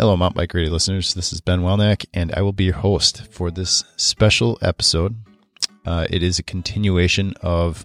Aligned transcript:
Hello, 0.00 0.16
Mountain 0.16 0.38
Bike 0.38 0.54
Radio 0.54 0.72
listeners. 0.72 1.12
This 1.12 1.30
is 1.30 1.42
Ben 1.42 1.60
Welnack, 1.60 2.06
and 2.14 2.32
I 2.34 2.40
will 2.40 2.54
be 2.54 2.64
your 2.64 2.76
host 2.76 3.26
for 3.26 3.50
this 3.50 3.84
special 3.98 4.56
episode. 4.62 5.14
Uh, 5.84 6.06
it 6.08 6.22
is 6.22 6.38
a 6.38 6.42
continuation 6.42 7.34
of 7.42 7.84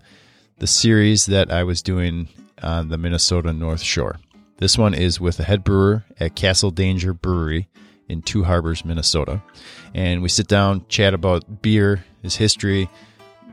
the 0.59 0.65
series 0.65 1.25
that 1.25 1.51
I 1.51 1.65
was 1.65 1.81
doing 1.81 2.29
on 2.63 2.88
the 2.88 2.97
Minnesota 2.97 3.51
North 3.51 3.81
Shore. 3.81 4.15
This 4.59 4.78
one 4.78 4.93
is 4.93 5.20
with 5.20 5.36
the 5.36 5.43
head 5.43 5.65
brewer 5.65 6.05
at 6.17 6.38
Castle 6.38 6.71
Danger 6.71 7.14
Brewery 7.14 7.68
in 8.07 8.21
Two 8.21 8.45
Harbors, 8.45 8.86
Minnesota. 8.86 9.43
And 9.93 10.21
we 10.21 10.29
sit 10.29 10.47
down, 10.47 10.86
chat 10.88 11.13
about 11.13 11.61
beer, 11.61 12.05
his 12.21 12.38
history, 12.38 12.89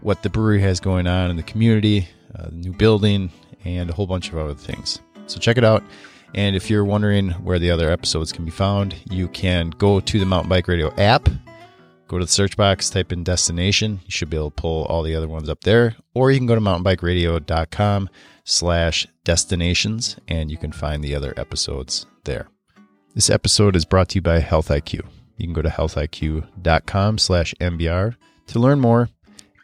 what 0.03 0.23
the 0.23 0.31
brewery 0.31 0.61
has 0.61 0.79
going 0.79 1.09
on 1.09 1.31
in 1.31 1.37
the 1.37 1.43
community, 1.43 2.09
uh, 2.39 2.45
the 2.45 2.53
new 2.53 2.73
building, 2.73 3.33
and 3.65 3.91
a 3.91 3.93
whole 3.93 4.07
bunch 4.07 4.29
of 4.29 4.39
other 4.39 4.55
things. 4.55 5.01
So 5.27 5.41
check 5.41 5.59
it 5.59 5.65
out. 5.65 5.83
And 6.35 6.57
if 6.57 6.71
you're 6.71 6.85
wondering 6.85 7.31
where 7.31 7.59
the 7.59 7.71
other 7.71 7.91
episodes 7.91 8.33
can 8.33 8.45
be 8.45 8.51
found, 8.51 8.97
you 9.11 9.29
can 9.29 9.71
go 9.71 10.01
to 10.01 10.19
the 10.19 10.27
Mountain 10.27 10.49
Bike 10.49 10.67
Radio 10.67 10.93
app, 10.97 11.29
go 12.09 12.19
to 12.19 12.25
the 12.25 12.31
search 12.31 12.57
box, 12.57 12.89
type 12.89 13.13
in 13.13 13.23
destination. 13.23 14.01
You 14.05 14.11
should 14.11 14.31
be 14.31 14.37
able 14.37 14.51
to 14.51 14.61
pull 14.61 14.85
all 14.87 15.03
the 15.03 15.15
other 15.15 15.29
ones 15.29 15.49
up 15.49 15.61
there. 15.63 15.95
Or 16.15 16.31
you 16.31 16.39
can 16.39 16.47
go 16.47 16.55
to 16.55 16.61
mountainbikeradio.com 16.61 18.09
slash 18.45 19.07
destinations 19.25 20.17
and 20.27 20.51
you 20.51 20.57
can 20.57 20.73
find 20.73 21.05
the 21.05 21.15
other 21.15 21.35
episodes 21.37 22.07
there. 22.25 22.49
This 23.15 23.29
episode 23.29 23.77
is 23.77 23.85
brought 23.85 24.09
to 24.11 24.15
you 24.17 24.23
by 24.23 24.41
Health 24.41 24.69
IQ. 24.69 25.03
You 25.37 25.47
can 25.47 25.53
go 25.53 25.63
to 25.63 25.69
healthiq.com 25.69 27.19
slash 27.19 27.55
MBR 27.61 28.17
to 28.47 28.59
learn 28.59 28.81
more 28.81 29.11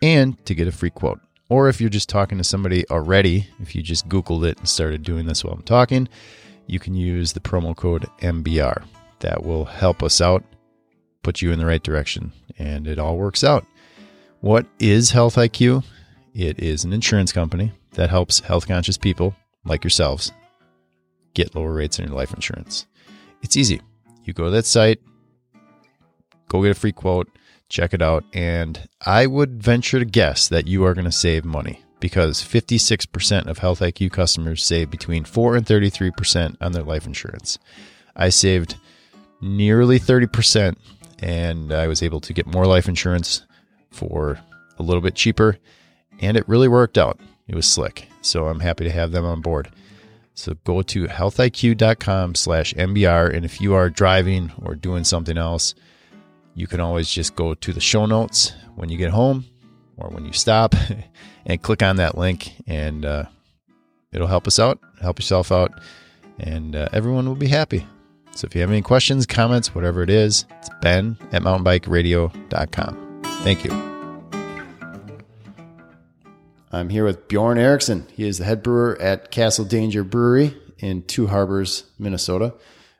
and 0.03 0.45
to 0.45 0.55
get 0.55 0.69
a 0.69 0.73
free 0.73 0.91
quote. 0.91 1.21
Or 1.49 1.69
if 1.69 1.81
you're 1.81 1.89
just 1.89 2.11
talking 2.11 2.37
to 2.37 2.45
somebody 2.45 2.87
already, 2.91 3.49
if 3.61 3.75
you 3.75 3.83
just 3.83 4.07
Googled 4.09 4.47
it 4.47 4.59
and 4.59 4.69
started 4.69 5.03
doing 5.03 5.25
this 5.25 5.43
while 5.43 5.55
I'm 5.55 5.63
talking, 5.63 6.09
you 6.69 6.79
can 6.79 6.95
use 6.95 7.33
the 7.33 7.41
promo 7.41 7.75
code 7.75 8.07
MBR. 8.21 8.85
That 9.21 9.43
will 9.45 9.65
help 9.65 10.03
us 10.03 10.21
out, 10.21 10.45
put 11.23 11.43
you 11.43 11.51
in 11.51 11.59
the 11.59 11.67
right 11.67 11.83
direction, 11.83 12.33
and 12.59 12.87
it 12.87 12.99
all 12.99 13.17
works 13.17 13.43
out. 13.43 13.67
What 14.41 14.67
is 14.79 15.11
Health 15.11 15.35
IQ? 15.37 15.85
It 16.35 16.61
is 16.61 16.85
an 16.85 16.93
insurance 16.93 17.33
company 17.33 17.73
that 17.93 18.11
helps 18.11 18.41
health 18.41 18.69
conscious 18.69 18.97
people 18.97 19.35
like 19.65 19.83
yourselves 19.83 20.31
get 21.35 21.55
lower 21.55 21.73
rates 21.73 21.99
on 21.99 22.07
your 22.07 22.15
life 22.15 22.33
insurance. 22.33 22.87
It's 23.43 23.57
easy. 23.57 23.81
You 24.25 24.33
go 24.33 24.45
to 24.45 24.51
that 24.51 24.67
site, 24.67 25.01
go 26.49 26.63
get 26.63 26.71
a 26.71 26.75
free 26.75 26.93
quote, 26.93 27.29
check 27.69 27.95
it 27.95 28.03
out, 28.03 28.25
and 28.33 28.89
I 29.05 29.27
would 29.27 29.63
venture 29.63 29.99
to 29.99 30.05
guess 30.05 30.49
that 30.49 30.67
you 30.67 30.85
are 30.85 30.95
going 30.95 31.05
to 31.05 31.13
save 31.13 31.45
money 31.45 31.83
because 32.01 32.43
56% 32.43 33.47
of 33.47 33.59
Health 33.59 33.81
IQ 33.81 34.13
customers 34.13 34.65
save 34.65 34.91
between 34.91 35.25
4 35.25 35.57
and 35.57 35.67
33% 35.67 36.57
on 36.61 36.73
their 36.73 36.83
life 36.83 37.07
insurance. 37.07 37.59
I 38.15 38.29
saved 38.29 38.77
nearly 39.41 39.99
30% 39.99 40.77
and 41.21 41.73
I 41.73 41.87
was 41.87 42.03
able 42.03 42.21
to 42.21 42.33
get 42.33 42.47
more 42.47 42.67
life 42.67 42.89
insurance 42.89 43.47
for 43.91 44.41
a 44.79 44.83
little 44.83 45.03
bit 45.03 45.15
cheaper 45.15 45.59
and 46.21 46.37
it 46.37 46.49
really 46.49 46.69
worked 46.69 46.99
out. 46.99 47.21
It 47.47 47.55
was 47.55 47.67
slick. 47.67 48.09
So 48.21 48.49
I'm 48.49 48.61
happy 48.61 48.85
to 48.85 48.91
have 48.91 49.13
them 49.13 49.25
on 49.25 49.41
board. 49.41 49.71
So 50.35 50.55
go 50.65 50.83
to 50.83 51.07
healthiq.com 51.07 52.35
slash 52.35 52.75
MBR. 52.75 53.35
And 53.35 53.45
if 53.45 53.61
you 53.61 53.75
are 53.75 53.91
driving 53.91 54.53
or 54.63 54.75
doing 54.75 55.05
something 55.05 55.37
else, 55.37 55.75
you 56.55 56.67
can 56.67 56.81
always 56.81 57.11
just 57.11 57.35
go 57.35 57.55
to 57.55 57.73
the 57.73 57.81
show 57.81 58.07
notes 58.07 58.53
when 58.77 58.89
you 58.89 58.99
get 58.99 59.11
home 59.11 59.47
or 59.97 60.11
when 60.11 60.25
you 60.25 60.33
stop 60.33 60.75
and 61.49 61.61
click 61.63 61.83
on 61.83 61.97
that 61.97 62.17
link 62.17 62.53
and 62.67 63.05
uh, 63.05 63.25
it'll 64.13 64.29
help 64.29 64.47
us 64.47 64.59
out, 64.61 64.79
help 65.01 65.19
yourself 65.19 65.51
out, 65.51 65.73
and 66.39 66.77
uh, 66.77 66.89
everyone 66.93 67.27
will 67.27 67.35
be 67.35 67.49
happy. 67.49 67.87
So 68.37 68.47
if 68.47 68.55
you 68.55 68.61
have 68.61 68.71
any 68.71 68.83
questions, 68.83 69.27
comments, 69.27 69.75
whatever 69.75 70.03
it 70.03 70.11
is, 70.11 70.45
it's 70.59 70.71
ben 70.81 71.17
at 71.33 71.43
mountainbikeradio.com. 71.43 73.23
Thank 73.43 73.65
you. 73.65 73.73
I'm 76.71 76.91
here 76.91 77.05
with 77.05 77.29
Bjorn 77.29 77.59
Erickson. 77.59 78.07
He 78.13 78.29
is 78.29 78.39
the 78.39 78.45
head 78.45 78.63
brewer 78.63 78.97
at 79.01 79.31
Castle 79.31 79.65
Danger 79.65 80.05
Brewery 80.05 80.55
in 80.79 81.03
Two 81.03 81.27
Harbors, 81.29 81.85
Minnesota. 81.99 82.55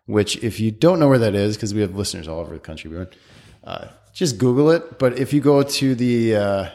Which, 0.07 0.43
if 0.43 0.59
you 0.59 0.71
don't 0.71 0.99
know 0.99 1.09
where 1.09 1.19
that 1.19 1.35
is, 1.35 1.55
because 1.57 1.75
we 1.75 1.83
have 1.83 1.95
listeners 1.95 2.27
all 2.27 2.41
over 2.41 2.55
the 2.55 2.61
country, 2.61 2.91
Bjorn, 2.91 3.09
uh, 3.63 3.89
just 4.15 4.39
Google 4.39 4.71
it. 4.71 4.99
But 4.99 5.19
if 5.19 5.35
you 5.35 5.43
go 5.43 5.63
to 5.63 5.95
the, 5.95 6.35
uh, 6.35 6.69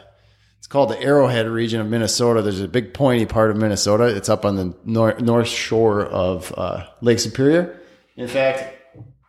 called 0.74 0.90
the 0.90 1.00
Arrowhead 1.00 1.46
region 1.46 1.80
of 1.80 1.86
Minnesota. 1.86 2.42
There's 2.42 2.58
a 2.60 2.66
big 2.66 2.92
pointy 2.92 3.26
part 3.26 3.52
of 3.52 3.56
Minnesota. 3.56 4.06
It's 4.06 4.28
up 4.28 4.44
on 4.44 4.56
the 4.56 4.74
nor- 4.84 5.16
north 5.20 5.46
shore 5.46 6.04
of 6.04 6.52
uh, 6.56 6.88
Lake 7.00 7.20
Superior. 7.20 7.78
In 8.16 8.26
fact, 8.26 8.74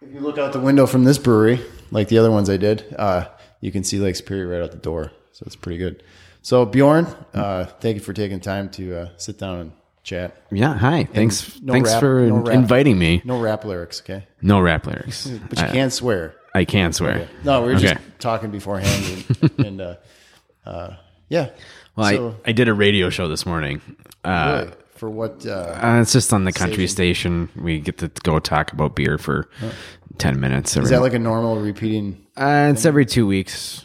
if 0.01 0.11
you 0.11 0.21
look 0.21 0.39
out 0.39 0.53
the 0.53 0.59
window 0.59 0.87
from 0.87 1.03
this 1.03 1.19
brewery, 1.19 1.61
like 1.91 2.07
the 2.07 2.17
other 2.17 2.31
ones 2.31 2.49
I 2.49 2.57
did, 2.57 2.95
uh, 2.97 3.27
you 3.61 3.71
can 3.71 3.83
see 3.83 3.99
Lake 3.99 4.15
Superior 4.15 4.47
right 4.47 4.63
out 4.63 4.71
the 4.71 4.77
door. 4.77 5.11
So 5.33 5.43
it's 5.45 5.55
pretty 5.55 5.77
good. 5.77 6.01
So 6.41 6.65
Bjorn, 6.65 7.05
uh, 7.35 7.65
thank 7.79 7.93
you 7.93 8.01
for 8.01 8.13
taking 8.13 8.39
time 8.39 8.69
to 8.71 9.01
uh, 9.01 9.09
sit 9.17 9.37
down 9.37 9.59
and 9.59 9.71
chat. 10.01 10.35
Yeah, 10.51 10.73
hi. 10.75 11.03
Thanks. 11.03 11.61
no 11.61 11.73
thanks 11.73 11.91
rap- 11.91 11.99
for 11.99 12.21
no 12.21 12.37
rap. 12.37 12.55
inviting 12.55 12.97
me. 12.97 13.21
No 13.23 13.39
rap 13.39 13.65
lyrics, 13.65 14.01
okay? 14.01 14.25
No 14.41 14.61
rap 14.61 14.87
lyrics, 14.87 15.27
But 15.27 15.59
you 15.59 15.67
can 15.67 15.91
swear. 15.91 16.37
I 16.55 16.65
can 16.65 16.91
swear. 16.91 17.29
No, 17.43 17.61
we 17.61 17.73
were 17.73 17.79
just 17.79 18.01
talking 18.17 18.49
beforehand, 18.49 19.25
and, 19.43 19.59
and 19.67 19.81
uh, 19.81 19.95
uh, 20.65 20.95
yeah. 21.29 21.49
Well, 21.95 22.09
so, 22.11 22.35
I, 22.45 22.49
I 22.49 22.51
did 22.51 22.67
a 22.67 22.73
radio 22.73 23.09
show 23.09 23.27
this 23.27 23.45
morning. 23.45 23.81
Uh, 24.23 24.63
really, 24.65 24.75
for 24.95 25.09
what? 25.09 25.45
Uh, 25.45 25.51
uh, 25.81 25.99
it's 26.01 26.11
just 26.13 26.33
on 26.33 26.43
the 26.45 26.51
country 26.51 26.87
station. 26.87 27.49
We 27.55 27.79
get 27.79 27.97
to 27.99 28.09
go 28.23 28.39
talk 28.39 28.71
about 28.73 28.95
beer 28.95 29.17
for 29.17 29.49
ten 30.17 30.39
minutes. 30.39 30.75
is 30.75 30.89
that 30.89 31.01
like 31.01 31.13
a 31.13 31.19
normal 31.19 31.57
repeating? 31.59 32.25
uh, 32.37 32.71
it's 32.73 32.85
every 32.85 33.05
two 33.05 33.25
weeks. 33.27 33.83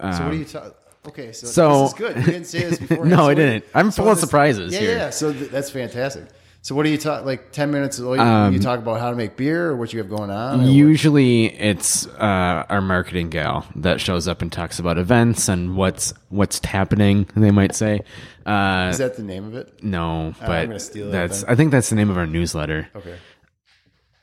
So 0.00 0.06
what 0.06 0.12
are 0.20 0.34
you 0.34 0.44
talking? 0.44 0.72
Okay, 1.06 1.32
so, 1.32 1.46
so- 1.46 1.82
this 1.82 1.92
is 1.92 1.98
good. 1.98 2.16
You 2.16 2.22
didn't 2.24 2.44
say 2.44 2.64
this 2.64 2.78
before. 2.88 3.04
No, 3.06 3.28
I 3.28 3.34
didn't. 3.34 3.64
I'm 3.74 3.90
full 3.90 4.10
of 4.10 4.18
surprises 4.18 4.72
Yeah, 4.74 4.80
here. 4.80 4.96
yeah. 4.96 5.10
So 5.10 5.32
th- 5.32 5.50
that's 5.50 5.70
fantastic. 5.70 6.26
So 6.60 6.74
what 6.74 6.82
do 6.82 6.90
you 6.90 6.98
talk? 6.98 7.24
Like 7.24 7.52
ten 7.52 7.70
minutes? 7.70 7.98
You, 7.98 8.12
Um, 8.20 8.52
you 8.52 8.58
talk 8.60 8.78
about 8.78 9.00
how 9.00 9.10
to 9.10 9.16
make 9.16 9.36
beer 9.36 9.68
or 9.70 9.76
what 9.76 9.92
you 9.92 10.00
have 10.00 10.08
going 10.10 10.30
on. 10.30 10.60
or 10.60 10.62
what- 10.64 10.72
Usually, 10.72 11.46
it's 11.46 12.06
uh, 12.06 12.64
our 12.68 12.80
marketing 12.82 13.30
gal 13.30 13.64
that 13.76 14.00
shows 14.00 14.28
up 14.28 14.42
and 14.42 14.52
talks 14.52 14.78
about 14.78 14.98
events 14.98 15.48
and 15.48 15.76
what's 15.76 16.12
what's 16.28 16.62
happening. 16.64 17.26
They 17.36 17.52
might 17.52 17.74
say, 17.74 18.00
uh, 18.44 18.88
is 18.90 18.98
that 18.98 19.16
the 19.16 19.22
name 19.22 19.44
of 19.46 19.54
it? 19.54 19.82
"No," 19.82 20.34
but 20.40 20.66
gonna 20.66 20.80
steal 20.80 21.10
that's. 21.10 21.44
I 21.44 21.54
think 21.54 21.70
that's 21.70 21.88
the 21.90 21.96
name 21.96 22.10
of 22.10 22.18
our 22.18 22.26
newsletter. 22.26 22.88
Okay. 22.96 23.14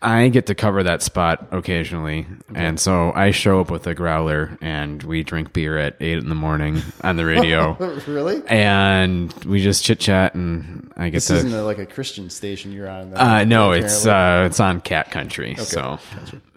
I 0.01 0.27
get 0.29 0.45
to 0.47 0.55
cover 0.55 0.83
that 0.83 1.01
spot 1.01 1.47
occasionally, 1.51 2.27
and 2.53 2.79
so 2.79 3.11
I 3.15 3.31
show 3.31 3.59
up 3.61 3.71
with 3.71 3.87
a 3.87 3.95
growler, 3.95 4.55
and 4.61 5.01
we 5.01 5.23
drink 5.23 5.51
beer 5.51 5.77
at 5.79 5.95
eight 5.99 6.17
in 6.19 6.29
the 6.29 6.35
morning 6.35 6.81
on 7.01 7.15
the 7.15 7.25
radio, 7.25 7.73
really? 8.07 8.43
and 8.47 9.33
we 9.45 9.63
just 9.63 9.83
chit 9.83 9.99
chat, 9.99 10.35
and 10.35 10.91
I 10.95 11.05
get 11.09 11.17
This 11.17 11.27
to. 11.27 11.35
isn't 11.35 11.53
a, 11.53 11.63
like 11.63 11.79
a 11.79 11.85
Christian 11.87 12.29
station 12.29 12.71
you're 12.71 12.89
on. 12.89 13.11
though, 13.11 13.17
uh, 13.17 13.43
no, 13.45 13.71
it's 13.71 14.05
uh, 14.05 14.43
it's 14.45 14.59
on 14.59 14.81
cat 14.81 15.09
country, 15.09 15.55
so 15.55 15.97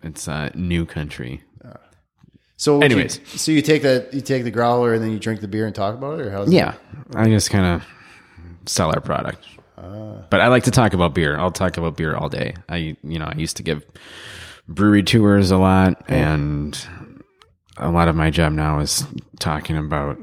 it's 0.02 0.28
uh, 0.28 0.50
new 0.54 0.84
country. 0.84 1.42
so 2.56 2.76
what 2.78 2.90
you- 2.90 2.96
anyways. 2.96 3.20
so 3.40 3.50
you 3.52 3.62
take 3.62 3.82
that 3.82 4.12
you 4.12 4.20
take 4.20 4.44
the 4.44 4.50
growler 4.50 4.92
and 4.92 5.02
then 5.02 5.10
you 5.12 5.18
drink 5.18 5.40
the 5.40 5.48
beer 5.48 5.64
and 5.64 5.74
talk 5.74 5.94
about 5.94 6.20
it, 6.20 6.26
or 6.26 6.30
how's 6.32 6.52
Yeah, 6.52 6.74
I 7.14 7.28
just 7.30 7.50
kind 7.50 7.64
of 7.64 7.84
sell 8.66 8.90
our 8.92 9.00
product. 9.00 9.46
But 10.30 10.40
I 10.40 10.48
like 10.48 10.64
to 10.64 10.70
talk 10.70 10.92
about 10.94 11.14
beer. 11.14 11.38
I'll 11.38 11.50
talk 11.50 11.76
about 11.76 11.96
beer 11.96 12.14
all 12.14 12.28
day. 12.28 12.54
I, 12.68 12.96
you 13.02 13.18
know, 13.18 13.26
I 13.26 13.34
used 13.36 13.56
to 13.58 13.62
give 13.62 13.84
brewery 14.66 15.02
tours 15.02 15.50
a 15.50 15.58
lot, 15.58 16.04
and 16.08 16.78
a 17.76 17.90
lot 17.90 18.08
of 18.08 18.16
my 18.16 18.30
job 18.30 18.52
now 18.52 18.80
is 18.80 19.06
talking 19.38 19.76
about 19.76 20.18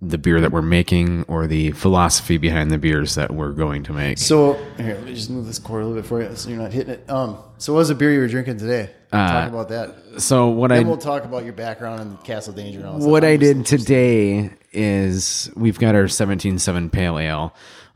the 0.00 0.18
beer 0.18 0.40
that 0.40 0.52
we're 0.52 0.62
making 0.62 1.22
or 1.24 1.46
the 1.46 1.70
philosophy 1.72 2.36
behind 2.36 2.70
the 2.70 2.78
beers 2.78 3.14
that 3.14 3.30
we're 3.30 3.52
going 3.52 3.82
to 3.84 3.92
make. 3.92 4.18
So 4.18 4.54
here, 4.76 4.94
let 4.94 5.04
me 5.04 5.14
just 5.14 5.30
move 5.30 5.46
this 5.46 5.58
cord 5.58 5.82
a 5.82 5.86
little 5.86 6.02
bit 6.02 6.06
for 6.06 6.22
you, 6.22 6.34
so 6.36 6.50
you're 6.50 6.58
not 6.58 6.72
hitting 6.72 6.94
it. 6.94 7.10
Um, 7.10 7.38
so 7.58 7.72
what 7.72 7.78
was 7.78 7.88
the 7.88 7.94
beer 7.94 8.12
you 8.12 8.20
were 8.20 8.28
drinking 8.28 8.58
today? 8.58 8.90
talk 9.10 9.48
about 9.48 9.68
that. 9.68 10.20
So 10.20 10.48
what 10.48 10.68
Then 10.68 10.84
I 10.84 10.88
we'll 10.88 10.96
talk 10.96 11.24
about 11.24 11.44
your 11.44 11.52
background 11.52 12.00
in 12.00 12.16
Castle 12.18 12.52
Danger. 12.52 12.80
And 12.80 12.88
all 12.88 12.98
what. 12.98 13.24
I 13.24 13.36
did 13.36 13.64
today 13.64 14.50
is 14.72 15.50
we've 15.54 15.78
got 15.78 15.94
our 15.94 16.04
17.7 16.04 16.90
pale 16.90 17.18
ale. 17.18 17.54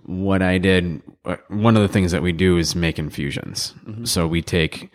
What 0.09 0.41
I 0.41 0.57
did, 0.57 1.03
uh, 1.27 1.37
one 1.49 1.77
of 1.77 1.83
the 1.83 1.89
things 1.89 2.13
that 2.13 2.23
we 2.23 2.33
do 2.33 2.57
is 2.57 2.75
make 2.75 2.99
infusions. 2.99 3.75
So 4.05 4.27
we 4.27 4.41
take 4.41 4.91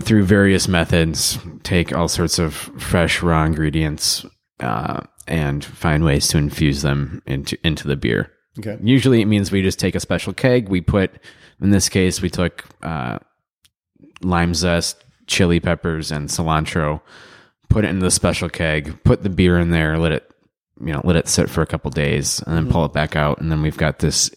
through 0.00 0.24
various 0.24 0.66
methods, 0.66 1.38
take 1.62 1.92
all 1.92 2.08
sorts 2.08 2.38
of 2.38 2.54
fresh 2.54 3.22
raw 3.22 3.44
ingredients, 3.44 4.24
uh, 4.60 5.00
and 5.26 5.62
find 5.62 6.04
ways 6.04 6.26
to 6.28 6.38
infuse 6.38 6.80
them 6.80 7.20
into 7.26 7.58
into 7.64 7.86
the 7.86 7.96
beer. 7.96 8.32
Okay. 8.58 8.78
Usually, 8.82 9.20
it 9.20 9.26
means 9.26 9.52
we 9.52 9.60
just 9.60 9.78
take 9.78 9.94
a 9.94 10.00
special 10.00 10.32
keg. 10.32 10.70
We 10.70 10.80
put, 10.80 11.12
in 11.60 11.70
this 11.70 11.90
case, 11.90 12.22
we 12.22 12.30
took 12.30 12.64
uh, 12.82 13.18
lime 14.22 14.54
zest, 14.54 15.04
chili 15.26 15.60
peppers, 15.60 16.10
and 16.10 16.30
cilantro. 16.30 17.02
Put 17.68 17.84
it 17.84 17.88
into 17.88 18.04
the 18.04 18.10
special 18.10 18.48
keg. 18.48 19.04
Put 19.04 19.22
the 19.22 19.28
beer 19.28 19.58
in 19.58 19.70
there. 19.70 19.98
Let 19.98 20.12
it, 20.12 20.27
you 20.80 20.92
know, 20.92 21.00
let 21.04 21.16
it 21.16 21.28
sit 21.28 21.50
for 21.50 21.62
a 21.62 21.66
couple 21.66 21.90
days, 21.90 22.40
and 22.46 22.56
then 22.56 22.70
pull 22.70 22.84
it 22.84 22.92
back 22.92 23.16
out. 23.16 23.40
And 23.40 23.50
then 23.50 23.62
we've 23.62 23.76
got 23.76 23.98
this 23.98 24.30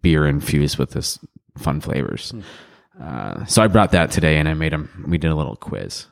beer 0.00 0.26
infused 0.26 0.78
with 0.78 0.90
this 0.90 1.18
fun 1.58 1.80
flavors. 1.80 2.32
Uh, 3.00 3.44
so 3.46 3.62
I 3.62 3.68
brought 3.68 3.92
that 3.92 4.10
today, 4.10 4.38
and 4.38 4.48
I 4.48 4.54
made 4.54 4.72
them. 4.72 5.04
We 5.08 5.18
did 5.18 5.30
a 5.30 5.34
little 5.34 5.56
quiz. 5.56 6.06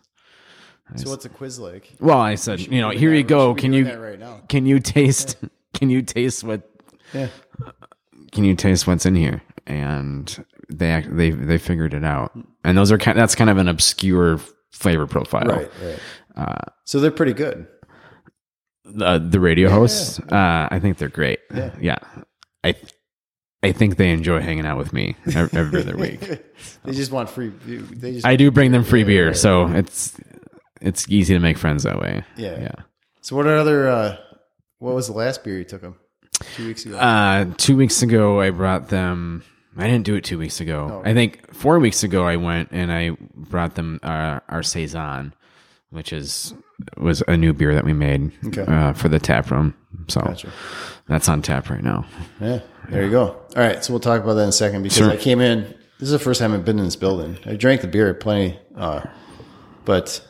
So 0.97 1.09
what's 1.11 1.25
a 1.25 1.29
quiz 1.29 1.59
like? 1.61 1.93
Well, 2.01 2.19
I 2.19 2.35
said, 2.35 2.59
you 2.61 2.81
know, 2.81 2.91
here 2.91 3.11
that- 3.11 3.17
you 3.17 3.23
go. 3.23 3.55
Can 3.55 3.73
you 3.73 3.89
right 3.97 4.19
now. 4.19 4.41
can 4.49 4.67
you 4.67 4.81
taste 4.81 5.37
can 5.75 5.89
you 5.89 6.03
taste 6.03 6.43
what 6.43 6.69
Yeah. 7.15 7.29
can 8.33 8.43
you 8.45 8.57
taste 8.57 8.87
what's 8.89 9.07
in 9.07 9.15
here? 9.15 9.41
And 9.69 10.45
they 10.69 11.05
they 11.09 11.31
they 11.31 11.59
figured 11.59 11.95
it 11.95 12.03
out. 12.05 12.33
And 12.65 12.77
those 12.77 12.91
are 12.91 12.99
kind 12.99 13.17
that's 13.17 13.37
kind 13.37 13.51
of 13.51 13.57
an 13.59 13.69
obscure 13.69 14.41
flavor 14.73 15.07
profile. 15.07 15.45
Right. 15.45 15.71
Right. 15.81 15.99
Uh, 16.37 16.71
so 16.85 16.99
they're 16.99 17.11
pretty 17.13 17.35
good. 17.35 17.69
The 18.95 19.19
the 19.19 19.41
radio 19.41 19.71
hosts, 19.71 20.19
uh, 20.21 20.69
I 20.71 20.79
think 20.81 20.99
they're 20.99 21.09
great. 21.09 21.41
Yeah. 21.55 21.75
Yeah. 21.81 21.99
I 22.65 22.75
I 23.63 23.73
think 23.73 23.97
they 23.97 24.11
enjoy 24.11 24.41
hanging 24.41 24.67
out 24.67 24.79
with 24.79 24.93
me 24.93 25.17
ev- 25.35 25.55
every 25.55 25.81
other 25.83 25.97
week. 25.97 26.21
they 26.85 26.93
just 26.93 27.13
want 27.13 27.29
free. 27.29 27.49
They 27.49 28.13
just. 28.13 28.27
I 28.27 28.37
do 28.37 28.51
bring 28.51 28.73
them 28.73 28.85
free 28.85 29.01
Yeah, 29.01 29.07
beer, 29.07 29.35
so 29.35 29.67
it's 29.69 30.19
it's 30.81 31.09
easy 31.09 31.35
to 31.35 31.41
make 31.41 31.59
friends 31.59 31.83
that 31.83 31.99
way. 32.01 32.25
Yeah. 32.37 32.59
Yeah. 32.61 32.75
So 33.21 33.37
what 33.37 33.47
other? 33.47 33.89
Uh, 33.89 34.17
what 34.79 34.95
was 34.95 35.07
the 35.09 35.13
last 35.13 35.45
beer 35.45 35.59
you 35.59 35.65
took 35.65 35.83
them? 35.83 35.97
Two 36.57 36.67
weeks 36.69 36.87
ago. 36.87 36.97
Uh, 36.97 37.45
two 37.59 37.77
weeks 37.77 38.03
ago, 38.03 38.41
I 38.41 38.49
brought 38.51 38.89
them. 38.89 39.45
I 39.77 39.87
didn't 39.87 40.05
do 40.07 40.15
it 40.15 40.25
two 40.25 40.39
weeks 40.39 40.61
ago. 40.61 41.03
Oh. 41.05 41.09
I 41.09 41.13
think 41.13 41.55
four 41.55 41.79
weeks 41.79 42.03
ago, 42.03 42.25
I 42.27 42.37
went 42.37 42.71
and 42.73 42.91
I 42.91 43.11
brought 43.35 43.75
them 43.75 44.01
uh, 44.03 44.41
our 44.49 44.63
saison, 44.63 45.35
which 45.91 46.13
is 46.15 46.55
was 46.97 47.23
a 47.29 47.37
new 47.37 47.53
beer 47.53 47.75
that 47.75 47.85
we 47.85 47.93
made 47.93 48.33
Okay. 48.47 48.63
uh, 48.63 48.93
for 48.93 49.09
the 49.09 49.19
tap 49.19 49.51
room. 49.51 49.75
So 50.09 50.21
Gotcha. 50.21 50.49
that's 51.09 51.29
on 51.29 51.43
tap 51.43 51.71
right 51.71 51.83
now. 51.83 52.07
Yeah, 52.41 52.61
there 52.89 53.05
you 53.05 53.11
go. 53.11 53.23
All 53.29 53.37
right, 53.63 53.85
so 53.85 53.93
we'll 53.93 54.01
talk 54.01 54.23
about 54.23 54.35
that 54.35 54.43
in 54.45 54.49
a 54.49 54.53
second 54.53 54.83
because 54.83 54.97
Sure. 54.99 55.11
I 55.11 55.17
came 55.17 55.41
in. 55.41 55.63
This 55.99 56.07
is 56.09 56.13
the 56.13 56.19
first 56.19 56.41
time 56.41 56.53
I've 56.55 56.65
been 56.65 56.79
in 56.79 56.85
this 56.87 56.97
building. 56.97 57.39
I 57.45 57.57
drank 57.57 57.83
the 57.83 57.87
beer 57.87 58.13
plenty, 58.15 58.59
uh, 58.77 59.03
but 59.85 60.27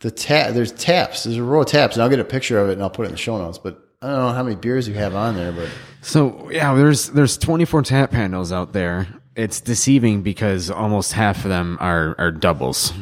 the 0.00 0.10
tap 0.10 0.54
there's 0.54 0.72
taps. 0.72 1.24
There's 1.24 1.36
a 1.36 1.42
row 1.42 1.60
of 1.60 1.66
taps, 1.68 1.94
and 1.96 2.02
I'll 2.02 2.08
get 2.08 2.18
a 2.18 2.24
picture 2.24 2.58
of 2.58 2.68
it 2.68 2.72
and 2.72 2.82
I'll 2.82 2.90
put 2.90 3.04
it 3.04 3.06
in 3.06 3.12
the 3.12 3.18
show 3.18 3.38
notes. 3.38 3.58
But 3.58 3.78
I 4.00 4.08
don't 4.08 4.18
know 4.18 4.32
how 4.32 4.42
many 4.42 4.56
beers 4.56 4.88
you 4.88 4.94
have 4.94 5.14
on 5.14 5.36
there, 5.36 5.52
but 5.52 5.68
So 6.00 6.50
yeah, 6.50 6.74
there's 6.74 7.10
there's 7.10 7.38
24 7.38 7.82
tap 7.82 8.12
handles 8.12 8.50
out 8.52 8.72
there. 8.72 9.06
It's 9.36 9.60
deceiving 9.60 10.22
because 10.22 10.70
almost 10.70 11.12
half 11.12 11.44
of 11.44 11.50
them 11.50 11.78
are 11.80 12.16
are 12.18 12.32
doubles. 12.32 12.92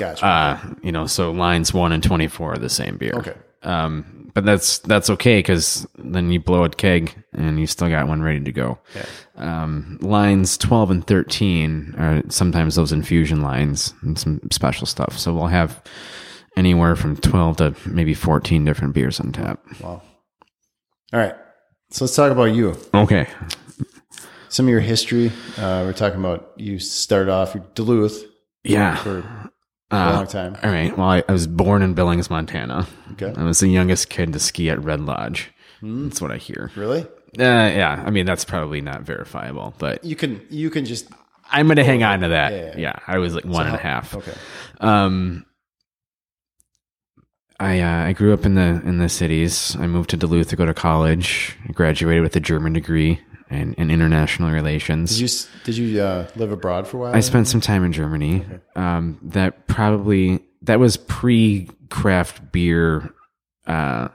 Gotcha. 0.00 0.26
Uh, 0.26 0.58
you 0.82 0.90
know, 0.92 1.06
so 1.06 1.30
lines 1.30 1.72
one 1.72 1.92
and 1.92 2.02
24 2.02 2.54
are 2.54 2.58
the 2.58 2.68
same 2.68 2.96
beer. 2.96 3.12
Okay. 3.14 3.34
Um, 3.62 4.30
but 4.32 4.44
that's 4.44 4.78
that's 4.80 5.10
okay 5.10 5.38
because 5.40 5.86
then 5.98 6.30
you 6.30 6.40
blow 6.40 6.64
a 6.64 6.70
keg 6.70 7.12
and 7.32 7.58
you 7.60 7.66
still 7.66 7.88
got 7.90 8.06
one 8.08 8.22
ready 8.22 8.40
to 8.40 8.52
go. 8.52 8.78
Um, 9.36 9.98
lines 10.00 10.56
12 10.58 10.90
and 10.90 11.06
13 11.06 11.94
are 11.98 12.22
sometimes 12.28 12.74
those 12.76 12.92
infusion 12.92 13.42
lines 13.42 13.92
and 14.02 14.18
some 14.18 14.40
special 14.52 14.86
stuff. 14.86 15.18
So 15.18 15.34
we'll 15.34 15.48
have 15.48 15.82
anywhere 16.56 16.94
from 16.96 17.16
12 17.16 17.56
to 17.58 17.74
maybe 17.86 18.14
14 18.14 18.64
different 18.64 18.94
beers 18.94 19.18
on 19.20 19.32
tap. 19.32 19.60
wow. 19.80 20.00
All 21.12 21.18
right, 21.18 21.34
so 21.90 22.04
let's 22.04 22.14
talk 22.14 22.30
about 22.30 22.54
you. 22.54 22.76
Okay. 22.94 23.26
Some 24.48 24.66
of 24.66 24.70
your 24.70 24.80
history. 24.80 25.28
Uh, 25.58 25.82
we're 25.84 25.92
talking 25.92 26.20
about 26.20 26.52
you 26.56 26.78
started 26.78 27.30
off 27.32 27.56
in 27.56 27.64
Duluth 27.74 28.24
Yeah. 28.62 28.94
for 28.96 29.39
Uh, 29.90 30.12
long 30.14 30.26
time. 30.26 30.56
All 30.62 30.70
right. 30.70 30.96
Well, 30.96 31.08
I, 31.08 31.22
I 31.28 31.32
was 31.32 31.46
born 31.46 31.82
in 31.82 31.94
Billings, 31.94 32.30
Montana. 32.30 32.86
Okay. 33.12 33.32
I 33.36 33.42
was 33.44 33.58
the 33.60 33.68
youngest 33.68 34.08
kid 34.08 34.32
to 34.32 34.38
ski 34.38 34.70
at 34.70 34.82
Red 34.82 35.00
Lodge. 35.00 35.50
That's 35.82 36.20
what 36.20 36.30
I 36.30 36.36
hear. 36.36 36.70
Really? 36.76 37.00
Uh, 37.02 37.06
yeah. 37.38 38.02
I 38.06 38.10
mean, 38.10 38.26
that's 38.26 38.44
probably 38.44 38.80
not 38.80 39.02
verifiable, 39.02 39.74
but 39.78 40.04
You 40.04 40.14
can 40.16 40.40
you 40.50 40.70
can 40.70 40.84
just 40.84 41.08
I'm 41.50 41.66
going 41.66 41.76
to 41.76 41.84
hang 41.84 42.02
on 42.04 42.20
to 42.20 42.28
that. 42.28 42.52
Yeah, 42.52 42.58
Yeah, 42.58 42.74
yeah. 42.78 42.96
I 43.06 43.18
was 43.18 43.34
like 43.34 43.44
one 43.44 43.66
and 43.66 43.74
a 43.74 43.78
half. 43.78 44.14
Okay. 44.14 44.34
Um, 44.80 45.44
I 47.58 47.80
uh, 47.80 48.06
I 48.06 48.12
grew 48.12 48.32
up 48.32 48.46
in 48.46 48.54
the 48.54 48.80
in 48.84 48.98
the 48.98 49.08
cities. 49.08 49.76
I 49.78 49.86
moved 49.86 50.10
to 50.10 50.16
Duluth 50.16 50.48
to 50.48 50.56
go 50.56 50.66
to 50.66 50.72
college. 50.74 51.56
I 51.68 51.72
graduated 51.72 52.22
with 52.22 52.36
a 52.36 52.40
German 52.40 52.72
degree 52.72 53.20
in, 53.50 53.74
in 53.74 53.90
international 53.90 54.50
relations. 54.50 55.18
Did 55.18 55.20
you 55.20 55.48
did 55.64 55.76
you 55.76 56.02
uh, 56.02 56.28
live 56.36 56.52
abroad 56.52 56.86
for 56.86 56.98
a 56.98 57.00
while? 57.00 57.14
I 57.14 57.20
spent 57.20 57.48
some 57.48 57.60
time 57.60 57.84
in 57.84 57.92
Germany. 57.92 58.44
Um, 58.76 59.18
that 59.22 59.66
probably 59.66 60.40
that 60.62 60.78
was 60.78 60.96
pre 60.96 61.68
craft 61.88 62.52
beer. 62.52 63.12
Uh, 63.66 64.08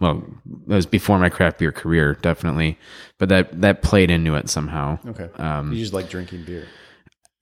well, 0.00 0.22
that 0.66 0.74
was 0.74 0.86
before 0.86 1.18
my 1.18 1.28
craft 1.28 1.58
beer 1.58 1.72
career, 1.72 2.14
definitely. 2.14 2.78
But 3.18 3.28
that 3.30 3.60
that 3.60 3.82
played 3.82 4.10
into 4.10 4.34
it 4.34 4.48
somehow. 4.48 4.98
Okay. 5.06 5.28
Um, 5.36 5.72
you 5.72 5.78
just 5.78 5.92
like 5.92 6.08
drinking 6.08 6.44
beer. 6.44 6.66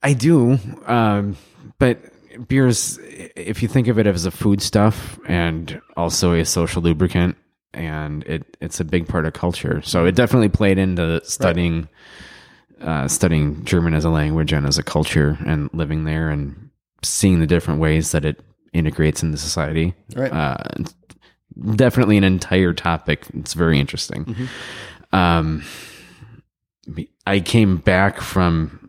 I 0.01 0.13
do, 0.13 0.57
um, 0.85 1.35
but 1.77 1.99
beers, 2.47 2.97
if 3.01 3.61
you 3.61 3.67
think 3.67 3.89
of 3.89 3.99
it 3.99 4.07
as 4.07 4.25
a 4.25 4.31
food 4.31 4.61
stuff 4.61 5.19
and 5.27 5.81
also 5.97 6.33
a 6.33 6.45
social 6.45 6.81
lubricant, 6.81 7.35
and 7.73 8.23
it 8.23 8.57
it's 8.61 8.79
a 8.79 8.85
big 8.85 9.07
part 9.07 9.25
of 9.25 9.33
culture. 9.33 9.81
So 9.83 10.05
it 10.05 10.15
definitely 10.15 10.49
played 10.49 10.77
into 10.77 11.21
studying 11.23 11.87
uh, 12.81 13.07
studying 13.07 13.63
German 13.65 13.93
as 13.93 14.05
a 14.05 14.09
language 14.09 14.53
and 14.53 14.65
as 14.65 14.77
a 14.77 14.83
culture, 14.83 15.37
and 15.45 15.69
living 15.73 16.05
there 16.05 16.29
and 16.29 16.69
seeing 17.03 17.39
the 17.39 17.47
different 17.47 17.79
ways 17.79 18.11
that 18.11 18.25
it 18.25 18.41
integrates 18.73 19.23
into 19.23 19.37
society. 19.37 19.93
Right. 20.15 20.31
Uh, 20.31 20.57
definitely 21.75 22.17
an 22.17 22.23
entire 22.23 22.73
topic. 22.73 23.25
It's 23.33 23.53
very 23.53 23.79
interesting. 23.79 24.35
Um, 25.11 25.63
I 27.25 27.39
came 27.39 27.77
back 27.77 28.21
from 28.21 28.79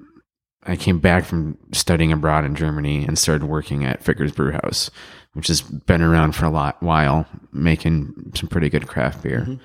I 0.62 0.76
came 0.76 0.98
back 0.98 1.24
from 1.24 1.56
studying 1.72 2.12
abroad 2.12 2.44
in 2.44 2.54
Germany 2.54 3.04
and 3.06 3.18
started 3.18 3.46
working 3.46 3.84
at 3.84 4.02
Fitger's 4.02 4.32
Brew 4.32 4.52
House, 4.52 4.90
which 5.34 5.46
has 5.48 5.60
been 5.62 6.02
around 6.02 6.32
for 6.34 6.44
a 6.44 6.50
lot 6.50 6.82
while, 6.82 7.26
making 7.52 8.32
some 8.34 8.48
pretty 8.48 8.68
good 8.68 8.86
craft 8.88 9.22
beer. 9.22 9.58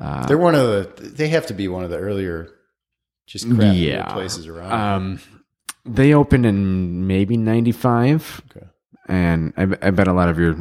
Uh, 0.00 0.26
They're 0.26 0.38
one 0.38 0.54
of 0.54 0.66
the. 0.96 1.02
They 1.02 1.28
have 1.28 1.46
to 1.46 1.54
be 1.54 1.68
one 1.68 1.84
of 1.84 1.90
the 1.90 1.98
earlier, 1.98 2.48
just 3.26 3.46
craft 3.46 3.74
beer 3.74 4.04
places 4.08 4.46
around. 4.46 4.72
Um, 4.72 5.20
they 5.84 6.14
opened 6.14 6.46
in 6.46 7.06
maybe 7.06 7.36
'95, 7.36 8.42
okay. 8.50 8.66
and 9.08 9.52
I, 9.56 9.62
I 9.86 9.90
bet 9.90 10.08
a 10.08 10.12
lot 10.12 10.28
of 10.28 10.38
your 10.38 10.56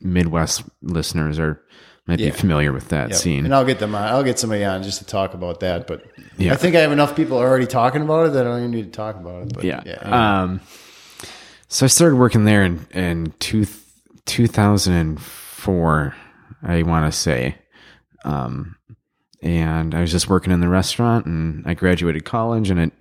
Midwest 0.00 0.64
listeners 0.82 1.38
are 1.38 1.60
might 2.06 2.18
Yeah. 2.18 2.30
be 2.30 2.36
familiar 2.36 2.72
with 2.72 2.88
that 2.88 3.10
Yeah. 3.10 3.16
scene. 3.16 3.44
And 3.44 3.54
I'll 3.54 3.64
get 3.66 3.78
them 3.78 3.94
on. 3.94 4.02
I'll 4.02 4.24
get 4.24 4.38
somebody 4.38 4.64
on 4.64 4.82
just 4.82 4.98
to 4.98 5.04
talk 5.04 5.34
about 5.34 5.60
that. 5.60 5.86
But 5.86 6.04
Yeah. 6.38 6.54
I 6.54 6.56
think 6.56 6.74
I 6.74 6.80
have 6.80 6.90
enough 6.90 7.14
people 7.14 7.36
already 7.38 7.66
talking 7.66 8.02
about 8.02 8.26
it 8.28 8.32
that 8.32 8.46
I 8.46 8.50
don't 8.50 8.58
even 8.60 8.70
need 8.72 8.84
to 8.84 8.90
talk 8.90 9.16
about 9.16 9.42
it. 9.44 9.54
But 9.54 9.64
yeah. 9.64 9.82
yeah. 9.84 10.42
Um, 10.42 10.60
so 11.70 11.86
I 11.86 11.88
started 11.88 12.16
working 12.16 12.44
there 12.44 12.64
in, 12.64 12.84
in 12.90 13.32
two, 13.38 13.64
2004, 14.26 16.14
I 16.64 16.82
want 16.82 17.10
to 17.10 17.18
say. 17.18 17.56
Um, 18.24 18.76
and 19.40 19.94
I 19.94 20.00
was 20.00 20.10
just 20.10 20.28
working 20.28 20.52
in 20.52 20.60
the 20.60 20.68
restaurant 20.68 21.26
and 21.26 21.64
I 21.66 21.74
graduated 21.74 22.24
college 22.24 22.70
and 22.70 22.80
it, 22.80 22.92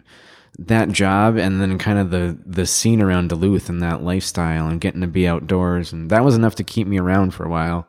that 0.59 0.89
job 0.89 1.35
and 1.35 1.59
then 1.59 1.79
kind 1.79 1.97
of 1.97 2.11
the, 2.11 2.37
the 2.45 2.67
scene 2.67 3.01
around 3.01 3.29
Duluth 3.29 3.69
and 3.69 3.81
that 3.81 4.03
lifestyle 4.03 4.67
and 4.67 4.79
getting 4.79 5.01
to 5.01 5.07
be 5.07 5.27
outdoors. 5.27 5.91
And 5.91 6.11
that 6.11 6.23
was 6.23 6.35
enough 6.35 6.53
to 6.55 6.63
keep 6.63 6.87
me 6.87 6.99
around 6.99 7.33
for 7.33 7.45
a 7.45 7.49
while. 7.49 7.87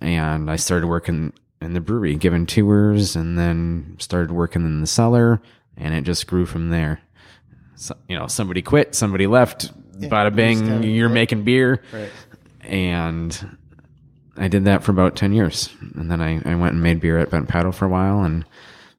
And 0.00 0.48
I 0.48 0.56
started 0.56 0.86
working 0.86 1.32
in 1.60 1.74
the 1.74 1.80
brewery, 1.80 2.14
giving 2.14 2.46
tours 2.46 3.16
and 3.16 3.36
then 3.36 3.96
started 3.98 4.30
working 4.30 4.64
in 4.64 4.80
the 4.80 4.86
cellar 4.86 5.42
and 5.76 5.94
it 5.94 6.04
just 6.04 6.28
grew 6.28 6.46
from 6.46 6.70
there 6.70 7.02
so, 7.82 7.96
you 8.08 8.16
know, 8.16 8.28
somebody 8.28 8.62
quit, 8.62 8.94
somebody 8.94 9.26
left, 9.26 9.72
bada 10.08 10.34
bing, 10.34 10.82
you're 10.82 11.08
making 11.08 11.44
beer. 11.44 11.82
Right. 11.92 12.10
And 12.62 13.56
I 14.36 14.48
did 14.48 14.64
that 14.66 14.82
for 14.82 14.92
about 14.92 15.16
10 15.16 15.32
years. 15.32 15.68
And 15.94 16.10
then 16.10 16.20
I, 16.20 16.40
I 16.44 16.54
went 16.54 16.74
and 16.74 16.82
made 16.82 17.00
beer 17.00 17.18
at 17.18 17.30
Bent 17.30 17.48
Paddle 17.48 17.72
for 17.72 17.84
a 17.84 17.88
while. 17.88 18.20
And 18.22 18.44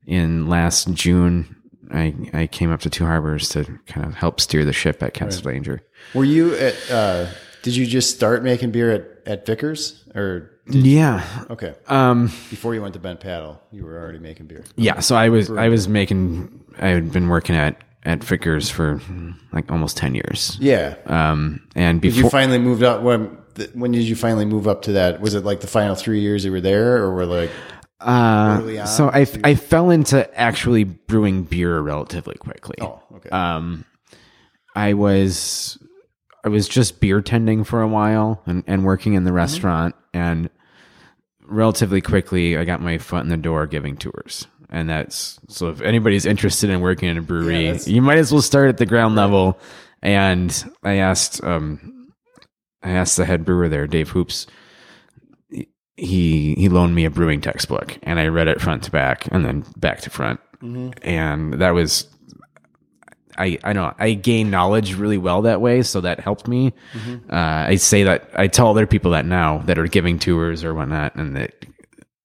in 0.06 0.48
last 0.50 0.92
June, 0.94 1.56
I, 1.92 2.14
I 2.34 2.48
came 2.48 2.72
up 2.72 2.82
to 2.82 2.90
Two 2.90 3.06
Harbors 3.06 3.50
to 3.50 3.64
kind 3.88 4.06
of 4.06 4.16
help 4.16 4.40
steer 4.42 4.66
the 4.66 4.74
ship 4.74 5.02
at 5.04 5.14
Castle 5.14 5.50
Danger. 5.52 5.82
Were 6.14 6.26
you 6.26 6.56
at? 6.56 6.92
Uh, 6.92 7.28
did 7.62 7.76
you 7.76 7.86
just 7.86 8.14
start 8.16 8.44
making 8.44 8.72
beer 8.72 8.92
at 8.92 9.10
at 9.26 9.46
Fitger's 9.46 10.04
or 10.16 10.52
Yeah. 10.68 11.24
okay 11.50 11.76
Um, 11.88 12.26
before 12.50 12.76
you 12.76 12.82
went 12.82 12.94
to 12.96 13.00
Bent 13.00 13.22
Paddle? 13.22 13.62
You 13.72 13.86
were 13.86 13.98
already 13.98 14.20
making 14.20 14.48
beer. 14.48 14.66
yeah. 14.76 15.00
So 15.00 15.16
I 15.16 15.30
was, 15.30 15.50
I 15.50 15.70
was 15.70 15.88
making, 15.88 16.62
I 16.78 16.88
had 16.90 17.12
been 17.14 17.30
working 17.30 17.56
at, 17.56 17.82
at 18.06 18.20
Fitger's 18.20 18.70
for 18.70 19.02
like 19.52 19.72
almost 19.72 19.98
10 19.98 20.16
years. 20.16 20.58
Yeah. 20.60 20.96
Um, 21.06 21.66
and 21.76 22.02
Did 22.02 22.16
you 22.16 22.30
finally 22.30 22.60
moved 22.60 22.84
up 22.84 23.02
when? 23.02 23.38
When 23.74 23.92
did 23.92 24.02
you 24.04 24.16
finally 24.16 24.46
move 24.46 24.68
up 24.68 24.82
to 24.84 24.94
that? 24.94 25.22
Was 25.22 25.36
it 25.36 25.44
like 25.46 25.62
the 25.62 25.68
final 25.68 25.94
three 25.96 26.22
years 26.22 26.44
you 26.44 26.52
were 26.52 26.60
there, 26.60 26.98
or 26.98 27.14
were 27.14 27.28
like 27.28 27.52
early 28.02 28.80
Uh, 28.80 28.82
on? 28.82 28.88
so 28.88 29.10
I, 29.10 29.28
I 29.44 29.54
fell 29.54 29.92
into 29.92 30.28
actually 30.40 30.86
brewing 30.86 31.44
beer 31.44 31.80
relatively 31.80 32.34
quickly. 32.36 32.76
oh 32.82 33.00
okay 33.16 33.30
Um, 33.30 33.86
I 34.76 34.94
was 34.96 35.78
I 36.44 36.50
was 36.50 36.68
just 36.68 37.00
beer 37.00 37.22
tending 37.22 37.64
for 37.64 37.82
a 37.84 37.88
while 37.88 38.42
and, 38.48 38.64
and 38.66 38.84
working 38.84 39.14
in 39.14 39.24
the 39.24 39.32
restaurant 39.32 39.94
and 40.16 40.50
relatively 41.54 42.02
quickly 42.02 42.58
I 42.58 42.66
got 42.66 42.82
my 42.82 42.98
foot 42.98 43.24
in 43.24 43.30
the 43.30 43.38
door 43.38 43.68
giving 43.68 43.96
tours. 43.98 44.48
and 44.70 44.90
that's 44.90 45.40
so 45.50 45.70
if 45.70 45.82
anybody's 45.82 46.26
interested 46.26 46.70
in 46.70 46.82
working 46.82 47.08
in 47.10 47.18
a 47.18 47.22
brewery, 47.22 47.66
that's- 47.66 47.88
you 47.88 48.02
might 48.02 48.18
as 48.18 48.32
well 48.32 48.42
start 48.42 48.70
at 48.70 48.78
the 48.78 48.86
ground 48.88 49.16
level. 49.16 49.60
And 50.02 50.52
I 50.84 50.96
asked, 50.96 51.42
um, 51.44 52.10
I 52.82 52.90
asked 52.90 53.16
the 53.18 53.26
head 53.26 53.46
brewer 53.46 53.70
there, 53.70 53.88
Dave 53.88 54.10
Hoops. 54.10 54.48
He 55.96 56.56
he 56.56 56.70
loaned 56.70 56.96
me 56.96 57.06
a 57.06 57.12
brewing 57.12 57.40
textbook, 57.40 57.98
and 58.02 58.20
I 58.20 58.28
read 58.28 58.48
it 58.48 58.60
front 58.60 58.84
to 58.84 58.92
back, 58.92 59.28
and 59.32 59.46
then 59.46 59.64
back 59.78 60.02
to 60.02 60.10
front, 60.10 60.40
and 61.04 61.54
that 61.62 61.72
was 61.76 62.08
I 63.38 63.58
I 63.64 63.74
know 63.74 63.94
I 63.98 64.14
gain 64.14 64.50
knowledge 64.50 64.96
really 64.96 65.18
well 65.18 65.42
that 65.44 65.62
way, 65.62 65.82
so 65.84 66.02
that 66.02 66.20
helped 66.20 66.48
me. 66.48 66.74
Uh, 67.30 67.36
I 67.70 67.76
say 67.76 68.04
that 68.04 68.30
I 68.36 68.48
tell 68.48 68.68
other 68.70 68.86
people 68.88 69.12
that 69.12 69.26
now 69.26 69.60
that 69.60 69.78
are 69.78 69.88
giving 69.88 70.20
tours 70.20 70.64
or 70.64 70.74
whatnot, 70.74 71.16
and 71.16 71.36
that 71.36 71.54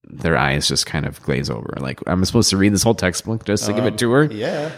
their 0.05 0.37
eyes 0.39 0.67
just 0.69 0.87
kind 0.87 1.05
of 1.07 1.21
glaze 1.23 1.51
over. 1.51 1.75
Like 1.79 2.01
I'm 2.07 2.25
supposed 2.25 2.51
to 2.51 2.57
read 2.57 2.73
this 2.73 2.83
whole 2.83 2.95
textbook 2.95 3.45
just 3.45 3.67
to 3.67 3.73
give 3.73 3.85
a 3.85 3.91
tour. 3.91 4.25
Yeah. 4.25 4.71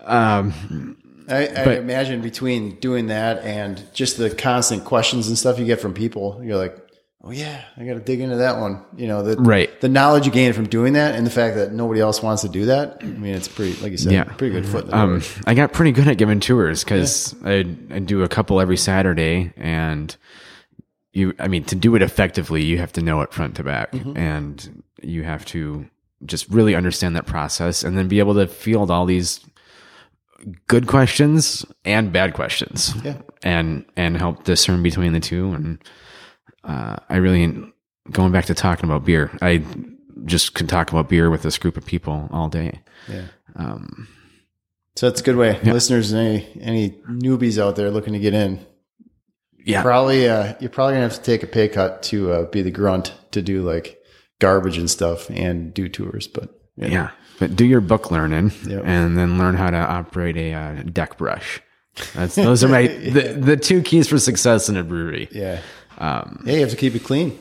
Um, 0.00 0.96
I, 1.28 1.46
I 1.46 1.64
But- 1.64 1.78
imagine 1.78 2.20
between 2.20 2.76
doing 2.80 3.06
that 3.06 3.38
and 3.44 3.80
just 3.94 4.16
the 4.18 4.28
constant 4.30 4.84
questions 4.84 5.28
and 5.28 5.38
stuff 5.38 5.58
you 5.58 5.64
get 5.64 5.80
from 5.80 5.94
people, 5.94 6.40
you're 6.42 6.56
like, 6.58 6.76
oh 7.24 7.30
yeah, 7.30 7.62
I 7.76 7.84
got 7.84 7.94
to 7.94 8.00
dig 8.00 8.20
into 8.20 8.36
that 8.36 8.58
one. 8.60 8.82
You 8.96 9.06
know, 9.06 9.22
the 9.22 9.36
Right. 9.36 9.80
the 9.80 9.88
knowledge 9.88 10.26
you 10.26 10.32
gain 10.32 10.52
from 10.52 10.66
doing 10.68 10.94
that, 10.94 11.14
and 11.14 11.24
the 11.26 11.30
fact 11.30 11.56
that 11.56 11.72
nobody 11.72 12.00
else 12.00 12.22
wants 12.22 12.42
to 12.42 12.48
do 12.48 12.66
that. 12.66 12.98
I 13.00 13.04
mean, 13.06 13.34
it's 13.34 13.48
pretty, 13.48 13.80
like 13.82 13.92
you 13.92 13.98
said, 13.98 14.12
Yeah. 14.12 14.24
pretty 14.24 14.52
good 14.54 14.66
foot. 14.66 14.92
Um, 14.92 15.22
I 15.46 15.54
got 15.54 15.72
pretty 15.72 15.92
good 15.92 16.08
at 16.08 16.18
giving 16.18 16.40
tours 16.40 16.82
because 16.84 17.34
I 17.44 17.64
I 17.90 17.98
do 18.00 18.22
a 18.22 18.28
couple 18.28 18.60
every 18.60 18.76
Saturday, 18.76 19.52
and 19.56 20.14
you 21.12 21.34
I 21.38 21.48
mean 21.48 21.64
to 21.64 21.74
do 21.76 21.94
it 21.94 22.02
effectively, 22.02 22.62
you 22.64 22.78
have 22.78 22.92
to 22.94 23.02
know 23.02 23.20
it 23.20 23.32
front 23.32 23.56
to 23.56 23.62
back, 23.64 23.94
and 24.16 24.82
you 25.02 25.22
have 25.24 25.44
to 25.46 25.86
just 26.24 26.48
really 26.50 26.74
understand 26.74 27.16
that 27.16 27.26
process, 27.26 27.82
and 27.84 27.96
then 27.98 28.08
be 28.08 28.18
able 28.20 28.34
to 28.34 28.46
field 28.46 28.90
all 28.90 29.06
these 29.06 29.40
good 30.66 30.86
questions 30.88 31.64
and 31.84 32.12
bad 32.12 32.34
questions, 32.34 32.94
Yeah. 33.04 33.14
and 33.44 33.84
and 33.96 34.16
help 34.16 34.44
discern 34.44 34.82
between 34.82 35.12
the 35.12 35.20
two. 35.20 35.52
And 35.52 35.78
uh, 36.64 36.96
I 37.08 37.16
really 37.16 37.72
going 38.10 38.32
back 38.32 38.46
to 38.46 38.54
talking 38.54 38.84
about 38.84 39.04
beer, 39.04 39.30
I 39.40 39.64
just 40.24 40.54
could 40.54 40.68
talk 40.68 40.90
about 40.90 41.08
beer 41.08 41.30
with 41.30 41.42
this 41.42 41.58
group 41.58 41.76
of 41.76 41.84
people 41.86 42.28
all 42.32 42.48
day. 42.48 42.80
yeah. 43.08 43.26
Um, 43.56 44.08
So 44.96 45.08
that's 45.08 45.20
a 45.20 45.24
good 45.24 45.36
way. 45.36 45.58
Listeners, 45.62 46.12
any 46.12 46.46
any 46.60 46.90
newbies 47.08 47.58
out 47.62 47.76
there 47.76 47.90
looking 47.90 48.12
to 48.12 48.18
get 48.18 48.34
in, 48.34 48.64
yeah, 49.64 49.82
probably 49.82 50.28
uh, 50.28 50.54
you're 50.60 50.70
probably 50.70 50.94
gonna 50.94 51.04
have 51.04 51.14
to 51.16 51.22
take 51.22 51.42
a 51.42 51.46
pay 51.46 51.68
cut 51.68 52.02
to 52.04 52.32
uh, 52.32 52.44
be 52.50 52.62
the 52.62 52.70
grunt 52.70 53.14
to 53.32 53.42
do 53.42 53.62
like 53.62 53.98
garbage 54.40 54.76
and 54.78 54.90
stuff 54.90 55.30
and 55.30 55.72
do 55.72 55.88
tours. 55.88 56.26
But 56.28 56.50
yeah, 56.76 56.88
Yeah, 56.88 57.10
but 57.38 57.54
do 57.56 57.64
your 57.64 57.80
book 57.80 58.10
learning 58.10 58.52
Yep. 58.66 58.82
and 58.84 59.16
then 59.16 59.38
learn 59.38 59.54
how 59.54 59.70
to 59.70 59.76
operate 59.76 60.36
a 60.36 60.52
uh, 60.54 60.82
deck 60.82 61.16
brush. 61.18 61.60
That's 62.14 62.34
those 62.34 62.64
are 62.64 62.68
my 62.68 62.86
the, 63.16 63.34
the 63.38 63.56
two 63.56 63.82
keys 63.82 64.08
for 64.08 64.18
success 64.18 64.68
in 64.68 64.76
a 64.76 64.82
brewery. 64.82 65.28
yeah, 65.30 65.60
Um, 66.02 66.42
yeah. 66.44 66.54
You 66.54 66.60
have 66.60 66.70
to 66.70 66.76
keep 66.76 66.94
it 66.94 67.04
clean. 67.04 67.38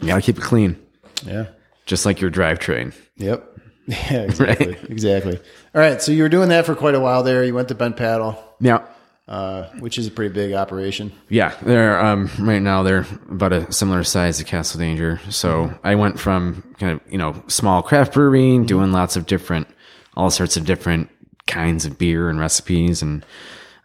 you 0.00 0.08
gotta 0.08 0.20
keep 0.20 0.36
it 0.38 0.42
clean, 0.42 0.76
Yeah. 1.24 1.46
just 1.86 2.04
like 2.04 2.20
your 2.20 2.30
drivetrain. 2.30 2.92
Yep. 3.16 3.52
Yeah, 3.88 3.94
exactly. 4.22 4.76
Exactly. 4.88 5.36
All 5.72 5.80
right. 5.80 6.02
So 6.02 6.10
you 6.10 6.24
were 6.24 6.28
doing 6.28 6.48
that 6.48 6.66
for 6.66 6.74
quite 6.74 6.96
a 6.96 7.00
while 7.00 7.22
there. 7.22 7.44
You 7.44 7.54
went 7.54 7.68
to 7.68 7.76
Bent 7.76 7.96
Paddle, 7.96 8.36
Yeah, 8.58 8.84
uh, 9.28 9.68
which 9.78 9.96
is 9.96 10.08
a 10.08 10.10
pretty 10.10 10.34
big 10.34 10.54
operation. 10.54 11.12
yeah. 11.28 11.54
They're 11.62 12.04
um, 12.04 12.28
right 12.40 12.60
now 12.60 12.82
they're 12.82 13.06
about 13.30 13.52
a 13.52 13.70
similar 13.72 14.02
size 14.02 14.38
to 14.38 14.44
Castle 14.44 14.80
Danger. 14.80 15.20
So 15.30 15.72
I 15.84 15.94
went 15.94 16.18
from 16.18 16.64
kind 16.80 16.94
of 17.00 17.12
you 17.12 17.16
know 17.16 17.40
small 17.46 17.80
craft 17.80 18.14
brewery, 18.14 18.58
doing 18.64 18.90
lots 18.90 19.14
of 19.14 19.26
different, 19.26 19.68
all 20.16 20.30
sorts 20.30 20.56
of 20.56 20.64
different 20.64 21.08
kinds 21.46 21.86
of 21.86 21.96
beer 21.96 22.28
and 22.28 22.40
recipes, 22.40 23.02
and 23.02 23.24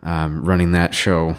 um, 0.02 0.44
running 0.44 0.72
that 0.72 0.96
show. 0.96 1.36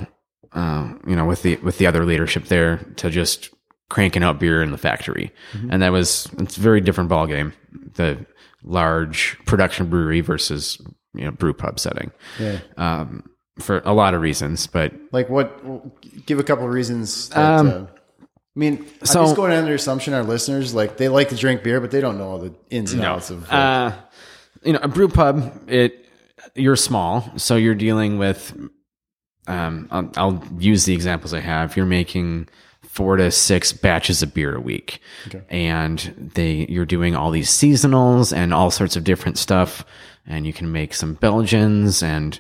Uh, 0.55 0.93
you 1.07 1.17
know, 1.17 1.25
with 1.25 1.43
the 1.43 1.57
with 1.57 1.79
the 1.79 1.87
other 1.87 2.05
leadership 2.05 2.45
there 2.45 2.79
to 2.97 3.09
just 3.11 3.51
cranking 3.89 4.23
out 4.23 4.39
beer 4.39 4.63
in 4.63 4.71
the 4.71 4.79
factory, 4.79 5.33
and 5.71 5.83
that 5.83 5.93
was 5.93 6.29
it's 6.39 6.57
a 6.57 6.61
very 6.61 6.81
different 6.81 7.09
ball 7.09 7.27
game. 7.27 7.53
The 7.95 8.25
large 8.63 9.39
production 9.47 9.89
brewery 9.89 10.21
versus 10.21 10.79
you 11.15 11.25
know 11.25 11.31
brew 11.31 11.53
pub 11.55 11.79
setting 11.81 12.11
Yeah. 12.39 12.59
um, 12.77 13.29
for 13.59 13.81
a 13.85 13.93
lot 13.93 14.15
of 14.15 14.21
reasons, 14.21 14.67
but 14.67 14.93
Like 15.11 15.29
what? 15.29 15.59
Give 16.27 16.39
a 16.39 16.45
couple 16.45 16.65
of 16.67 16.71
reasons. 16.73 17.29
That, 17.31 17.61
Um, 17.61 17.67
uh, 17.69 17.71
I 18.25 18.27
mean, 18.55 18.87
so- 19.05 19.21
I'm 19.21 19.27
just 19.27 19.37
going 19.37 19.53
under 19.53 19.71
the 19.71 19.75
assumption 19.75 20.13
our 20.15 20.23
listeners 20.23 20.75
like 20.75 20.97
they 20.99 21.09
like 21.09 21.31
to 21.31 21.37
drink 21.37 21.63
beer, 21.63 21.81
but 21.81 21.91
they 21.91 22.01
don't 22.03 22.19
know 22.19 22.29
all 22.29 22.39
the 22.39 22.55
ins 22.71 22.93
and 22.93 23.03
outs 23.03 23.31
of. 23.31 23.43
Like, 23.43 23.53
uh, 23.53 23.93
you 24.65 24.75
know, 24.75 24.81
a 24.83 24.89
brew 24.89 25.09
pub, 25.09 25.63
it 25.69 26.07
you're 26.55 26.77
small, 26.77 27.31
so 27.37 27.57
you're 27.57 27.75
dealing 27.75 28.19
with. 28.19 28.55
Um, 29.47 29.89
I'll, 29.91 30.11
I'll 30.17 30.45
use 30.59 30.85
the 30.85 30.95
examples 30.95 31.35
I 31.35 31.41
have. 31.41 31.77
You're 31.77 31.87
making 31.87 32.49
four 32.83 33.17
to 33.17 33.31
six 33.31 33.73
batches 33.73 34.23
of 34.23 34.35
beer 34.35 34.55
a 34.55 34.61
week, 34.61 35.01
and 35.49 36.31
they 36.35 36.67
you're 36.69 36.85
doing 36.85 37.17
all 37.17 37.31
these 37.31 37.51
seasonals 37.51 38.37
and 38.37 38.53
all 38.53 38.71
sorts 38.71 38.97
of 38.97 39.05
different 39.05 39.39
stuff, 39.39 39.85
and 40.27 40.47
you 40.47 40.53
can 40.53 40.71
make 40.71 40.95
some 40.95 41.15
Belgians. 41.15 42.03
And 42.03 42.39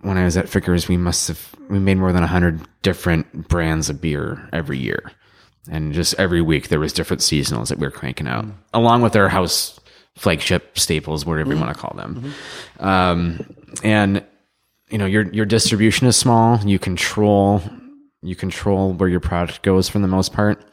when 0.00 0.16
I 0.16 0.24
was 0.24 0.36
at 0.36 0.48
Fitger's, 0.48 0.88
we 0.88 0.96
must 0.96 1.28
have 1.28 1.54
we 1.68 1.78
made 1.78 1.98
more 1.98 2.12
than 2.12 2.22
hundred 2.22 2.60
different 2.82 3.48
brands 3.48 3.90
of 3.90 4.00
beer 4.00 4.48
every 4.52 4.78
year. 4.78 5.12
And 5.68 5.92
just 5.92 6.14
every 6.14 6.40
week 6.40 6.68
there 6.68 6.78
was 6.78 6.92
different 6.92 7.20
seasonals 7.22 7.68
that 7.68 7.78
we 7.78 7.86
were 7.86 7.90
cranking 7.90 8.28
out 8.28 8.46
along 8.72 9.02
with 9.02 9.16
our 9.16 9.28
house 9.28 9.80
flagship 10.14 10.78
staples 10.78 11.26
whatever 11.26 11.52
you 11.52 11.60
want 11.60 11.74
to 11.74 11.80
call 11.80 11.94
them. 11.96 12.32
Um, 12.80 13.54
and 13.82 14.24
you 14.90 14.98
know 14.98 15.06
your 15.06 15.30
your 15.32 15.46
distribution 15.46 16.06
is 16.06 16.16
small. 16.16 16.58
You 16.64 16.78
control 16.78 17.62
you 18.22 18.34
control 18.34 18.92
where 18.92 19.08
your 19.08 19.20
product 19.20 19.62
goes 19.62 19.88
for 19.88 19.98
the 19.98 20.08
most 20.08 20.32
part. 20.32 20.64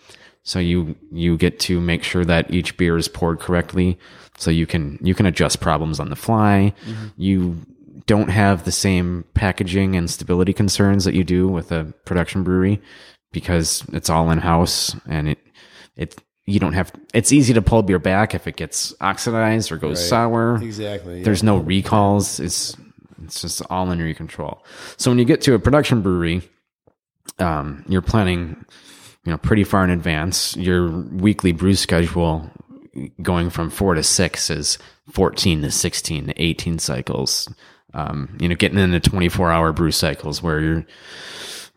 So 0.44 0.60
you 0.60 0.96
you 1.12 1.38
get 1.38 1.60
to 1.62 1.80
make 1.80 2.04
sure 2.04 2.26
that 2.26 2.52
each 2.52 2.76
beer 2.78 2.98
is 2.98 3.08
poured 3.08 3.40
correctly. 3.40 3.98
So 4.38 4.52
you 4.52 4.66
can 4.66 5.00
you 5.02 5.16
can 5.16 5.26
adjust 5.26 5.62
problems 5.62 6.00
on 6.00 6.10
the 6.10 6.16
fly. 6.16 6.74
Mm-hmm. 6.86 7.08
You 7.18 7.58
don't 8.06 8.30
have 8.30 8.66
the 8.66 8.72
same 8.72 9.24
packaging 9.34 9.96
and 9.96 10.10
stability 10.10 10.52
concerns 10.52 11.06
that 11.06 11.14
you 11.14 11.24
do 11.24 11.48
with 11.48 11.72
a 11.72 11.94
production 12.06 12.44
brewery 12.44 12.82
because 13.32 13.86
it's 13.94 14.10
all 14.10 14.30
in 14.32 14.40
house 14.40 14.96
and 15.08 15.30
it 15.30 15.40
it 15.96 16.22
you 16.46 16.60
don't 16.60 16.74
have 16.74 16.92
it's 17.14 17.32
easy 17.32 17.54
to 17.54 17.62
pull 17.62 17.82
beer 17.84 18.00
back 18.00 18.36
if 18.36 18.48
it 18.48 18.58
gets 18.58 18.94
oxidized 19.00 19.72
or 19.72 19.78
goes 19.78 20.06
sour. 20.06 20.58
Exactly. 20.62 21.20
yeah. 21.20 21.24
there's 21.24 21.44
no 21.44 21.58
recalls. 21.58 22.42
It's 22.42 22.76
it's 23.26 23.42
just 23.42 23.62
all 23.70 23.90
under 23.90 24.06
your 24.06 24.16
control. 24.16 24.64
So 24.98 25.12
when 25.12 25.20
you 25.20 25.26
get 25.26 25.42
to 25.42 25.54
a 25.54 25.60
production 25.60 26.02
brewery 26.02 26.42
um, 27.40 27.84
you're 27.88 28.02
planning 28.02 28.66
you 29.26 29.32
know 29.32 29.38
pretty 29.38 29.64
far 29.64 29.84
in 29.84 29.90
advance. 29.90 30.56
Your 30.58 30.90
weekly 30.90 31.52
brew 31.52 31.76
schedule 31.76 32.50
going 33.22 33.50
from 33.50 33.70
four 33.70 33.96
to 33.96 34.04
six 34.04 34.50
is 34.50 34.78
14 35.12 35.62
to 35.64 35.72
16 35.72 36.28
to 36.28 36.42
18 36.42 36.80
cycles. 36.80 37.52
Um, 37.94 38.36
you 38.40 38.50
know 38.50 38.56
getting 38.56 38.80
into 38.80 39.00
24 39.00 39.52
hour 39.52 39.72
brew 39.72 39.92
cycles 39.92 40.42
where 40.42 40.60
you're 40.60 40.86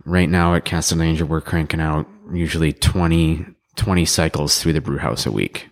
right 0.04 0.28
now 0.28 0.54
at 0.54 0.64
Castle 0.64 0.98
Danger, 0.98 1.26
we're 1.26 1.40
cranking 1.40 1.80
out 1.80 2.06
usually 2.32 2.72
20, 2.72 3.44
20 3.76 4.04
cycles 4.04 4.60
through 4.60 4.72
the 4.72 4.80
brew 4.80 4.98
house 4.98 5.26
a 5.26 5.32
week. 5.32 5.68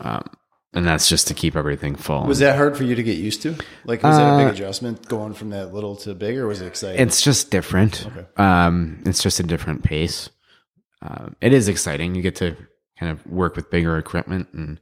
Um, 0.00 0.30
and 0.76 0.86
that's 0.86 1.08
just 1.08 1.26
to 1.28 1.34
keep 1.34 1.56
everything 1.56 1.96
full. 1.96 2.24
was 2.26 2.38
that 2.38 2.54
hard 2.56 2.76
for 2.76 2.84
you 2.84 2.94
to 2.94 3.02
get 3.02 3.16
used 3.18 3.42
to? 3.42 3.56
Like, 3.84 4.02
was 4.04 4.16
that 4.16 4.22
a 4.22 4.34
Uh, 4.34 4.44
big 4.44 4.54
adjustment 4.54 5.08
going 5.08 5.34
from 5.34 5.50
that 5.50 5.74
little 5.74 5.96
to 5.96 6.14
big, 6.14 6.36
or 6.36 6.46
was 6.46 6.60
it 6.60 6.66
exciting? 6.66 7.00
it's 7.00 7.20
just 7.22 7.50
different. 7.50 8.06
Um, 8.36 9.02
it's 9.04 9.22
just 9.22 9.40
a 9.40 9.42
different 9.42 9.82
pace. 9.82 10.28
Um, 11.02 11.34
it 11.40 11.52
is 11.52 11.68
exciting. 11.68 12.14
You 12.14 12.22
get 12.22 12.36
to 12.36 12.56
kind 13.00 13.10
of 13.12 13.26
work 13.26 13.56
with 13.56 13.70
bigger 13.70 13.98
equipment, 13.98 14.48
and 14.52 14.78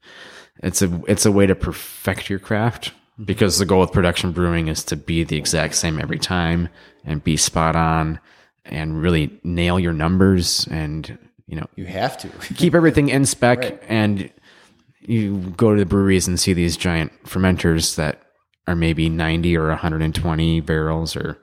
it's 0.63 0.83
a 0.83 1.03
it's 1.09 1.25
a 1.27 1.33
way 1.33 1.47
to 1.47 1.55
perfect 1.55 2.29
your 2.29 2.39
craft. 2.39 2.93
Because 3.25 3.59
the 3.59 3.65
goal 3.67 3.81
with 3.81 3.93
production 3.93 4.33
brewing 4.33 4.67
is 4.67 4.83
to 4.85 4.97
be 4.97 5.23
the 5.23 5.37
exact 5.37 5.77
same 5.77 6.01
every 6.01 6.19
time 6.19 6.69
and 7.05 7.23
be 7.23 7.37
spot 7.37 7.77
on 7.77 8.19
and 8.65 9.01
really 9.01 9.39
nail 9.45 9.79
your 9.79 9.93
numbers 9.93 10.67
and 10.69 11.17
you 11.47 11.55
know 11.57 11.69
you 11.77 11.85
have 11.85 12.19
to. 12.19 12.29
keep 12.57 12.75
everything 12.75 13.11
in 13.11 13.25
spec 13.25 13.81
and 13.89 14.31
you 15.07 15.39
go 15.57 15.73
to 15.73 15.79
the 15.79 15.87
breweries 15.87 16.27
and 16.29 16.39
see 16.39 16.53
these 16.53 16.77
giant 16.77 17.13
fermenters 17.25 17.97
that 17.97 18.23
are 18.67 18.77
maybe 18.77 19.09
90 19.09 19.57
or 19.57 19.69
120 19.69 20.61
barrels 20.61 21.17
or 21.17 21.39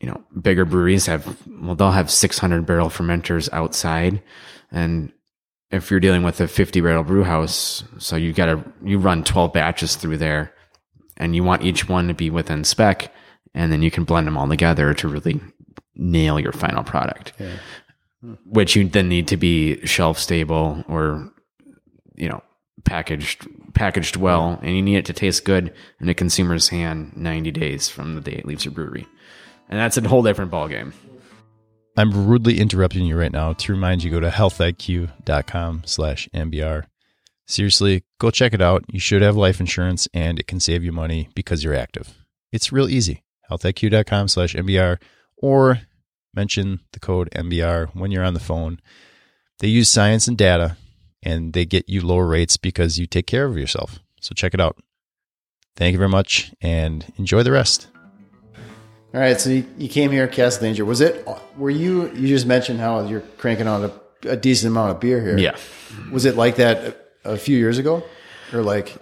you 0.00 0.08
know 0.08 0.22
bigger 0.40 0.64
breweries 0.64 1.06
have 1.06 1.36
well 1.60 1.74
they'll 1.74 1.90
have 1.90 2.10
600 2.10 2.66
barrel 2.66 2.88
fermenters 2.88 3.48
outside. 3.52 4.22
And 4.70 5.12
if 5.70 5.90
you're 5.90 6.00
dealing 6.00 6.22
with 6.22 6.40
a 6.40 6.48
50 6.48 6.80
barrel 6.80 7.02
brew 7.02 7.24
house 7.24 7.82
so 7.98 8.16
you 8.16 8.32
got 8.32 8.46
to 8.46 8.64
you 8.84 8.98
run 8.98 9.24
12 9.24 9.52
batches 9.52 9.96
through 9.96 10.18
there 10.18 10.52
and 11.16 11.34
you 11.34 11.42
want 11.42 11.62
each 11.62 11.88
one 11.88 12.08
to 12.08 12.14
be 12.14 12.30
within 12.30 12.62
spec 12.62 13.12
and 13.54 13.72
then 13.72 13.82
you 13.82 13.90
can 13.90 14.04
blend 14.04 14.26
them 14.26 14.36
all 14.36 14.48
together 14.48 14.94
to 14.94 15.08
really 15.08 15.40
nail 15.96 16.38
your 16.38 16.52
final 16.52 16.84
product. 16.84 17.32
Which 18.44 18.76
you 18.76 18.88
then 18.88 19.08
need 19.08 19.28
to 19.28 19.36
be 19.36 19.84
shelf 19.86 20.18
stable 20.18 20.84
or 20.88 21.32
you 22.14 22.28
know 22.28 22.42
packaged 22.84 23.46
packaged 23.74 24.16
well, 24.16 24.58
and 24.62 24.76
you 24.76 24.82
need 24.82 24.96
it 24.96 25.06
to 25.06 25.12
taste 25.12 25.44
good 25.44 25.72
in 26.00 26.08
a 26.08 26.14
consumer's 26.14 26.68
hand 26.68 27.16
90 27.16 27.50
days 27.50 27.88
from 27.88 28.14
the 28.14 28.20
day 28.20 28.32
it 28.32 28.46
leaves 28.46 28.64
your 28.64 28.72
brewery, 28.72 29.06
and 29.68 29.78
that's 29.78 29.96
a 29.96 30.08
whole 30.08 30.22
different 30.22 30.50
ballgame. 30.50 30.92
I'm 31.98 32.26
rudely 32.28 32.60
interrupting 32.60 33.06
you 33.06 33.18
right 33.18 33.32
now 33.32 33.54
to 33.54 33.72
remind 33.72 34.02
you 34.02 34.10
go 34.10 34.20
to 34.20 34.28
healthiq.com 34.28 35.82
slash 35.86 36.28
MBR. 36.34 36.84
Seriously, 37.46 38.04
go 38.20 38.30
check 38.30 38.52
it 38.52 38.60
out. 38.60 38.84
You 38.88 39.00
should 39.00 39.22
have 39.22 39.34
life 39.34 39.60
insurance 39.60 40.06
and 40.12 40.38
it 40.38 40.46
can 40.46 40.60
save 40.60 40.84
you 40.84 40.92
money 40.92 41.30
because 41.34 41.64
you're 41.64 41.74
active. 41.74 42.14
It's 42.52 42.70
real 42.70 42.88
easy. 42.88 43.24
healthiq.com 43.50 44.28
slash 44.28 44.54
MBR 44.54 44.98
or 45.38 45.80
mention 46.34 46.80
the 46.92 47.00
code 47.00 47.30
MBR 47.30 47.94
when 47.94 48.10
you're 48.10 48.24
on 48.24 48.34
the 48.34 48.40
phone. 48.40 48.78
They 49.60 49.68
use 49.68 49.88
science 49.88 50.28
and 50.28 50.36
data 50.36 50.76
and 51.22 51.52
they 51.52 51.64
get 51.64 51.88
you 51.88 52.00
lower 52.00 52.26
rates 52.26 52.56
because 52.56 52.98
you 52.98 53.06
take 53.06 53.26
care 53.26 53.46
of 53.46 53.56
yourself. 53.58 53.98
So 54.20 54.34
check 54.34 54.54
it 54.54 54.60
out. 54.60 54.76
Thank 55.76 55.92
you 55.92 55.98
very 55.98 56.08
much 56.10 56.52
and 56.60 57.04
enjoy 57.16 57.42
the 57.42 57.52
rest. 57.52 57.88
All 59.14 59.20
right, 59.20 59.40
so 59.40 59.50
you, 59.50 59.66
you 59.78 59.88
came 59.88 60.10
here, 60.10 60.26
Castle 60.28 60.62
Danger. 60.62 60.84
Was 60.84 61.00
it? 61.00 61.26
Were 61.56 61.70
you? 61.70 62.10
You 62.12 62.28
just 62.28 62.46
mentioned 62.46 62.80
how 62.80 63.06
you're 63.06 63.22
cranking 63.38 63.66
on 63.66 63.84
a, 63.84 63.92
a 64.28 64.36
decent 64.36 64.70
amount 64.72 64.90
of 64.90 65.00
beer 65.00 65.22
here. 65.22 65.38
Yeah. 65.38 65.56
Was 66.12 66.24
it 66.26 66.36
like 66.36 66.56
that 66.56 66.96
a, 67.24 67.32
a 67.32 67.36
few 67.38 67.56
years 67.56 67.78
ago, 67.78 68.02
or 68.52 68.62
like, 68.62 68.94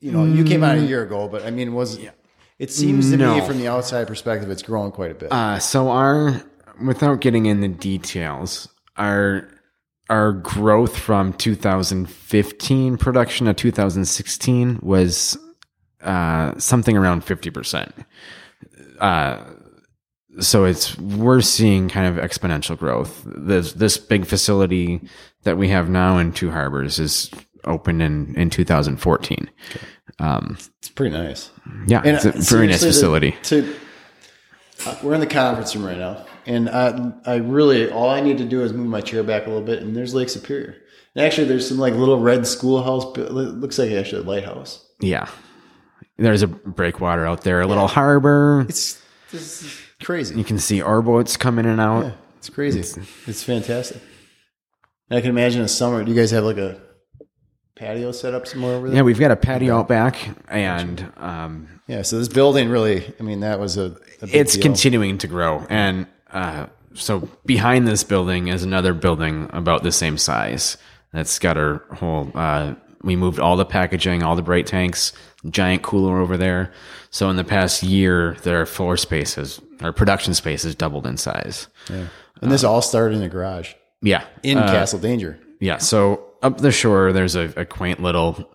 you 0.00 0.12
know, 0.12 0.24
you 0.24 0.44
came 0.44 0.62
out 0.64 0.76
a 0.76 0.82
year 0.82 1.02
ago? 1.02 1.28
But 1.28 1.44
I 1.46 1.50
mean, 1.50 1.72
was 1.72 1.98
it 2.58 2.72
seems 2.72 3.10
to 3.10 3.16
No. 3.16 3.36
me 3.38 3.46
from 3.46 3.58
the 3.58 3.68
outside 3.68 4.06
perspective, 4.06 4.50
it's 4.50 4.62
grown 4.62 4.92
quite 4.92 5.12
a 5.12 5.14
bit. 5.14 5.32
Uh, 5.32 5.58
so 5.58 5.88
our, 5.88 6.42
without 6.84 7.20
getting 7.20 7.46
into 7.46 7.68
details, 7.68 8.68
our 8.96 9.48
our 10.10 10.32
growth 10.32 10.96
from 10.98 11.32
2015 11.32 12.96
production 12.98 13.46
to 13.46 13.54
2016 13.54 14.78
was 14.82 15.38
uh, 16.02 16.52
something 16.58 16.96
around 16.96 17.24
50 17.24 17.50
percent. 17.50 17.94
Uh, 19.00 19.42
so 20.40 20.64
it's 20.64 20.98
we're 20.98 21.40
seeing 21.40 21.88
kind 21.88 22.06
of 22.18 22.22
exponential 22.22 22.76
growth. 22.76 23.22
This 23.24 23.72
this 23.74 23.96
big 23.96 24.26
facility 24.26 25.00
that 25.44 25.56
we 25.56 25.68
have 25.68 25.88
now 25.88 26.18
in 26.18 26.32
Two 26.32 26.50
Harbors 26.50 26.98
is 26.98 27.30
opened 27.64 28.02
in 28.02 28.34
in 28.36 28.50
2014. 28.50 29.50
Um, 30.18 30.58
it's 30.78 30.90
pretty 30.90 31.16
nice. 31.16 31.50
yeah, 31.86 32.02
it's 32.04 32.24
a 32.24 32.30
uh, 32.30 32.40
very 32.40 32.66
nice 32.66 32.84
facility. 32.84 33.32
To, 33.44 33.62
to- 33.62 33.74
uh, 34.86 34.98
we're 35.02 35.14
in 35.14 35.20
the 35.20 35.26
conference 35.26 35.74
room 35.74 35.86
right 35.86 35.96
now, 35.96 36.26
and 36.46 36.68
I, 36.68 37.12
I 37.26 37.36
really 37.36 37.90
all 37.90 38.10
I 38.10 38.20
need 38.20 38.38
to 38.38 38.44
do 38.44 38.62
is 38.62 38.72
move 38.72 38.86
my 38.86 39.00
chair 39.00 39.22
back 39.22 39.46
a 39.46 39.50
little 39.50 39.64
bit, 39.64 39.82
and 39.82 39.96
there's 39.96 40.14
Lake 40.14 40.28
Superior. 40.28 40.76
And 41.14 41.24
actually, 41.24 41.46
there's 41.46 41.68
some 41.68 41.78
like 41.78 41.94
little 41.94 42.18
red 42.20 42.46
schoolhouse. 42.46 43.16
It 43.16 43.32
looks 43.32 43.78
like 43.78 43.92
actually 43.92 44.22
a 44.22 44.26
lighthouse. 44.26 44.84
Yeah. 45.00 45.28
There's 46.16 46.42
a 46.42 46.46
breakwater 46.48 47.26
out 47.26 47.42
there, 47.42 47.60
a 47.60 47.66
little 47.66 47.88
harbor. 47.88 48.66
It's 48.68 49.00
this 49.30 49.62
is 49.62 49.80
crazy. 50.02 50.36
You 50.36 50.44
can 50.44 50.58
see 50.58 50.80
our 50.80 51.02
boats 51.02 51.36
come 51.36 51.58
in 51.58 51.66
and 51.66 51.80
out. 51.80 52.04
Yeah, 52.04 52.12
it's 52.38 52.50
crazy. 52.50 52.80
It's, 53.26 53.42
fantastic. 53.42 54.00
And 55.10 55.18
I 55.18 55.20
can 55.20 55.30
imagine 55.30 55.62
in 55.62 55.68
summer. 55.68 56.04
Do 56.04 56.10
you 56.12 56.16
guys 56.16 56.30
have 56.30 56.44
like 56.44 56.56
a 56.56 56.80
patio 57.74 58.12
set 58.12 58.32
up 58.34 58.46
somewhere 58.46 58.74
over 58.74 58.88
there? 58.88 58.96
Yeah, 58.96 59.02
we've 59.02 59.18
got 59.18 59.32
a 59.32 59.36
patio 59.36 59.78
out 59.78 59.88
back, 59.88 60.16
and 60.48 61.12
um, 61.16 61.80
Yeah. 61.88 62.02
So 62.02 62.18
this 62.18 62.28
building 62.28 62.68
really, 62.68 63.12
I 63.18 63.22
mean, 63.22 63.40
that 63.40 63.58
was 63.58 63.76
a, 63.76 63.96
a 64.22 64.28
it's 64.30 64.54
deal. 64.54 64.62
continuing 64.62 65.18
to 65.18 65.26
grow. 65.26 65.66
And 65.68 66.06
uh, 66.34 66.66
so 66.94 67.28
behind 67.46 67.88
this 67.88 68.04
building 68.04 68.48
is 68.48 68.62
another 68.62 68.92
building 68.94 69.48
about 69.52 69.82
the 69.82 69.90
same 69.92 70.18
size. 70.18 70.76
That's 71.12 71.38
got 71.38 71.56
our 71.56 71.82
whole. 71.94 72.30
Uh, 72.34 72.74
we 73.02 73.16
moved 73.16 73.38
all 73.38 73.56
the 73.56 73.64
packaging, 73.64 74.22
all 74.22 74.34
the 74.36 74.42
bright 74.42 74.66
tanks, 74.66 75.12
giant 75.50 75.82
cooler 75.82 76.18
over 76.20 76.36
there. 76.36 76.72
So 77.10 77.28
in 77.30 77.36
the 77.36 77.44
past 77.44 77.82
year, 77.82 78.34
their 78.42 78.64
floor 78.66 78.96
space 78.96 79.34
has, 79.34 79.60
our 79.82 79.92
production 79.92 80.34
space 80.34 80.62
has 80.64 80.74
doubled 80.74 81.06
in 81.06 81.16
size. 81.16 81.68
and 81.88 82.08
this 82.50 82.64
all 82.64 82.80
started 82.82 83.14
in 83.16 83.20
the 83.20 83.28
garage 83.28 83.74
Yeah, 84.02 84.24
in 84.42 84.58
Uh, 84.58 84.66
Castle 84.68 84.98
Danger. 84.98 85.38
Yeah. 85.60 85.78
So 85.78 86.24
up 86.42 86.58
the 86.58 86.72
shore, 86.72 87.12
there's 87.12 87.36
a, 87.36 87.52
a 87.56 87.64
quaint 87.64 88.02
little 88.02 88.50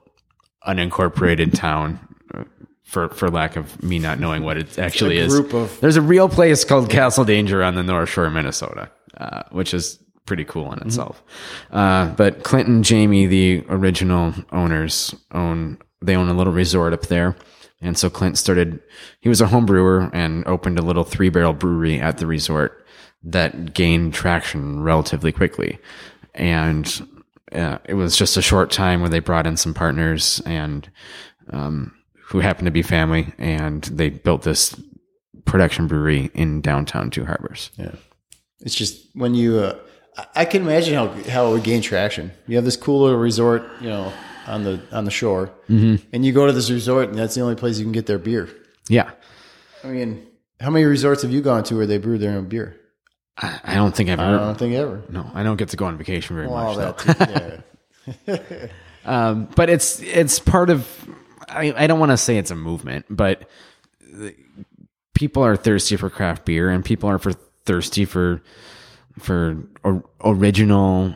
unincorporated 0.67 1.53
town. 1.53 1.99
For 2.89 3.09
for 3.09 3.29
lack 3.29 3.55
of 3.55 3.83
me 3.83 3.99
not 3.99 4.19
knowing 4.19 4.41
what 4.41 4.57
it 4.57 4.79
actually 4.79 5.17
is, 5.19 5.37
of- 5.37 5.79
there's 5.79 5.95
a 5.95 6.01
real 6.01 6.27
place 6.27 6.63
called 6.65 6.89
Castle 6.89 7.23
Danger 7.23 7.63
on 7.63 7.75
the 7.75 7.83
North 7.83 8.09
Shore 8.09 8.25
of 8.25 8.33
Minnesota, 8.33 8.89
uh, 9.15 9.43
which 9.51 9.75
is 9.75 9.99
pretty 10.25 10.43
cool 10.43 10.73
in 10.73 10.79
itself. 10.79 11.21
Uh, 11.71 12.07
but 12.13 12.43
Clinton, 12.43 12.81
Jamie, 12.81 13.27
the 13.27 13.63
original 13.69 14.33
owners, 14.51 15.13
own 15.31 15.77
they 16.01 16.15
own 16.15 16.29
a 16.29 16.33
little 16.33 16.51
resort 16.53 16.93
up 16.93 17.03
there, 17.03 17.35
and 17.79 17.95
so 17.95 18.09
Clint 18.09 18.39
started. 18.39 18.79
He 19.19 19.29
was 19.29 19.39
a 19.39 19.47
home 19.47 19.67
brewer 19.67 20.09
and 20.11 20.45
opened 20.47 20.79
a 20.79 20.83
little 20.83 21.03
three 21.03 21.29
barrel 21.29 21.53
brewery 21.53 21.99
at 21.99 22.17
the 22.17 22.25
resort 22.25 22.85
that 23.23 23.73
gained 23.75 24.15
traction 24.15 24.81
relatively 24.81 25.31
quickly, 25.31 25.77
and 26.33 27.07
uh, 27.51 27.77
it 27.85 27.93
was 27.93 28.17
just 28.17 28.35
a 28.35 28.41
short 28.41 28.71
time 28.71 29.01
where 29.01 29.09
they 29.09 29.19
brought 29.19 29.45
in 29.45 29.57
some 29.57 29.75
partners 29.75 30.41
and 30.45 30.89
um, 31.51 31.93
who 32.29 32.39
happened 32.39 32.65
to 32.65 32.71
be 32.71 32.81
family, 32.81 33.33
and 33.37 33.83
they 33.83 34.09
built 34.09 34.43
this 34.43 34.79
production 35.45 35.87
brewery 35.87 36.29
in 36.33 36.61
downtown 36.61 37.09
Two 37.09 37.25
Harbors. 37.25 37.71
Yeah. 37.77 37.91
It's 38.61 38.75
just 38.75 39.05
when 39.13 39.35
you, 39.35 39.57
uh, 39.59 39.75
I- 40.17 40.41
I 40.41 40.45
can 40.45 40.61
imagine 40.61 40.93
how 40.95 41.07
how 41.31 41.47
it 41.47 41.51
would 41.53 41.63
gain 41.63 41.81
traction. 41.81 42.31
You 42.47 42.55
have 42.57 42.65
this 42.65 42.77
cool 42.77 43.01
little 43.03 43.19
resort, 43.19 43.63
you 43.81 43.89
know, 43.89 44.11
on 44.47 44.63
the 44.63 44.79
on 44.91 45.05
the 45.05 45.11
shore, 45.11 45.51
Mm-hmm. 45.69 46.05
and 46.13 46.25
you 46.25 46.33
go 46.33 46.45
to 46.45 46.51
this 46.53 46.69
resort, 46.69 47.09
and 47.09 47.17
that's 47.17 47.35
the 47.35 47.41
only 47.41 47.55
place 47.55 47.77
you 47.79 47.85
can 47.85 47.93
get 47.93 48.05
their 48.05 48.19
beer. 48.19 48.49
Yeah, 48.89 49.11
I 49.83 49.87
mean, 49.87 50.25
how 50.59 50.69
many 50.71 50.85
resorts 50.85 51.21
have 51.21 51.31
you 51.31 51.41
gone 51.41 51.63
to 51.65 51.75
where 51.75 51.85
they 51.87 51.97
brew 51.99 52.17
their 52.17 52.37
own 52.37 52.47
beer? 52.49 52.75
I, 53.37 53.59
I 53.63 53.75
don't 53.75 53.95
think 53.95 54.09
I've 54.09 54.19
I 54.19 54.27
ever. 54.27 54.37
don't 54.37 54.57
think 54.57 54.73
ever. 54.75 55.03
no, 55.09 55.29
I 55.33 55.43
don't 55.43 55.57
get 55.57 55.69
to 55.69 55.77
go 55.77 55.85
on 55.85 55.97
vacation 55.97 56.35
very 56.35 56.47
All 56.47 56.75
much. 56.75 57.03
that, 57.05 57.63
too, 58.05 58.15
yeah. 58.27 58.67
Um, 59.05 59.47
but 59.55 59.69
it's 59.69 60.01
it's 60.01 60.39
part 60.39 60.69
of. 60.69 60.85
I, 61.49 61.73
I 61.75 61.87
don't 61.87 61.99
want 61.99 62.11
to 62.11 62.17
say 62.17 62.37
it's 62.37 62.51
a 62.51 62.55
movement, 62.55 63.05
but 63.09 63.49
people 65.13 65.43
are 65.43 65.55
thirsty 65.55 65.95
for 65.95 66.09
craft 66.09 66.45
beer, 66.45 66.69
and 66.69 66.83
people 66.83 67.09
are 67.09 67.19
for 67.19 67.33
thirsty 67.65 68.05
for 68.05 68.41
for 69.19 69.57
or, 69.83 70.03
original, 70.23 71.13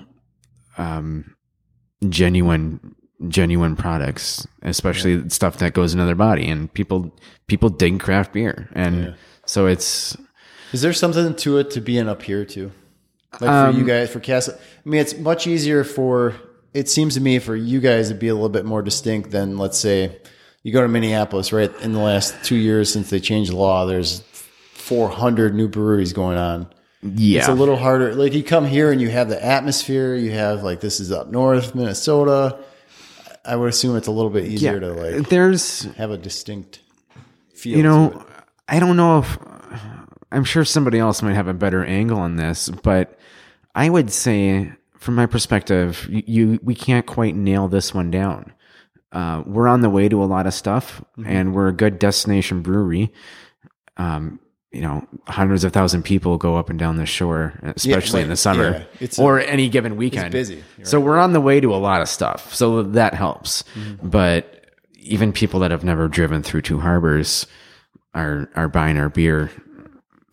um, 0.77 1.35
genuine 2.09 2.95
genuine 3.29 3.75
products, 3.75 4.45
especially 4.63 5.29
stuff 5.29 5.57
that 5.57 5.73
goes 5.73 5.93
into 5.93 6.05
their 6.05 6.15
body. 6.15 6.49
And 6.49 6.73
people 6.73 7.15
people 7.47 7.69
dig 7.69 7.99
craft 7.99 8.33
beer, 8.33 8.69
and 8.73 9.15
so 9.45 9.67
it's 9.67 10.17
Is 10.73 10.81
there 10.81 10.93
something 10.93 11.35
to 11.35 11.57
it 11.59 11.71
to 11.71 11.81
being 11.81 12.09
up 12.09 12.21
here 12.23 12.45
too? 12.45 12.71
Like 13.33 13.39
for 13.39 13.47
Um, 13.47 13.77
you 13.77 13.85
guys, 13.85 14.09
for 14.11 14.19
Castle, 14.19 14.55
I 14.55 14.89
mean, 14.89 14.99
it's 15.01 15.17
much 15.17 15.47
easier 15.47 15.83
for. 15.83 16.35
It 16.73 16.89
seems 16.89 17.13
to 17.15 17.21
me 17.21 17.39
for 17.39 17.55
you 17.55 17.79
guys 17.79 18.09
to 18.09 18.15
be 18.15 18.27
a 18.29 18.33
little 18.33 18.49
bit 18.49 18.65
more 18.65 18.81
distinct 18.81 19.31
than, 19.31 19.57
let's 19.57 19.77
say, 19.77 20.17
you 20.63 20.71
go 20.73 20.81
to 20.81 20.87
Minneapolis. 20.87 21.53
Right 21.53 21.71
in 21.81 21.93
the 21.93 21.99
last 21.99 22.33
two 22.43 22.55
years 22.55 22.91
since 22.91 23.09
they 23.09 23.19
changed 23.19 23.51
the 23.51 23.55
law, 23.57 23.85
there's 23.85 24.21
400 24.73 25.53
new 25.55 25.67
breweries 25.67 26.13
going 26.13 26.37
on. 26.37 26.67
yeah. 27.01 27.39
It's 27.39 27.47
a 27.49 27.53
little 27.53 27.75
harder. 27.77 28.15
Like 28.15 28.33
you 28.33 28.43
come 28.43 28.65
here 28.65 28.91
and 28.91 29.01
you 29.01 29.09
have 29.09 29.29
the 29.29 29.43
atmosphere. 29.43 30.15
You 30.15 30.31
have 30.31 30.63
like 30.63 30.79
this 30.79 30.99
is 30.99 31.11
up 31.11 31.29
north, 31.29 31.75
Minnesota. 31.75 32.57
I 33.45 33.55
would 33.57 33.69
assume 33.69 33.97
it's 33.97 34.07
a 34.07 34.11
little 34.11 34.31
bit 34.31 34.45
easier 34.45 34.79
to 34.79 34.93
like 34.93 35.27
there's 35.29 35.83
have 35.95 36.11
a 36.11 36.17
distinct 36.17 36.81
feel. 37.53 37.77
you 37.77 37.83
know. 37.83 38.25
I 38.69 38.79
don't 38.79 38.95
know 38.95 39.19
if 39.19 39.37
I'm 40.31 40.45
sure 40.45 40.63
somebody 40.63 40.97
else 40.97 41.21
might 41.21 41.33
have 41.35 41.47
a 41.49 41.53
better 41.53 41.83
angle 41.83 42.17
on 42.19 42.37
this, 42.37 42.69
but 42.69 43.19
I 43.75 43.89
would 43.89 44.09
say, 44.11 44.71
from 45.03 45.15
my 45.15 45.25
perspective, 45.25 46.07
you, 46.09 46.59
we 46.63 46.73
can't 46.75 47.05
quite 47.05 47.35
nail 47.35 47.67
this 47.67 47.93
one 47.93 48.09
down. 48.09 48.53
Uh, 49.11 49.43
we're 49.45 49.67
on 49.67 49.81
the 49.81 49.89
way 49.89 50.07
to 50.09 50.23
a 50.23 50.25
lot 50.25 50.47
of 50.47 50.53
stuff, 50.53 51.03
and 51.25 51.53
we're 51.53 51.67
a 51.67 51.73
good 51.73 51.99
destination 51.99 52.61
brewery. 52.61 53.11
Um, 53.97 54.39
you 54.71 54.81
know, 54.81 55.05
hundreds 55.27 55.63
of 55.63 55.71
thousand 55.71 56.03
people 56.03 56.37
go 56.37 56.55
up 56.55 56.69
and 56.71 56.79
down 56.79 56.95
the 56.97 57.05
shore, 57.05 57.59
especially 57.75 58.21
in 58.21 58.27
like- 58.27 58.33
the 58.33 58.37
summer 58.37 58.71
yeah, 58.71 58.83
it's 58.99 59.19
or 59.19 59.39
any 59.39 59.69
given 59.69 59.97
weekend. 59.97 60.31
busy. 60.31 60.63
You're 60.77 60.85
So 60.85 60.99
we're 60.99 61.19
on 61.19 61.33
the 61.33 61.41
way 61.41 61.59
to 61.59 61.75
a 61.75 61.77
lot 61.77 62.01
of 62.01 62.07
stuff. 62.09 62.55
So 62.55 62.81
that 62.81 63.13
helps. 63.13 63.63
But 64.01 64.65
even 64.99 65.31
people 65.31 65.59
that 65.59 65.69
have 65.71 65.83
never 65.83 66.07
driven 66.07 66.41
through 66.41 66.61
two 66.61 66.79
harbors 66.79 67.45
are 68.15 68.49
are 68.55 68.67
buying 68.67 68.97
our 68.97 69.09
beer 69.09 69.51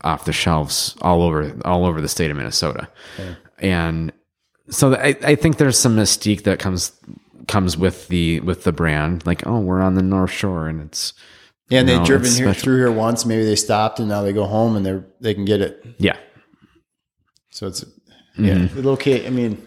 off 0.03 0.25
the 0.25 0.33
shelves 0.33 0.97
all 1.03 1.23
over 1.23 1.55
all 1.67 1.85
over 1.85 2.01
the 2.01 2.09
state 2.09 2.31
of 2.31 2.37
Minnesota. 2.39 2.89
And 3.59 4.11
so 4.71 4.95
I, 4.95 5.17
I 5.23 5.35
think 5.35 5.57
there's 5.59 5.79
some 5.79 5.97
mystique 5.97 6.45
that 6.45 6.59
comes 6.59 6.93
comes 7.49 7.77
with 7.77 8.09
the 8.09 8.41
with 8.41 8.65
the 8.65 8.73
brand. 8.73 9.27
Like, 9.27 9.47
oh, 9.47 9.61
we're 9.61 9.81
on 9.81 9.95
the 9.95 10.03
North 10.03 10.31
Shore 10.31 10.69
and 10.69 10.81
it's 10.83 11.13
Yeah, 11.69 11.81
and 11.81 11.89
they've 11.89 12.05
driven 12.05 12.31
here, 12.33 12.55
through 12.55 12.77
here 12.79 12.93
once. 12.93 13.27
Maybe 13.27 13.45
they 13.45 13.57
stopped 13.57 13.99
and 14.01 14.09
now 14.09 14.23
they 14.23 14.33
go 14.33 14.47
home 14.47 14.77
and 14.77 14.85
they're 14.87 15.05
they 15.21 15.35
can 15.35 15.45
get 15.45 15.61
it. 15.61 15.85
yeah. 15.99 16.17
So 17.51 17.67
it's 17.67 17.85
yeah, 18.39 18.55
Mm-hmm. 18.55 18.79
it 18.79 18.85
locate. 18.85 19.27
I 19.27 19.31
mean, 19.31 19.61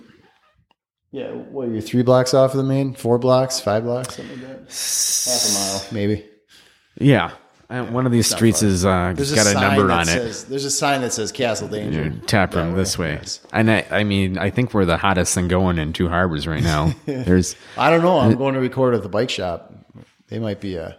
Yeah, 1.11 1.31
what 1.31 1.67
are 1.67 1.71
you 1.73 1.81
three 1.81 2.01
blocks 2.01 2.33
off 2.33 2.51
of 2.51 2.57
the 2.57 2.63
main? 2.63 2.93
Four 2.95 3.19
blocks, 3.19 3.59
five 3.59 3.83
blocks, 3.83 4.15
something 4.15 4.39
like 4.41 4.47
that. 4.47 4.59
Half 4.71 5.49
a 5.49 5.53
mile, 5.53 5.85
maybe. 5.91 6.25
Yeah. 6.99 7.31
Uh, 7.73 7.83
one 7.85 8.05
of 8.05 8.11
these 8.11 8.29
streets 8.29 8.61
is 8.61 8.85
uh, 8.85 9.13
There's 9.15 9.33
got 9.33 9.47
a, 9.47 9.51
sign 9.51 9.61
number 9.77 9.91
on 9.91 10.03
it. 10.03 10.05
Says, 10.05 10.45
there's 10.45 10.65
a 10.65 10.69
sign 10.69 11.01
that 11.01 11.11
says 11.11 11.31
Castle 11.31 11.67
Danger. 11.67 12.13
Tap 12.27 12.53
room 12.53 12.75
this 12.75 12.99
way. 12.99 13.13
yes. 13.13 13.39
And 13.51 13.71
I, 13.71 13.83
I 13.89 14.03
mean, 14.03 14.37
I 14.37 14.51
think 14.51 14.75
we're 14.75 14.85
the 14.85 14.97
hottest 14.97 15.33
thing 15.33 15.47
going 15.47 15.79
in 15.79 15.91
Two 15.91 16.07
Harbors 16.07 16.45
right 16.45 16.61
now. 16.61 16.93
There's 17.07 17.55
I 17.75 17.89
don't 17.89 18.03
know. 18.03 18.19
I'm 18.19 18.35
going 18.37 18.53
to 18.53 18.59
record 18.59 18.93
at 18.93 19.01
the 19.01 19.09
bike 19.09 19.31
shop. 19.31 19.73
They 20.27 20.37
might 20.37 20.61
be 20.61 20.77
uh, 20.77 20.91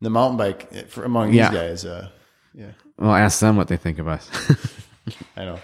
the 0.00 0.10
mountain 0.10 0.36
bike 0.36 0.68
eh, 0.72 0.82
for, 0.88 1.04
among 1.04 1.32
Yeah. 1.32 1.50
these 1.50 1.60
guys. 1.60 1.84
Uh, 1.84 2.08
yeah, 2.54 2.72
well, 2.98 3.14
ask 3.14 3.38
them 3.38 3.56
what 3.56 3.68
they 3.68 3.76
think 3.76 4.00
of 4.00 4.08
us. 4.08 4.28
I 5.36 5.44
know. 5.44 5.60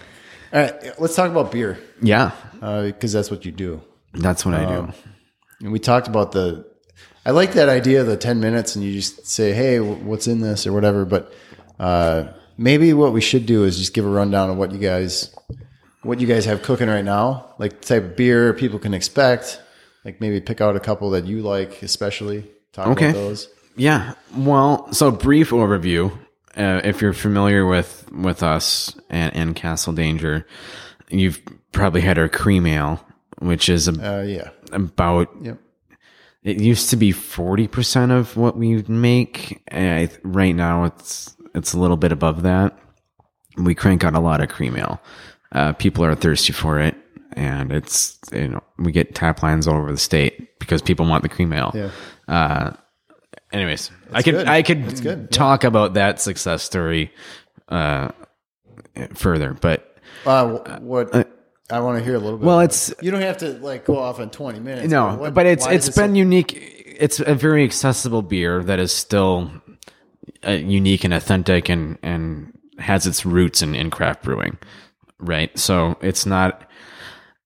All 0.53 0.61
right, 0.61 0.97
let's 1.01 1.15
talk 1.15 1.29
about 1.29 1.51
beer 1.51 1.77
yeah, 2.01 2.31
because 2.61 3.11
that's 3.11 3.29
what 3.29 3.43
you 3.43 3.51
do. 3.51 3.81
that's 4.13 4.45
what 4.45 4.55
I 4.55 4.63
Um, 4.63 4.85
do. 4.87 4.93
And 5.59 5.71
we 5.73 5.79
talked 5.79 6.07
about 6.07 6.31
the. 6.31 6.65
I 7.25 7.31
like 7.31 7.53
that 7.53 7.69
idea 7.69 8.01
of 8.01 8.07
the 8.07 8.17
ten 8.17 8.39
minutes, 8.39 8.75
and 8.75 8.85
you 8.85 8.93
just 8.93 9.25
say, 9.27 9.51
"Hey, 9.53 9.79
what's 9.79 10.27
in 10.27 10.41
this?" 10.41 10.67
or 10.67 10.73
whatever. 10.73 11.05
But 11.05 11.33
uh, 11.79 12.25
maybe 12.57 12.93
what 12.93 13.13
we 13.13 13.21
should 13.21 13.45
do 13.45 13.63
is 13.63 13.77
just 13.77 13.93
give 13.93 14.05
a 14.05 14.09
rundown 14.09 14.49
of 14.51 14.57
what 14.57 14.71
you 14.71 14.77
guys, 14.79 15.33
what 16.03 16.19
you 16.21 16.27
guys 16.27 16.45
have 16.45 16.61
cooking 16.61 16.87
right 16.87 17.03
now, 17.05 17.53
like 17.57 17.81
the 17.81 17.87
type 17.87 18.03
of 18.03 18.15
beer 18.15 18.53
people 18.53 18.79
can 18.79 18.93
expect. 18.93 19.61
Like 20.03 20.21
maybe 20.21 20.39
pick 20.39 20.61
out 20.61 20.75
a 20.75 20.79
couple 20.79 21.09
that 21.11 21.25
you 21.25 21.41
like, 21.41 21.81
especially. 21.81 22.45
Talk 22.73 22.87
Okay. 22.89 23.09
about 23.09 23.17
those. 23.19 23.49
Yeah. 23.75 24.13
Well, 24.37 24.93
so 24.93 25.09
brief 25.09 25.49
overview. 25.49 26.11
Uh, 26.55 26.79
if 26.83 27.01
you're 27.01 27.11
familiar 27.11 27.65
with 27.65 28.07
with 28.11 28.43
us 28.43 28.95
and, 29.09 29.35
and 29.35 29.55
Castle 29.55 29.93
Danger, 29.93 30.45
you've 31.09 31.41
probably 31.71 32.01
had 32.01 32.19
our 32.19 32.29
cream 32.29 32.67
ale, 32.67 33.03
which 33.39 33.67
is 33.67 33.87
a, 33.87 33.91
Uh, 34.19 34.21
yeah. 34.21 34.49
about 34.71 35.27
Yep. 35.41 35.57
It 36.45 36.61
used 36.61 36.91
to 36.91 36.95
be 36.95 37.11
forty 37.11 37.67
percent 37.67 38.11
of 38.11 38.37
what 38.37 38.55
we 38.55 38.83
make. 38.83 39.61
And 39.69 40.09
I, 40.09 40.17
right 40.23 40.55
now, 40.55 40.85
it's 40.85 41.35
it's 41.55 41.73
a 41.73 41.79
little 41.79 41.97
bit 41.97 42.11
above 42.11 42.43
that. 42.43 42.77
We 43.57 43.73
crank 43.73 44.03
out 44.03 44.13
a 44.13 44.19
lot 44.19 44.41
of 44.41 44.49
cream 44.49 44.77
ale. 44.77 45.01
Uh, 45.51 45.73
people 45.73 46.05
are 46.05 46.13
thirsty 46.13 46.53
for 46.53 46.79
it, 46.79 46.95
and 47.33 47.71
it's 47.71 48.19
you 48.31 48.47
know 48.49 48.63
we 48.77 48.91
get 48.91 49.15
tap 49.15 49.41
lines 49.41 49.67
all 49.67 49.75
over 49.75 49.91
the 49.91 49.97
state 49.97 50.59
because 50.59 50.81
people 50.83 51.07
want 51.07 51.23
the 51.23 51.29
cream 51.29 51.51
ale. 51.51 51.71
Yeah. 51.73 51.89
Uh, 52.27 52.73
anyways, 53.51 53.89
I 54.11 54.21
could 54.21 54.35
good. 54.35 54.47
I 54.47 54.61
could 54.61 54.85
It's 54.87 55.01
yeah. 55.01 55.15
talk 55.31 55.63
about 55.63 55.95
that 55.95 56.21
success 56.21 56.61
story 56.61 57.11
uh, 57.69 58.09
further, 59.15 59.53
but 59.53 59.97
Uh, 60.27 60.59
what 60.79 61.34
I 61.71 61.79
want 61.79 61.97
to 61.97 62.03
hear 62.03 62.15
a 62.15 62.19
little 62.19 62.37
bit. 62.37 62.45
well, 62.45 62.59
it's 62.59 62.89
it. 62.89 63.01
you 63.03 63.11
don't 63.11 63.21
have 63.21 63.37
to 63.39 63.53
like 63.53 63.85
go 63.85 63.97
off 63.97 64.19
in 64.19 64.29
twenty 64.29 64.59
minutes. 64.59 64.89
no, 64.89 65.15
what- 65.15 65.33
but 65.33 65.45
it's 65.45 65.65
it's 65.65 65.89
been 65.89 66.11
so- 66.11 66.15
unique. 66.17 66.71
It's 66.97 67.19
a 67.19 67.35
very 67.35 67.63
accessible 67.63 68.21
beer 68.21 68.63
that 68.63 68.79
is 68.79 68.93
still 68.93 69.51
uh, 70.47 70.51
unique 70.51 71.03
and 71.03 71.13
authentic, 71.13 71.69
and 71.69 71.97
and 72.03 72.57
has 72.77 73.07
its 73.07 73.25
roots 73.25 73.61
in, 73.61 73.73
in 73.75 73.89
craft 73.89 74.23
brewing, 74.23 74.57
right? 75.19 75.57
So 75.57 75.97
it's 76.01 76.25
not 76.25 76.69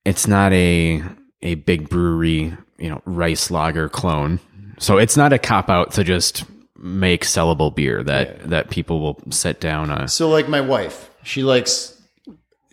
it's 0.06 0.28
not 0.28 0.52
a 0.54 1.02
a 1.42 1.56
big 1.56 1.90
brewery, 1.90 2.56
you 2.78 2.90
know, 2.90 3.02
rice 3.06 3.50
lager 3.50 3.88
clone. 3.90 4.40
So 4.80 4.98
it's 4.98 5.16
not 5.18 5.34
a 5.34 5.40
cop 5.40 5.70
out 5.70 5.92
to 5.94 6.04
just 6.04 6.44
make 6.78 7.24
sellable 7.26 7.74
beer 7.74 8.04
that 8.04 8.50
that 8.50 8.70
people 8.70 9.00
will 9.00 9.20
sit 9.32 9.60
down 9.60 9.90
on. 9.90 10.08
So 10.10 10.30
like 10.30 10.48
my 10.48 10.62
wife, 10.62 11.10
she 11.24 11.44
likes 11.44 12.00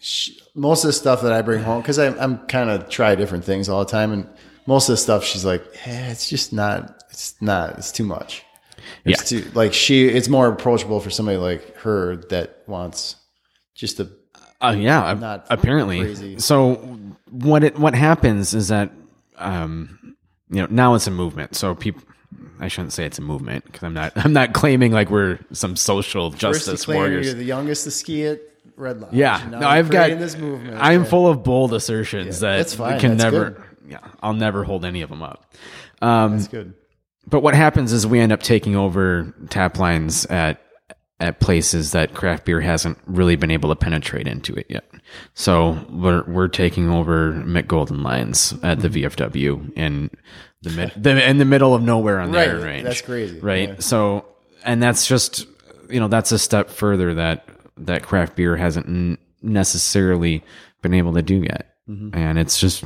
she, 0.00 0.38
most 0.56 0.82
of 0.82 0.88
the 0.88 0.92
stuff 0.92 1.22
that 1.22 1.32
I 1.32 1.42
bring 1.42 1.62
home 1.62 1.82
because 1.82 1.98
I'm, 1.98 2.18
I'm 2.18 2.38
kind 2.48 2.70
of 2.70 2.88
try 2.88 3.14
different 3.14 3.44
things 3.44 3.68
all 3.68 3.84
the 3.84 3.90
time, 3.90 4.12
and 4.12 4.28
most 4.66 4.88
of 4.88 4.94
the 4.94 4.96
stuff 4.96 5.22
she's 5.22 5.44
like, 5.44 5.62
eh, 5.84 6.10
it's 6.10 6.28
just 6.28 6.52
not, 6.52 7.04
it's 7.10 7.40
not, 7.40 7.78
it's 7.78 7.92
too 7.92 8.04
much. 8.04 8.42
It's 9.04 9.28
too 9.28 9.44
like 9.54 9.72
she, 9.72 10.08
it's 10.08 10.28
more 10.28 10.48
approachable 10.48 10.98
for 10.98 11.10
somebody 11.10 11.38
like 11.38 11.76
her 11.78 12.16
that 12.30 12.62
wants 12.66 13.16
just 13.74 14.00
a 14.00 14.10
Oh 14.60 14.70
yeah, 14.70 15.12
Not 15.14 15.46
apparently. 15.50 16.00
crazy. 16.00 16.38
So 16.38 16.76
what 17.30 17.62
it 17.62 17.78
what 17.78 17.94
happens 17.94 18.54
is 18.54 18.68
that 18.68 18.90
um, 19.36 20.16
you 20.50 20.62
know 20.62 20.66
now 20.70 20.94
it's 20.94 21.06
a 21.06 21.10
movement. 21.10 21.54
So 21.54 21.74
people, 21.74 22.02
I 22.58 22.68
shouldn't 22.68 22.94
say 22.94 23.04
it's 23.04 23.18
a 23.18 23.22
movement 23.22 23.64
because 23.66 23.82
I'm 23.82 23.92
not 23.94 24.12
I'm 24.16 24.32
not 24.32 24.54
claiming 24.54 24.92
like 24.92 25.10
we're 25.10 25.38
some 25.52 25.76
social 25.76 26.30
first 26.30 26.42
you 26.42 26.48
justice 26.48 26.88
warriors. 26.88 27.26
you're 27.26 27.34
the 27.34 27.44
youngest 27.44 27.84
to 27.84 27.90
ski 27.90 28.24
at 28.26 28.40
Red 28.76 29.00
Lodge. 29.00 29.12
Yeah, 29.12 29.46
no, 29.50 29.66
I've 29.66 29.90
got 29.90 30.10
this 30.18 30.36
movement. 30.36 30.76
I'm 30.80 31.02
Yeah. 31.04 31.08
full 31.08 31.28
of 31.28 31.42
bold 31.42 31.72
assertions 31.72 32.40
that 32.40 32.58
that's 32.58 32.74
fine. 32.74 33.00
can 33.00 33.16
That's 33.16 33.32
never. 33.32 33.50
good. 33.50 33.62
Yeah, 33.88 33.98
I'll 34.22 34.34
never 34.34 34.64
hold 34.64 34.84
any 34.84 35.02
of 35.02 35.10
them 35.10 35.22
up. 35.22 35.52
Um, 36.02 36.32
That's 36.36 36.48
good. 36.48 36.74
but 37.28 37.40
what 37.40 37.54
happens 37.54 37.92
is 37.92 38.06
we 38.06 38.18
end 38.20 38.32
up 38.32 38.42
taking 38.42 38.76
over 38.76 39.32
tap 39.50 39.78
lines 39.78 40.26
at 40.26 40.60
at 41.18 41.40
places 41.40 41.92
that 41.92 42.12
craft 42.12 42.44
beer 42.44 42.60
hasn't 42.60 42.98
really 43.06 43.36
been 43.36 43.50
able 43.50 43.70
to 43.70 43.76
penetrate 43.76 44.26
into 44.28 44.52
it 44.54 44.66
yet. 44.68 44.84
So 45.34 45.78
we're 45.88 46.24
we're 46.24 46.48
taking 46.48 46.90
over 46.90 47.32
Mich 47.32 47.66
Golden 47.68 48.02
lines 48.02 48.52
at 48.62 48.80
the 48.80 48.88
VFW 48.90 49.72
in 49.76 50.10
the 50.62 50.70
mid 50.70 50.92
the, 51.02 51.26
in 51.30 51.38
the 51.38 51.44
middle 51.46 51.74
of 51.74 51.80
nowhere 51.82 52.20
on 52.20 52.32
the 52.32 52.38
Right, 52.38 52.48
Iron 52.50 52.62
Range. 52.62 52.84
that's 52.84 53.00
crazy, 53.00 53.38
right? 53.40 53.68
yeah. 53.70 53.74
So 53.78 54.26
and 54.64 54.82
that's 54.82 55.06
just 55.06 55.46
you 55.88 56.00
know 56.00 56.08
that's 56.08 56.32
a 56.32 56.38
step 56.38 56.68
further 56.68 57.14
that 57.14 57.48
that 57.78 58.02
craft 58.02 58.36
beer 58.36 58.56
hasn't 58.56 58.86
n- 58.86 59.18
necessarily 59.42 60.42
been 60.82 60.94
able 60.94 61.12
to 61.14 61.22
do 61.22 61.42
yet, 61.42 61.72
Mm-hmm. 61.88 62.18
and 62.18 62.36
it's 62.38 62.58
just 62.58 62.82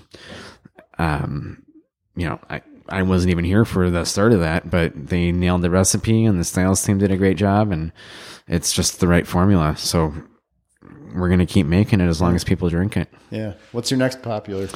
um 0.98 1.62
you 2.16 2.26
know, 2.28 2.38
I, 2.50 2.60
I 2.88 3.02
wasn't 3.02 3.30
even 3.30 3.44
here 3.44 3.64
for 3.64 3.88
the 3.88 4.04
start 4.04 4.32
of 4.32 4.40
that, 4.40 4.68
but 4.68 4.92
they 4.94 5.32
nailed 5.32 5.62
the 5.62 5.70
recipe 5.70 6.24
and 6.24 6.38
the 6.38 6.44
styles 6.44 6.82
team 6.84 6.98
did 6.98 7.10
a 7.12 7.16
great 7.16 7.36
job 7.38 7.70
and 7.70 7.92
it's 8.48 8.72
just 8.72 9.00
the 9.00 9.06
right 9.08 9.26
formula. 9.26 9.76
So 9.76 10.12
we're 11.14 11.28
going 11.28 11.38
to 11.38 11.46
keep 11.46 11.66
making 11.66 12.00
it 12.00 12.08
as 12.08 12.20
long 12.20 12.34
as 12.34 12.44
people 12.44 12.68
drink 12.68 12.96
it. 12.96 13.08
Yeah. 13.30 13.54
What's 13.72 13.90
your 13.90 13.98
next 13.98 14.22
popular? 14.22 14.68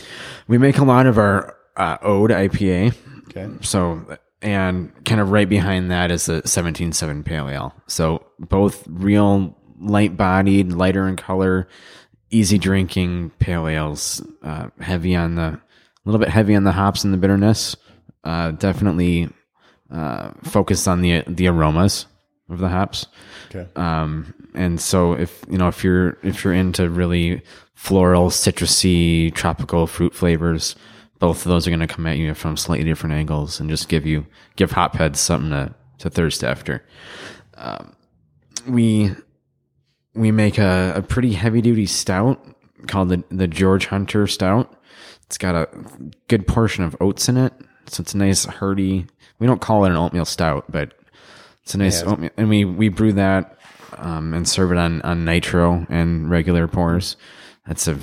We 0.47 0.57
make 0.59 0.79
a 0.79 0.85
lot 0.85 1.07
of 1.07 1.19
our 1.19 1.57
uh, 1.77 1.99
Ode 2.03 2.31
IPA. 2.31 2.95
Okay. 3.29 3.49
So, 3.63 4.17
and 4.41 4.93
kind 5.05 5.21
of 5.21 5.33
right 5.33 5.49
behind 5.49 5.91
that 5.91 6.11
is 6.13 6.27
the 6.27 6.41
17.7 6.43 7.25
Pale 7.25 7.49
Ale. 7.51 7.75
So 7.89 8.25
both 8.39 8.85
real 8.89 9.59
light 9.85 10.17
bodied, 10.17 10.73
lighter 10.73 11.07
in 11.07 11.17
color, 11.17 11.69
easy 12.31 12.59
drinking 12.59 13.31
pale 13.39 13.69
ales, 13.69 14.23
uh, 14.43 14.69
heavy 14.81 15.15
on 15.15 15.37
the, 15.37 15.43
a 15.43 15.61
little 16.05 16.19
bit 16.19 16.29
heavy 16.29 16.55
on 16.57 16.65
the 16.65 16.73
hops 16.73 17.05
and 17.05 17.13
the 17.13 17.19
bitterness. 17.19 17.77
Uh, 18.25 18.51
definitely, 18.53 19.29
uh, 19.91 20.31
focused 20.43 20.89
on 20.89 21.03
the, 21.03 21.23
the 21.29 21.47
aromas 21.47 22.07
of 22.49 22.59
the 22.59 22.69
hops. 22.69 23.07
Okay. 23.55 23.69
Um, 23.77 24.35
and 24.55 24.81
so 24.81 25.13
if, 25.13 25.45
you 25.49 25.59
know, 25.59 25.69
if 25.69 25.85
you're, 25.85 26.19
if 26.23 26.43
you're 26.43 26.55
into 26.55 26.89
really 26.89 27.43
floral, 27.75 28.31
citrusy, 28.31 29.33
tropical 29.35 29.87
fruit 29.87 30.15
flavors, 30.15 30.75
both 31.19 31.45
of 31.45 31.51
those 31.51 31.67
are 31.67 31.71
going 31.71 31.81
to 31.81 31.87
come 31.87 32.07
at 32.07 32.19
you 32.19 32.35
from 32.35 32.57
slightly 32.57 32.85
different 32.85 33.15
angles 33.15 33.61
and 33.61 33.71
just 33.71 33.89
give 33.89 34.07
you, 34.07 34.27
give 34.57 34.73
hopheads 34.73 35.17
something 35.17 35.51
to, 35.51 35.75
to 35.99 36.11
thirst 36.11 36.43
after. 36.43 36.85
Um, 37.57 37.95
we, 38.67 39.13
we 40.15 40.31
make 40.31 40.59
a, 40.59 40.95
a 40.97 41.03
pretty 41.03 41.33
heavy 41.33 41.61
duty 41.61 41.87
stout 41.87 42.45
called 42.87 43.09
the, 43.09 43.25
the 43.31 43.47
George 43.47 43.87
Hunter 43.87 44.27
stout. 44.27 44.75
It's 45.27 45.39
got 45.39 45.55
a 45.55 45.69
good 46.29 46.47
portion 46.47 46.85
of 46.85 46.97
oats 47.01 47.29
in 47.29 47.37
it. 47.37 47.53
So 47.87 48.01
it's 48.03 48.15
a 48.15 48.19
nice 48.19 48.45
hearty. 48.45 49.07
We 49.39 49.47
don't 49.47 49.61
call 49.61 49.85
it 49.85 49.91
an 49.91 49.97
oatmeal 49.97 50.25
stout, 50.25 50.65
but 50.71 50.95
it's 51.63 51.75
a 51.75 51.79
nice 51.79 52.03
Yeah, 52.03 52.11
oatmeal. 52.11 52.31
And 52.37 52.49
we, 52.49 52.65
we 52.65 52.89
brew 52.89 53.13
that, 53.15 53.59
um, 53.97 54.35
and 54.35 54.49
serve 54.49 54.73
it 54.73 54.79
on, 54.79 55.03
on 55.03 55.25
nitro 55.25 55.87
and 55.89 56.31
regular 56.31 56.69
pours. 56.69 57.17
That's 57.67 57.89
a, 57.89 57.99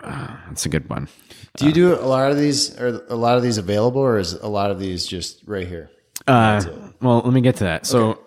uh, 0.00 0.36
that's 0.48 0.66
a 0.66 0.68
good 0.68 0.88
one. 0.88 1.08
Do 1.56 1.66
you 1.66 1.72
do 1.72 1.94
a 1.94 2.06
lot 2.06 2.30
of 2.30 2.38
these? 2.38 2.78
Are 2.78 3.04
a 3.08 3.16
lot 3.16 3.36
of 3.36 3.42
these 3.42 3.58
available, 3.58 4.00
or 4.00 4.18
is 4.18 4.32
a 4.32 4.46
lot 4.46 4.70
of 4.70 4.78
these 4.78 5.06
just 5.06 5.42
right 5.46 5.66
here? 5.66 5.90
Uh, 6.26 6.62
well, 7.00 7.20
let 7.24 7.32
me 7.32 7.40
get 7.40 7.56
to 7.56 7.64
that. 7.64 7.84
So, 7.84 8.20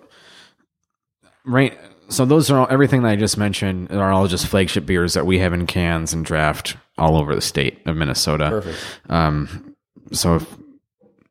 right. 1.45 1.78
So 2.12 2.26
those 2.26 2.52
are 2.52 2.60
all, 2.60 2.67
everything 2.69 3.04
that 3.04 3.10
I 3.10 3.15
just 3.15 3.38
mentioned 3.38 3.91
are 3.91 4.12
all 4.12 4.28
just 4.28 4.45
flagship 4.47 4.86
beers 4.86 5.13
that 5.13 5.26
we 5.26 5.39
have 5.39 5.54
in 5.54 5.65
cans 5.65 6.13
and 6.13 6.24
draft 6.26 6.76
all 6.97 7.15
over 7.17 7.34
the 7.34 7.41
state 7.41 7.80
of 7.88 7.95
Minnesota. 7.95 8.50
Perfect. 8.50 8.78
Um, 9.10 9.76
so 10.12 10.36
if 10.36 10.45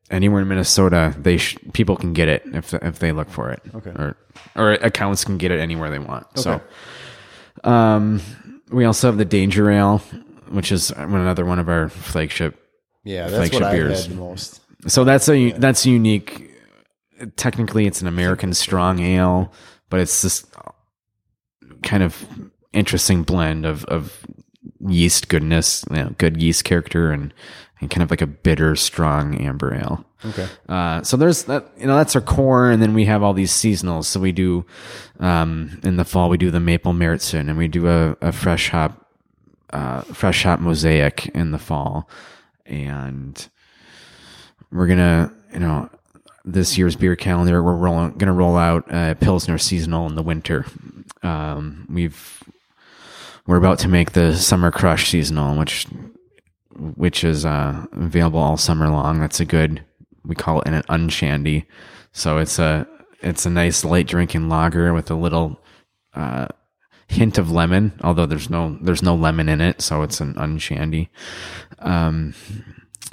anywhere 0.09 0.41
in 0.41 0.47
Minnesota, 0.47 1.15
they 1.17 1.37
sh- 1.37 1.57
people 1.73 1.95
can 1.95 2.13
get 2.13 2.27
it 2.27 2.43
if 2.47 2.73
if 2.73 2.99
they 2.99 3.11
look 3.11 3.29
for 3.29 3.51
it. 3.51 3.61
Okay. 3.75 3.91
Or 3.91 4.17
or 4.55 4.71
accounts 4.73 5.23
can 5.23 5.37
get 5.37 5.51
it 5.51 5.59
anywhere 5.59 5.89
they 5.89 5.99
want. 5.99 6.25
Okay. 6.37 6.41
So, 6.41 7.69
um, 7.69 8.21
we 8.71 8.85
also 8.85 9.07
have 9.07 9.17
the 9.17 9.25
Danger 9.25 9.69
Ale, 9.69 9.99
which 10.49 10.71
is 10.71 10.91
another 10.91 11.45
one 11.45 11.59
of 11.59 11.69
our 11.69 11.89
flagship 11.89 12.57
Yeah, 13.03 13.23
that's 13.27 13.35
Flagship 13.49 13.53
what 13.61 13.63
I 13.63 13.73
beers. 13.73 14.03
had 14.05 14.11
the 14.15 14.19
most. 14.19 14.61
so 14.87 15.03
that's 15.03 15.29
a 15.29 15.51
that's 15.51 15.85
unique. 15.85 16.49
Technically, 17.35 17.85
it's 17.85 18.01
an 18.01 18.07
American 18.07 18.53
strong 18.53 18.99
ale, 18.99 19.51
but 19.91 19.99
it's 19.99 20.23
this 20.23 20.43
kind 21.83 22.01
of 22.01 22.25
interesting 22.73 23.21
blend 23.21 23.65
of 23.65 23.85
of 23.85 24.25
yeast 24.87 25.27
goodness, 25.29 25.85
you 25.91 25.97
know, 25.97 26.15
good 26.17 26.41
yeast 26.41 26.63
character, 26.63 27.11
and 27.11 27.31
and 27.81 27.89
kind 27.89 28.03
of 28.03 28.11
like 28.11 28.21
a 28.21 28.27
bitter, 28.27 28.75
strong 28.75 29.35
amber 29.35 29.75
ale. 29.75 30.05
Okay. 30.23 30.47
Uh, 30.69 31.01
so 31.01 31.17
there's 31.17 31.45
that, 31.45 31.71
you 31.77 31.87
know, 31.87 31.95
that's 31.95 32.15
our 32.15 32.21
core. 32.21 32.69
And 32.69 32.81
then 32.81 32.93
we 32.93 33.05
have 33.05 33.23
all 33.23 33.33
these 33.33 33.51
seasonals. 33.51 34.05
So 34.05 34.19
we 34.19 34.31
do, 34.31 34.65
um, 35.19 35.79
in 35.83 35.97
the 35.97 36.05
fall, 36.05 36.29
we 36.29 36.37
do 36.37 36.51
the 36.51 36.59
maple 36.59 36.93
Märzen 36.93 37.49
and 37.49 37.57
we 37.57 37.67
do 37.67 37.87
a, 37.87 38.15
a 38.21 38.31
fresh 38.31 38.69
hop, 38.69 39.09
uh, 39.73 40.01
fresh 40.01 40.43
hop 40.43 40.59
mosaic 40.59 41.27
in 41.29 41.51
the 41.51 41.57
fall. 41.57 42.07
And 42.67 43.49
we're 44.71 44.87
going 44.87 44.99
to, 44.99 45.33
you 45.53 45.59
know, 45.59 45.89
this 46.43 46.77
year's 46.77 46.95
beer 46.95 47.15
calendar, 47.15 47.61
we're 47.63 47.77
going 47.77 48.19
to 48.19 48.31
roll 48.31 48.57
out 48.57 48.85
a 48.89 49.15
Pilsner 49.19 49.57
seasonal 49.57 50.07
in 50.07 50.15
the 50.15 50.23
winter. 50.23 50.65
Um, 51.23 51.87
we've, 51.89 52.43
we're 53.45 53.57
about 53.57 53.79
to 53.79 53.87
make 53.87 54.11
the 54.13 54.35
summer 54.35 54.71
crush 54.71 55.09
seasonal, 55.09 55.57
which, 55.57 55.87
which 56.75 57.23
is, 57.23 57.45
uh, 57.45 57.85
available 57.93 58.39
all 58.39 58.57
summer 58.57 58.89
long. 58.89 59.19
That's 59.19 59.39
a 59.39 59.45
good, 59.45 59.83
we 60.25 60.35
call 60.35 60.61
it 60.61 60.67
an 60.67 60.83
unshandy. 60.83 61.65
So 62.13 62.37
it's 62.37 62.59
a 62.59 62.87
it's 63.21 63.45
a 63.45 63.49
nice 63.49 63.85
light 63.85 64.07
drinking 64.07 64.49
lager 64.49 64.93
with 64.93 65.09
a 65.11 65.15
little 65.15 65.59
uh, 66.13 66.47
hint 67.07 67.37
of 67.37 67.51
lemon, 67.51 67.93
although 68.03 68.25
there's 68.25 68.49
no 68.49 68.77
there's 68.81 69.03
no 69.03 69.15
lemon 69.15 69.47
in 69.49 69.61
it, 69.61 69.81
so 69.81 70.01
it's 70.01 70.19
an 70.19 70.33
unshandy. 70.35 71.09
Um, 71.79 72.33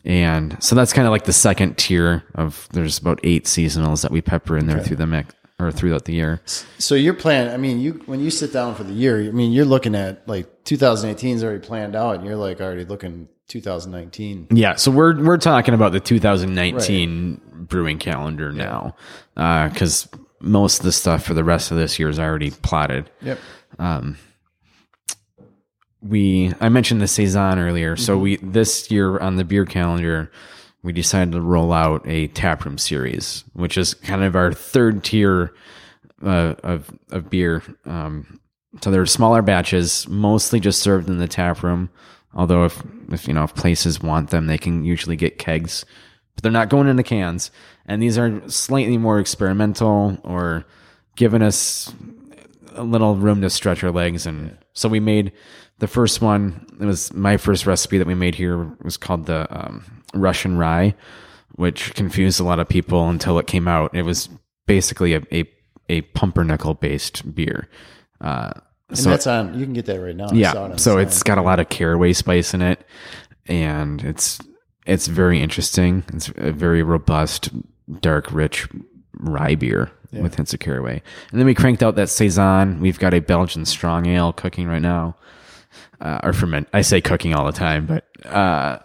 and 0.08 0.56
so 0.62 0.74
that's 0.74 0.94
kind 0.94 1.06
of 1.06 1.12
like 1.12 1.24
the 1.24 1.34
second 1.34 1.76
tier 1.76 2.24
of 2.34 2.66
there's 2.72 2.98
about 2.98 3.20
eight 3.22 3.44
seasonals 3.44 4.00
that 4.02 4.10
we 4.10 4.22
pepper 4.22 4.56
in 4.56 4.66
there 4.66 4.80
through 4.80 4.96
the 4.96 5.06
mix 5.06 5.34
or 5.60 5.70
throughout 5.70 6.06
the 6.06 6.14
year. 6.14 6.40
So 6.78 6.94
your 6.94 7.12
plan, 7.12 7.52
I 7.52 7.58
mean, 7.58 7.78
you 7.78 8.02
when 8.06 8.20
you 8.20 8.30
sit 8.30 8.50
down 8.50 8.74
for 8.74 8.84
the 8.84 8.92
year, 8.92 9.20
I 9.20 9.30
mean, 9.30 9.52
you're 9.52 9.66
looking 9.66 9.94
at 9.94 10.26
like 10.26 10.64
2018 10.64 11.36
is 11.36 11.44
already 11.44 11.60
planned 11.60 11.94
out, 11.94 12.16
and 12.16 12.24
you're 12.24 12.36
like 12.36 12.60
already 12.60 12.86
looking 12.86 13.28
2019. 13.48 14.48
Yeah, 14.50 14.76
so 14.76 14.90
we're 14.90 15.22
we're 15.22 15.36
talking 15.36 15.74
about 15.74 15.92
the 15.92 16.00
2019 16.00 17.66
brewing 17.68 17.98
calendar 17.98 18.50
now, 18.50 18.96
uh, 19.36 19.68
because 19.68 20.08
most 20.40 20.78
of 20.78 20.84
the 20.84 20.92
stuff 20.92 21.22
for 21.22 21.34
the 21.34 21.44
rest 21.44 21.70
of 21.70 21.76
this 21.76 21.98
year 21.98 22.08
is 22.08 22.18
already 22.18 22.50
plotted. 22.50 23.10
Yep. 23.20 23.38
Um, 23.78 24.16
we 26.02 26.52
I 26.60 26.68
mentioned 26.68 27.00
the 27.00 27.08
saison 27.08 27.58
earlier. 27.58 27.96
So 27.96 28.16
we 28.18 28.36
this 28.36 28.90
year 28.90 29.18
on 29.18 29.36
the 29.36 29.44
beer 29.44 29.64
calendar, 29.64 30.30
we 30.82 30.92
decided 30.92 31.32
to 31.32 31.40
roll 31.40 31.72
out 31.72 32.02
a 32.06 32.28
taproom 32.28 32.78
series, 32.78 33.44
which 33.54 33.76
is 33.76 33.94
kind 33.94 34.22
of 34.22 34.36
our 34.36 34.52
third 34.52 35.04
tier 35.04 35.54
uh, 36.22 36.54
of 36.62 36.96
of 37.10 37.30
beer. 37.30 37.62
Um, 37.84 38.40
so 38.82 38.90
they're 38.90 39.06
smaller 39.06 39.42
batches, 39.42 40.06
mostly 40.08 40.60
just 40.60 40.80
served 40.80 41.08
in 41.08 41.18
the 41.18 41.28
tap 41.28 41.62
room. 41.62 41.90
Although 42.34 42.64
if 42.64 42.82
if 43.10 43.26
you 43.26 43.34
know 43.34 43.44
if 43.44 43.54
places 43.54 44.00
want 44.00 44.30
them, 44.30 44.46
they 44.46 44.58
can 44.58 44.84
usually 44.84 45.16
get 45.16 45.38
kegs, 45.38 45.84
but 46.34 46.42
they're 46.42 46.52
not 46.52 46.68
going 46.68 46.86
into 46.86 47.02
cans. 47.02 47.50
And 47.86 48.02
these 48.02 48.18
are 48.18 48.48
slightly 48.48 48.98
more 48.98 49.18
experimental 49.18 50.18
or 50.22 50.66
giving 51.16 51.42
us 51.42 51.92
a 52.74 52.84
little 52.84 53.16
room 53.16 53.40
to 53.40 53.50
stretch 53.50 53.82
our 53.82 53.90
legs 53.90 54.24
and 54.24 54.56
so 54.72 54.88
we 54.88 55.00
made 55.00 55.32
the 55.78 55.88
first 55.88 56.20
one 56.20 56.66
it 56.80 56.84
was 56.84 57.12
my 57.12 57.36
first 57.36 57.66
recipe 57.66 57.98
that 57.98 58.06
we 58.06 58.14
made 58.14 58.34
here 58.34 58.70
was 58.82 58.96
called 58.96 59.26
the 59.26 59.46
um, 59.56 59.84
russian 60.14 60.56
rye 60.58 60.94
which 61.58 61.92
confused 61.94 62.38
a 62.38 62.44
lot 62.44 62.60
of 62.60 62.68
people 62.68 63.08
until 63.08 63.36
it 63.40 63.48
came 63.48 63.66
out. 63.66 63.92
It 63.92 64.02
was 64.02 64.28
basically 64.68 65.14
a, 65.14 65.22
a, 65.32 65.44
a 65.88 66.02
pumpernickel 66.02 66.74
based 66.74 67.34
beer. 67.34 67.68
Uh, 68.20 68.52
And 68.88 68.98
so 68.98 69.10
that's 69.10 69.26
on. 69.26 69.58
You 69.58 69.64
can 69.64 69.74
get 69.74 69.86
that 69.86 70.00
right 70.00 70.14
now. 70.14 70.26
I 70.26 70.28
saw 70.28 70.34
it 70.66 70.70
yeah 70.70 70.76
so 70.76 70.98
it's 70.98 71.24
got 71.24 71.36
a 71.36 71.42
lot 71.42 71.58
of 71.58 71.68
caraway 71.68 72.12
spice 72.12 72.54
in 72.54 72.62
it 72.62 72.86
and 73.46 74.04
it's 74.04 74.38
it's 74.86 75.08
very 75.08 75.42
interesting. 75.42 76.04
It's 76.14 76.30
a 76.36 76.52
very 76.52 76.84
robust 76.84 77.50
dark 78.00 78.30
rich 78.32 78.68
rye 79.18 79.56
beer 79.56 79.90
with 80.12 80.36
hints 80.36 80.54
of 80.54 80.60
caraway. 80.60 81.02
And 81.32 81.40
then 81.40 81.46
we 81.46 81.54
cranked 81.54 81.82
out 81.82 81.96
that 81.96 82.08
saison. 82.08 82.80
We've 82.80 83.00
got 83.00 83.14
a 83.14 83.20
belgian 83.20 83.64
strong 83.64 84.06
ale 84.06 84.32
cooking 84.32 84.68
right 84.68 84.80
now 84.80 85.16
uh, 86.00 86.20
or 86.22 86.32
ferment 86.32 86.68
i 86.72 86.80
say 86.82 87.00
cooking 87.00 87.34
all 87.34 87.44
the 87.46 87.52
time 87.52 87.86
but 87.86 88.04
uh 88.26 88.78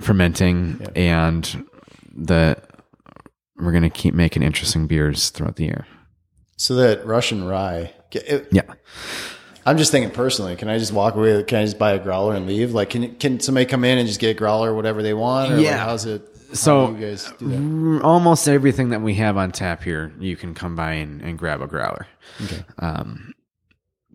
fermenting 0.00 0.80
and 0.96 1.64
the 2.14 2.56
we're 3.56 3.72
gonna 3.72 3.90
keep 3.90 4.14
making 4.14 4.42
interesting 4.42 4.86
beers 4.86 5.30
throughout 5.30 5.56
the 5.56 5.64
year 5.64 5.86
so 6.56 6.74
that 6.74 7.04
Russian 7.06 7.44
rye. 7.46 7.92
it- 8.12 8.48
yeah 8.50 8.62
I'm 9.66 9.76
just 9.76 9.92
thinking 9.92 10.10
personally. 10.10 10.56
Can 10.56 10.68
I 10.70 10.78
just 10.78 10.90
walk 10.90 11.14
away? 11.16 11.42
Can 11.44 11.58
I 11.58 11.64
just 11.64 11.78
buy 11.78 11.92
a 11.92 11.98
growler 11.98 12.34
and 12.34 12.46
leave? 12.46 12.72
Like, 12.72 12.88
can 12.90 13.14
can 13.16 13.40
somebody 13.40 13.66
come 13.66 13.84
in 13.84 13.98
and 13.98 14.08
just 14.08 14.18
get 14.18 14.30
a 14.30 14.34
growler, 14.34 14.70
or 14.72 14.74
whatever 14.74 15.02
they 15.02 15.12
want? 15.12 15.52
Or 15.52 15.56
like, 15.56 15.64
Yeah. 15.64 15.76
how's 15.76 16.06
it? 16.06 16.22
So, 16.54 16.86
how 16.86 16.92
do 16.92 16.98
you 16.98 17.06
guys 17.06 17.30
do 17.38 17.48
that? 17.98 18.02
Almost 18.02 18.48
everything 18.48 18.88
that 18.88 19.02
we 19.02 19.14
have 19.16 19.36
on 19.36 19.52
tap 19.52 19.82
here, 19.82 20.12
you 20.18 20.34
can 20.34 20.54
come 20.54 20.76
by 20.76 20.92
and, 20.94 21.20
and 21.20 21.38
grab 21.38 21.60
a 21.60 21.66
growler. 21.66 22.06
Okay. 22.42 22.64
Um, 22.78 23.34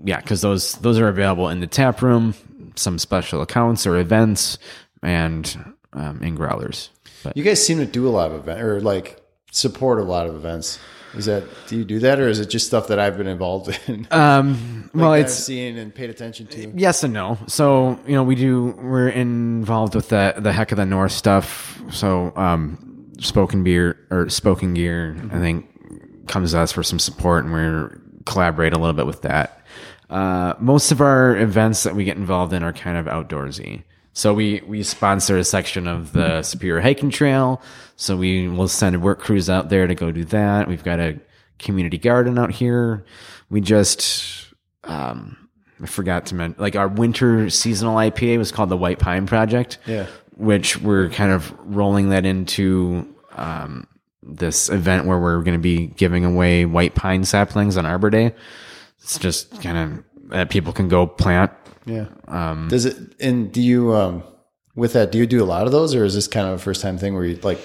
yeah, 0.03 0.19
because 0.19 0.41
those 0.41 0.73
those 0.73 0.99
are 0.99 1.07
available 1.07 1.49
in 1.49 1.59
the 1.59 1.67
tap 1.67 2.01
room, 2.01 2.33
some 2.75 2.99
special 2.99 3.41
accounts 3.41 3.87
or 3.87 3.97
events, 3.97 4.57
and 5.01 5.73
um, 5.93 6.21
in 6.21 6.35
growlers. 6.35 6.89
But 7.23 7.37
You 7.37 7.43
guys 7.43 7.65
seem 7.65 7.77
to 7.77 7.85
do 7.85 8.07
a 8.07 8.09
lot 8.09 8.31
of 8.31 8.37
events, 8.37 8.61
or 8.61 8.81
like 8.81 9.21
support 9.51 9.99
a 9.99 10.03
lot 10.03 10.27
of 10.27 10.35
events. 10.35 10.79
Is 11.15 11.25
that 11.27 11.45
do 11.67 11.77
you 11.77 11.85
do 11.85 11.99
that 11.99 12.19
or 12.19 12.27
is 12.27 12.41
it 12.41 12.49
just 12.49 12.67
stuff 12.67 12.87
that 12.89 12.99
I've 12.99 13.17
been 13.17 13.27
involved 13.27 13.79
in? 13.87 14.05
um, 14.11 14.89
well, 14.93 15.13
it's 15.13 15.31
I've 15.31 15.43
seen 15.45 15.77
and 15.77 15.95
paid 15.95 16.09
attention 16.09 16.47
to. 16.47 16.73
yes 16.75 17.03
and 17.03 17.13
no. 17.13 17.37
So 17.47 17.97
you 18.05 18.15
know, 18.15 18.23
we 18.23 18.35
do 18.35 18.75
we're 18.81 19.07
involved 19.09 19.95
with 19.95 20.09
the 20.09 20.33
the 20.37 20.51
heck 20.51 20.73
of 20.73 20.77
the 20.77 20.85
north 20.85 21.13
stuff. 21.13 21.81
So 21.91 22.33
um, 22.35 23.13
spoken 23.19 23.63
beer 23.63 23.97
or 24.09 24.29
spoken 24.29 24.73
gear, 24.73 25.15
I 25.31 25.39
think 25.39 26.27
comes 26.27 26.51
to 26.51 26.59
us 26.59 26.73
for 26.73 26.83
some 26.83 26.99
support, 26.99 27.45
and 27.45 27.53
we're 27.53 27.97
collaborate 28.25 28.73
a 28.73 28.77
little 28.77 28.93
bit 28.93 29.05
with 29.05 29.21
that. 29.21 29.54
Uh, 30.09 30.53
most 30.59 30.91
of 30.91 31.01
our 31.01 31.37
events 31.37 31.83
that 31.83 31.95
we 31.95 32.03
get 32.03 32.17
involved 32.17 32.53
in 32.53 32.63
are 32.63 32.73
kind 32.73 32.97
of 32.97 33.05
outdoorsy. 33.05 33.83
So 34.13 34.33
we 34.33 34.61
we 34.65 34.81
sponsor 34.83 35.37
a 35.37 35.43
section 35.43 35.87
of 35.87 36.13
the 36.13 36.41
Superior 36.41 36.81
Hiking 36.81 37.09
Trail. 37.09 37.61
So 37.97 38.15
we 38.15 38.47
will 38.47 38.67
send 38.67 39.01
work 39.01 39.19
crews 39.19 39.49
out 39.49 39.69
there 39.69 39.87
to 39.87 39.95
go 39.95 40.11
do 40.11 40.23
that. 40.25 40.67
We've 40.67 40.83
got 40.83 40.99
a 40.99 41.19
community 41.59 41.97
garden 41.97 42.39
out 42.39 42.51
here. 42.51 43.03
We 43.49 43.59
just 43.61 44.53
um, 44.85 45.49
I 45.81 45.85
forgot 45.87 46.27
to 46.27 46.35
mention, 46.35 46.61
like 46.61 46.75
our 46.75 46.87
winter 46.87 47.49
seasonal 47.49 47.97
IPA 47.97 48.37
was 48.37 48.51
called 48.51 48.69
the 48.69 48.77
White 48.77 48.99
Pine 48.99 49.27
Project. 49.27 49.79
Yeah. 49.85 50.07
Which 50.37 50.79
we're 50.81 51.09
kind 51.09 51.31
of 51.31 51.53
rolling 51.59 52.09
that 52.09 52.25
into 52.25 53.13
um, 53.33 53.87
this 54.23 54.69
event 54.69 55.05
where 55.05 55.19
we're 55.19 55.41
going 55.41 55.57
to 55.57 55.63
be 55.63 55.87
giving 55.87 56.25
away 56.25 56.65
white 56.65 56.95
pine 56.95 57.25
saplings 57.25 57.77
on 57.77 57.85
Arbor 57.85 58.09
Day. 58.09 58.33
It's 59.05 59.19
just 59.19 59.61
kind 59.61 59.77
of 59.77 60.29
that 60.31 60.49
people 60.49 60.73
can 60.73 60.89
go 60.89 61.05
plant. 61.05 61.51
Yeah. 61.85 62.07
Um, 62.27 62.69
Does 62.69 62.85
it 62.85 62.97
and 63.19 63.51
do 63.51 63.61
you 63.61 63.93
um 63.93 64.23
with 64.75 64.93
that 64.93 65.11
do 65.11 65.19
you 65.19 65.27
do 65.27 65.43
a 65.43 65.45
lot 65.45 65.67
of 65.67 65.71
those 65.71 65.93
or 65.93 66.03
is 66.03 66.15
this 66.15 66.27
kind 66.27 66.47
of 66.47 66.53
a 66.55 66.57
first 66.57 66.81
time 66.81 66.97
thing 66.97 67.13
where 67.13 67.23
you 67.23 67.35
like 67.43 67.59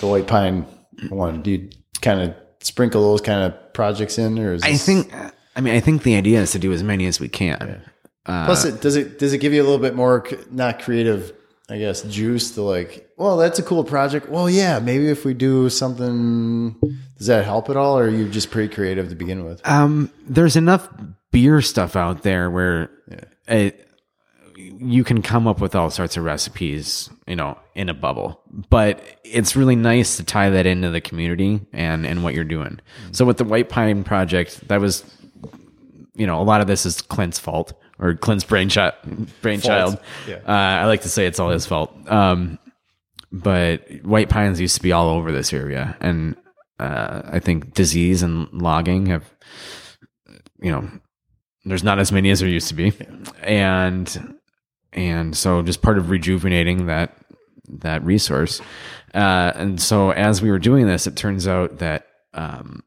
the 0.00 0.08
white 0.08 0.26
pine 0.26 0.66
one? 1.10 1.42
Do 1.42 1.52
you 1.52 1.70
kind 2.00 2.20
of 2.20 2.34
sprinkle 2.60 3.02
those 3.02 3.20
kind 3.20 3.44
of 3.44 3.72
projects 3.72 4.18
in 4.18 4.36
or 4.36 4.54
is 4.54 4.64
I 4.64 4.72
this, 4.72 4.84
think, 4.84 5.14
I 5.54 5.60
mean, 5.60 5.74
I 5.74 5.80
think 5.80 6.02
the 6.02 6.16
idea 6.16 6.40
is 6.40 6.50
to 6.52 6.58
do 6.58 6.72
as 6.72 6.82
many 6.82 7.06
as 7.06 7.20
we 7.20 7.28
can. 7.28 7.82
plus 8.24 8.64
it 8.64 8.80
does 8.80 8.96
it 8.96 9.20
does 9.20 9.32
it 9.32 9.38
give 9.38 9.52
you 9.52 9.62
a 9.62 9.66
little 9.66 9.78
bit 9.78 9.94
more 9.94 10.26
not 10.50 10.80
creative 10.82 11.32
I 11.68 11.78
guess 11.78 12.02
juice 12.02 12.52
to 12.52 12.62
like 12.62 13.10
well 13.16 13.36
that's 13.36 13.58
a 13.58 13.62
cool 13.62 13.84
project. 13.84 14.28
Well 14.28 14.50
yeah 14.50 14.78
maybe 14.78 15.08
if 15.08 15.24
we 15.24 15.34
do 15.34 15.68
something 15.70 16.76
does 17.18 17.26
that 17.28 17.44
help 17.44 17.70
at 17.70 17.76
all 17.76 17.98
or 17.98 18.04
are 18.04 18.08
you 18.10 18.28
just 18.28 18.50
pretty 18.50 18.74
creative 18.74 19.08
to 19.08 19.14
begin 19.14 19.44
with? 19.44 19.66
Um, 19.66 20.10
there's 20.26 20.56
enough 20.56 20.88
beer 21.30 21.60
stuff 21.62 21.96
out 21.96 22.22
there 22.22 22.50
where 22.50 22.90
it, 23.48 23.88
you 24.56 25.04
can 25.04 25.22
come 25.22 25.46
up 25.46 25.60
with 25.60 25.74
all 25.74 25.90
sorts 25.90 26.16
of 26.16 26.24
recipes, 26.24 27.10
you 27.26 27.36
know, 27.36 27.58
in 27.74 27.88
a 27.88 27.94
bubble. 27.94 28.40
But 28.70 29.02
it's 29.24 29.56
really 29.56 29.76
nice 29.76 30.16
to 30.16 30.24
tie 30.24 30.50
that 30.50 30.66
into 30.66 30.90
the 30.90 31.00
community 31.00 31.60
and 31.72 32.06
and 32.06 32.22
what 32.22 32.34
you're 32.34 32.44
doing. 32.44 32.80
So 33.12 33.24
with 33.24 33.38
the 33.38 33.44
White 33.44 33.68
Pine 33.68 34.04
project, 34.04 34.68
that 34.68 34.80
was, 34.80 35.04
you 36.14 36.26
know, 36.26 36.40
a 36.40 36.44
lot 36.44 36.60
of 36.60 36.66
this 36.66 36.86
is 36.86 37.00
Clint's 37.00 37.38
fault 37.38 37.72
or 37.98 38.14
Clint's 38.14 38.44
brainchild. 38.44 38.94
Brainchild. 39.40 39.98
Yeah. 40.28 40.36
Uh, 40.46 40.82
I 40.82 40.84
like 40.86 41.02
to 41.02 41.08
say 41.08 41.26
it's 41.26 41.38
all 41.38 41.50
his 41.50 41.66
fault. 41.66 41.94
Um, 42.10 42.58
but 43.32 43.88
white 44.04 44.28
pines 44.28 44.60
used 44.60 44.76
to 44.76 44.82
be 44.82 44.92
all 44.92 45.08
over 45.08 45.32
this 45.32 45.52
area, 45.52 45.96
and 46.00 46.36
uh, 46.78 47.22
I 47.24 47.40
think 47.40 47.74
disease 47.74 48.22
and 48.22 48.48
logging 48.52 49.06
have, 49.06 49.24
you 50.60 50.70
know, 50.70 50.88
there's 51.64 51.82
not 51.82 51.98
as 51.98 52.12
many 52.12 52.30
as 52.30 52.40
there 52.40 52.48
used 52.48 52.68
to 52.68 52.74
be, 52.74 52.92
and 53.42 54.36
and 54.92 55.36
so 55.36 55.62
just 55.62 55.82
part 55.82 55.98
of 55.98 56.10
rejuvenating 56.10 56.86
that 56.86 57.16
that 57.68 58.04
resource. 58.04 58.60
Uh, 59.14 59.52
and 59.54 59.80
so 59.80 60.10
as 60.10 60.42
we 60.42 60.50
were 60.50 60.58
doing 60.58 60.86
this, 60.86 61.06
it 61.06 61.16
turns 61.16 61.48
out 61.48 61.78
that 61.78 62.06
um, 62.34 62.82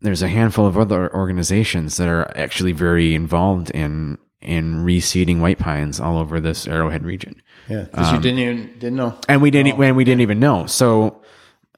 there's 0.00 0.22
a 0.22 0.28
handful 0.28 0.66
of 0.66 0.78
other 0.78 1.12
organizations 1.14 1.96
that 1.96 2.08
are 2.08 2.30
actually 2.36 2.72
very 2.72 3.14
involved 3.14 3.70
in 3.70 4.18
in 4.40 4.84
reseeding 4.84 5.40
white 5.40 5.58
pines 5.58 5.98
all 5.98 6.16
over 6.16 6.38
this 6.40 6.68
Arrowhead 6.68 7.04
region. 7.04 7.42
Yeah, 7.68 7.82
because 7.82 8.12
you 8.12 8.20
didn't 8.20 8.38
even 8.38 8.66
didn't 8.78 8.96
know. 8.96 9.18
and 9.28 9.42
we 9.42 9.50
didn't 9.50 9.76
when 9.76 9.96
we 9.96 10.04
didn't 10.04 10.20
even 10.20 10.38
know. 10.38 10.66
So 10.66 11.22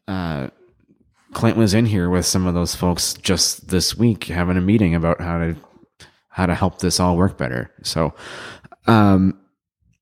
uh, 0.07 0.49
Clint 1.33 1.57
was 1.57 1.75
in 1.75 1.87
here 1.87 2.11
with 2.11 2.27
some 2.27 2.47
of 2.47 2.55
those 2.55 2.75
folks 2.75 3.15
just 3.15 3.69
this 3.69 3.97
week 3.97 4.25
having 4.25 4.57
a 4.57 4.61
meeting 4.61 4.95
about 4.95 5.21
how 5.21 5.39
to 5.39 5.57
how 6.29 6.47
to 6.47 6.55
help 6.55 6.79
this 6.79 7.01
all 7.01 7.17
work 7.17 7.39
better. 7.39 7.73
So 7.83 8.15
um, 8.87 9.39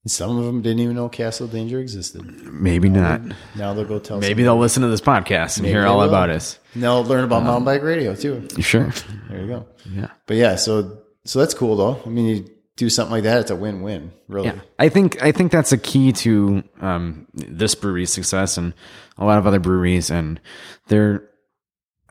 Some 0.06 0.38
of 0.38 0.44
them 0.44 0.62
didn't 0.62 0.80
even 0.80 0.96
know 0.96 1.08
Castle 1.08 1.46
Danger 1.46 1.80
existed. 1.80 2.24
maybe 2.50 2.88
not. 2.88 3.20
Now 3.56 3.74
they'll 3.74 3.84
go 3.84 3.98
tell. 3.98 4.18
Maybe 4.18 4.42
they'll 4.42 4.56
listen 4.56 4.82
to 4.82 4.88
this 4.88 5.00
podcast 5.00 5.58
and 5.58 5.66
hear 5.66 5.86
all 5.86 5.98
will. 5.98 6.08
about 6.08 6.30
us. 6.30 6.58
And 6.74 6.82
they'll 6.82 7.04
learn 7.04 7.24
about 7.24 7.42
mountain 7.42 7.64
bike 7.64 7.82
radio 7.82 8.14
too. 8.14 8.48
Sure? 8.60 8.90
There 9.28 9.40
you 9.40 9.48
go. 9.48 9.66
Yeah. 9.90 10.08
But 10.26 10.36
yeah, 10.36 10.56
so 10.56 11.02
so 11.24 11.40
that's 11.40 11.52
cool 11.52 11.76
though. 11.76 12.00
I 12.06 12.08
mean, 12.08 12.26
you 12.26 12.50
do 12.78 12.88
something 12.88 13.10
like 13.10 13.24
that, 13.24 13.40
it's 13.40 13.50
a 13.50 13.56
win-win, 13.56 14.12
really. 14.28 14.46
Yeah, 14.46 14.60
I 14.78 14.88
think 14.88 15.20
I 15.22 15.32
think 15.32 15.50
that's 15.52 15.72
a 15.72 15.78
key 15.78 16.12
to 16.12 16.62
um, 16.80 17.26
this 17.34 17.74
brewery's 17.74 18.10
success 18.10 18.56
and 18.56 18.72
a 19.18 19.24
lot 19.26 19.38
of 19.38 19.46
other 19.46 19.58
breweries. 19.58 20.10
And 20.10 20.40
they're 20.86 21.28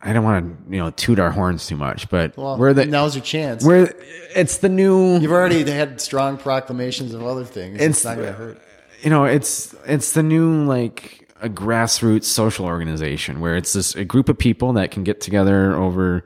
I 0.02 0.14
don't 0.14 0.24
want 0.24 0.68
to 0.68 0.76
you 0.76 0.80
know 0.82 0.92
toot 0.92 1.20
our 1.20 1.32
horns 1.32 1.66
too 1.68 1.76
much, 1.76 2.10
but 2.10 2.38
Well, 2.38 2.58
we're 2.58 2.74
the 2.74 2.86
now's 2.86 3.16
your 3.16 3.24
chance. 3.24 3.64
we're 3.64 3.94
it's 4.36 4.58
the 4.60 4.70
new 4.70 5.18
You've 5.20 5.32
already 5.32 5.70
had 5.70 6.00
strong 6.02 6.38
proclamations 6.38 7.14
of 7.14 7.24
other 7.26 7.44
things. 7.46 7.76
It's, 7.82 8.00
It's- 8.00 8.06
not 8.06 8.16
going 8.16 8.28
to 8.28 8.34
hurt. 8.34 8.62
you 9.02 9.10
know 9.10 9.26
it's 9.26 9.76
it's 9.86 10.12
the 10.14 10.24
new 10.24 10.64
like 10.66 11.32
a 11.42 11.50
grassroots 11.50 12.24
social 12.26 12.66
organization 12.66 13.40
where 13.40 13.56
it's 13.56 13.74
this 13.74 13.96
a 13.96 14.04
group 14.06 14.28
of 14.30 14.38
people 14.38 14.74
that 14.74 14.90
can 14.92 15.04
get 15.04 15.22
together 15.22 15.76
over 15.76 16.24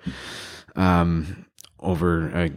um 0.76 1.46
over 1.80 2.28
a 2.30 2.50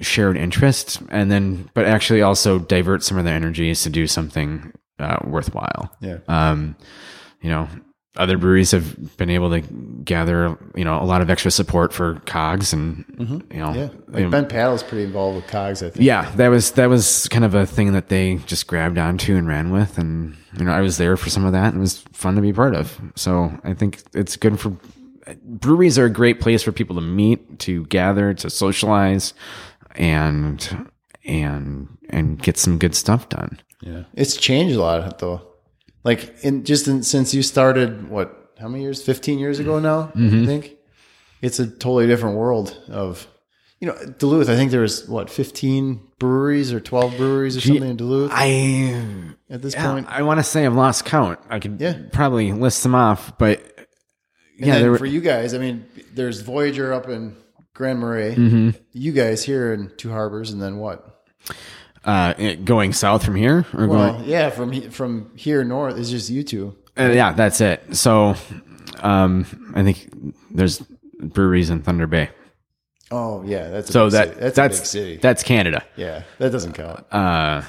shared 0.00 0.36
interest 0.36 1.00
and 1.10 1.30
then 1.30 1.68
but 1.74 1.84
actually 1.86 2.22
also 2.22 2.58
divert 2.60 3.02
some 3.02 3.18
of 3.18 3.24
their 3.24 3.34
energies 3.34 3.82
to 3.82 3.90
do 3.90 4.06
something 4.06 4.72
uh, 5.00 5.18
worthwhile 5.24 5.90
Yeah. 6.00 6.18
um 6.28 6.76
you 7.40 7.50
know 7.50 7.68
other 8.16 8.36
breweries 8.38 8.70
have 8.72 9.16
been 9.16 9.30
able 9.30 9.50
to 9.50 9.60
gather 9.60 10.58
you 10.74 10.84
know 10.84 11.00
a 11.00 11.04
lot 11.04 11.20
of 11.20 11.30
extra 11.30 11.50
support 11.50 11.92
for 11.92 12.14
COGGS 12.26 12.72
and 12.72 13.04
you 13.18 13.58
know 13.58 13.66
Mm-hmm. 13.68 13.78
Yeah. 13.78 13.90
you 13.90 14.04
Like 14.08 14.22
know, 14.24 14.30
Bent 14.30 14.48
Paddle's 14.48 14.82
pretty 14.82 15.04
involved 15.04 15.36
with 15.36 15.46
COGGS, 15.46 15.86
I 15.86 15.90
think. 15.90 16.04
yeah, 16.04 16.30
that 16.36 16.48
was 16.48 16.72
that 16.72 16.88
was 16.88 17.28
kind 17.28 17.44
of 17.44 17.54
a 17.54 17.66
thing 17.66 17.92
that 17.92 18.08
they 18.08 18.36
just 18.46 18.66
grabbed 18.66 18.98
onto 18.98 19.36
and 19.36 19.46
ran 19.46 19.70
with, 19.70 19.98
and 19.98 20.36
you 20.58 20.64
know 20.64 20.72
I 20.72 20.80
was 20.80 20.96
there 20.96 21.16
for 21.16 21.30
some 21.30 21.44
of 21.44 21.52
that, 21.52 21.66
and 21.68 21.76
it 21.76 21.80
was 21.80 21.98
fun 22.12 22.34
to 22.36 22.40
be 22.40 22.52
part 22.52 22.74
of. 22.74 22.98
So 23.14 23.52
I 23.64 23.74
think 23.74 24.02
it's 24.14 24.36
good 24.36 24.58
for 24.58 24.76
breweries 25.44 25.98
are 25.98 26.06
a 26.06 26.10
great 26.10 26.40
place 26.40 26.62
for 26.62 26.72
people 26.72 26.96
to 26.96 27.02
meet, 27.02 27.58
to 27.60 27.84
gather, 27.86 28.32
to 28.34 28.48
socialize, 28.50 29.34
and 29.96 30.86
and 31.24 31.88
and 32.08 32.40
get 32.42 32.56
some 32.56 32.78
good 32.78 32.94
stuff 32.94 33.28
done. 33.28 33.60
Yeah. 33.82 34.04
It's 34.14 34.36
changed 34.36 34.74
a 34.76 34.80
lot 34.80 35.18
though. 35.18 35.42
Like 36.08 36.22
in 36.42 36.64
just 36.64 36.88
in, 36.88 37.02
since 37.02 37.34
you 37.34 37.42
started 37.42 38.08
what 38.08 38.28
how 38.58 38.68
many 38.68 38.82
years? 38.82 39.02
15 39.02 39.38
years 39.38 39.58
ago 39.58 39.78
now, 39.78 40.10
Mm-hmm. 40.16 40.42
I 40.42 40.46
think. 40.46 40.64
It's 41.40 41.60
a 41.60 41.66
totally 41.68 42.06
different 42.08 42.36
world 42.36 42.68
of 42.88 43.26
you 43.80 43.86
know, 43.86 43.96
Duluth, 44.18 44.48
I 44.48 44.56
think 44.56 44.72
there 44.72 44.80
was 44.80 45.06
what 45.08 45.30
15 45.30 46.00
breweries 46.18 46.72
or 46.72 46.80
12 46.80 47.16
breweries 47.16 47.56
or 47.56 47.60
something 47.60 47.88
in 47.90 47.96
Duluth 47.96 48.32
I 48.34 48.50
at 49.48 49.62
this 49.62 49.74
yeah, 49.74 49.92
point. 49.92 50.06
I 50.10 50.22
want 50.22 50.38
to 50.40 50.44
say 50.44 50.66
I've 50.66 50.74
lost 50.74 51.04
count. 51.04 51.38
I 51.48 51.60
could 51.60 51.80
Yeah. 51.80 51.96
probably 52.10 52.50
list 52.52 52.82
them 52.82 52.96
off, 52.96 53.38
but 53.38 53.60
And 54.58 54.66
yeah, 54.66 54.82
were, 54.88 54.98
for 54.98 55.06
you 55.06 55.20
guys, 55.20 55.54
I 55.54 55.58
mean, 55.58 55.84
there's 56.12 56.42
Voyageur 56.42 56.92
up 56.92 57.08
in 57.08 57.36
Grand 57.74 58.00
Marais. 58.00 58.34
Mm-hmm. 58.34 58.70
You 58.92 59.12
guys 59.12 59.44
here 59.44 59.72
in 59.72 59.92
Two 59.96 60.10
Harbors, 60.10 60.50
and 60.50 60.60
then 60.60 60.78
what? 60.78 61.22
Uh, 62.04 62.34
going 62.64 62.92
south 62.92 63.24
from 63.24 63.34
here 63.36 63.66
or 63.74 63.86
going 63.86 64.24
yeah, 64.24 64.50
from 64.50 64.72
he- 64.72 64.88
from 64.88 65.30
here 65.36 65.64
north 65.64 65.96
is 65.98 66.10
just 66.10 66.30
you 66.30 66.42
two. 66.42 66.76
Uh, 66.98 67.10
yeah, 67.12 67.32
that's 67.32 67.60
it. 67.60 67.94
So, 67.96 68.34
um, 69.00 69.72
I 69.74 69.82
think 69.82 70.10
there's 70.50 70.80
breweries 71.20 71.70
in 71.70 71.82
Thunder 71.82 72.06
Bay. 72.06 72.30
Oh 73.10 73.42
yeah, 73.44 73.68
that's 73.68 73.88
a 73.88 73.92
So 73.92 74.04
big 74.06 74.12
that 74.12 74.28
city. 74.28 74.40
that's, 74.40 74.56
that's 74.56 74.76
a 74.76 74.80
big 74.80 74.86
city. 74.86 75.16
that's 75.16 75.42
Canada. 75.42 75.84
yeah, 75.96 76.22
that 76.38 76.50
doesn't 76.52 76.72
count 76.74 77.04
Uh, 77.12 77.62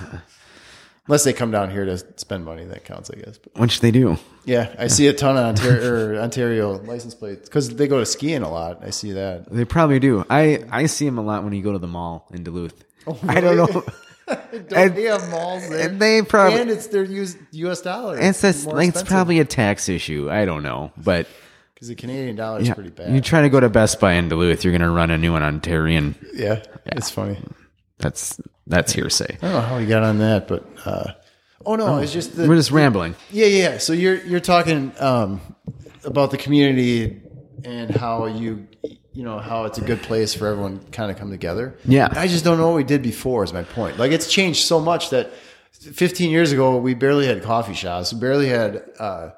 unless 1.08 1.24
they 1.24 1.32
come 1.34 1.50
down 1.52 1.70
here 1.72 1.86
to 1.86 1.98
spend 2.18 2.44
money. 2.46 2.66
That 2.66 2.84
counts, 2.86 3.10
I 3.10 3.16
guess. 3.16 3.38
But 3.38 3.58
which 3.60 3.80
they 3.80 3.92
do. 3.92 4.18
yeah, 4.46 4.74
I 4.78 4.88
see 4.88 5.08
a 5.08 5.14
ton 5.14 5.38
of 5.38 5.46
Ontario, 5.46 5.94
or 5.94 6.20
Ontario 6.20 6.74
license 6.84 7.16
plates 7.16 7.48
because 7.48 7.70
they 7.76 7.88
go 7.88 8.00
to 8.00 8.06
skiing 8.06 8.42
a 8.44 8.50
lot. 8.52 8.84
I 8.84 8.90
see 8.90 9.14
that. 9.14 9.50
They 9.52 9.64
probably 9.66 10.00
do. 10.00 10.26
I 10.30 10.64
I 10.72 10.86
see 10.88 11.06
them 11.06 11.18
a 11.18 11.24
lot 11.24 11.44
when 11.44 11.54
you 11.54 11.62
go 11.64 11.72
to 11.72 11.80
the 11.80 11.88
mall 11.88 12.28
in 12.34 12.44
Duluth. 12.44 12.84
I 13.28 13.40
don't 13.42 13.56
know. 13.58 13.84
Don't 14.52 14.74
And- 14.74 14.96
they 14.96 15.04
have 15.04 15.30
malls 15.30 15.68
there? 15.70 15.88
and 15.90 16.00
they 16.00 16.22
probably- 16.22 16.60
and 16.62 16.70
it's 16.70 16.88
their 16.88 17.04
US, 17.04 17.36
U.S. 17.52 17.82
dollar. 17.82 18.18
It's 18.20 18.44
like 18.66 18.90
it's 18.90 19.04
probably 19.04 19.40
a 19.40 19.46
tax 19.46 19.90
issue. 19.90 20.30
I 20.30 20.46
don't 20.46 20.64
know, 20.64 20.92
but 20.98 21.28
because 21.74 21.88
the 21.88 21.96
Canadian 21.96 22.36
dollar 22.36 22.60
is 22.60 22.68
yeah, 22.68 22.74
pretty 22.74 22.90
bad. 22.90 23.14
you 23.14 23.22
try 23.22 23.42
to 23.42 23.50
go 23.50 23.60
to 23.60 23.70
Best 23.70 24.00
Buy 24.00 24.14
in 24.14 24.30
Duluth, 24.30 24.64
you're 24.64 24.74
gonna 24.74 24.92
run 24.92 25.12
a 25.12 25.18
new 25.18 25.32
one 25.32 25.42
Ontarian. 25.42 26.16
yeah, 26.34 26.64
it's 26.86 27.10
funny. 27.10 27.38
That's 27.98 28.40
that's 28.68 28.92
hearsay. 28.94 29.38
I 29.42 29.42
don't 29.42 29.52
know 29.54 29.62
how 29.62 29.78
we 29.78 29.86
got 29.86 30.04
on 30.04 30.20
that, 30.20 30.48
but 30.48 30.66
uh, 30.86 31.14
oh 31.66 31.76
no, 31.76 31.98
it's 31.98 32.14
just 32.14 32.36
the 32.36 32.48
We're 32.48 32.56
just 32.56 32.72
rambling. 32.72 33.16
Yeah, 33.32 33.48
yeah. 33.48 33.78
So 33.78 33.94
you're 33.94 34.16
you're 34.26 34.40
talking 34.40 34.92
um, 35.00 35.42
about 36.04 36.32
the 36.32 36.38
community 36.38 37.22
and 37.66 37.90
how 37.94 38.26
you 38.28 38.68
you 39.20 39.26
know 39.26 39.38
how 39.38 39.66
it's 39.66 39.78
a 39.78 39.82
good 39.82 40.02
place 40.02 40.34
for 40.34 40.48
everyone 40.48 40.80
to 40.80 40.92
kind 40.92 41.12
of 41.12 41.18
come 41.18 41.30
together. 41.30 41.76
Yeah. 41.84 42.08
I 42.10 42.30
just 42.30 42.46
don't 42.46 42.58
know 42.58 42.68
what 42.68 42.78
we 42.78 42.86
did 42.86 43.02
before. 43.02 43.44
Is 43.44 43.52
my 43.52 43.64
point. 43.64 44.00
Like 44.00 44.14
it's 44.14 44.32
changed 44.32 44.66
so 44.66 44.80
much 44.80 45.10
that 45.10 45.34
15 45.74 46.32
years 46.32 46.54
ago 46.54 46.78
we 46.78 46.94
barely 46.94 47.28
had 47.28 47.44
coffee 47.44 47.74
shops. 47.74 48.14
Barely 48.14 48.48
had 48.48 48.82
uh, 48.98 49.32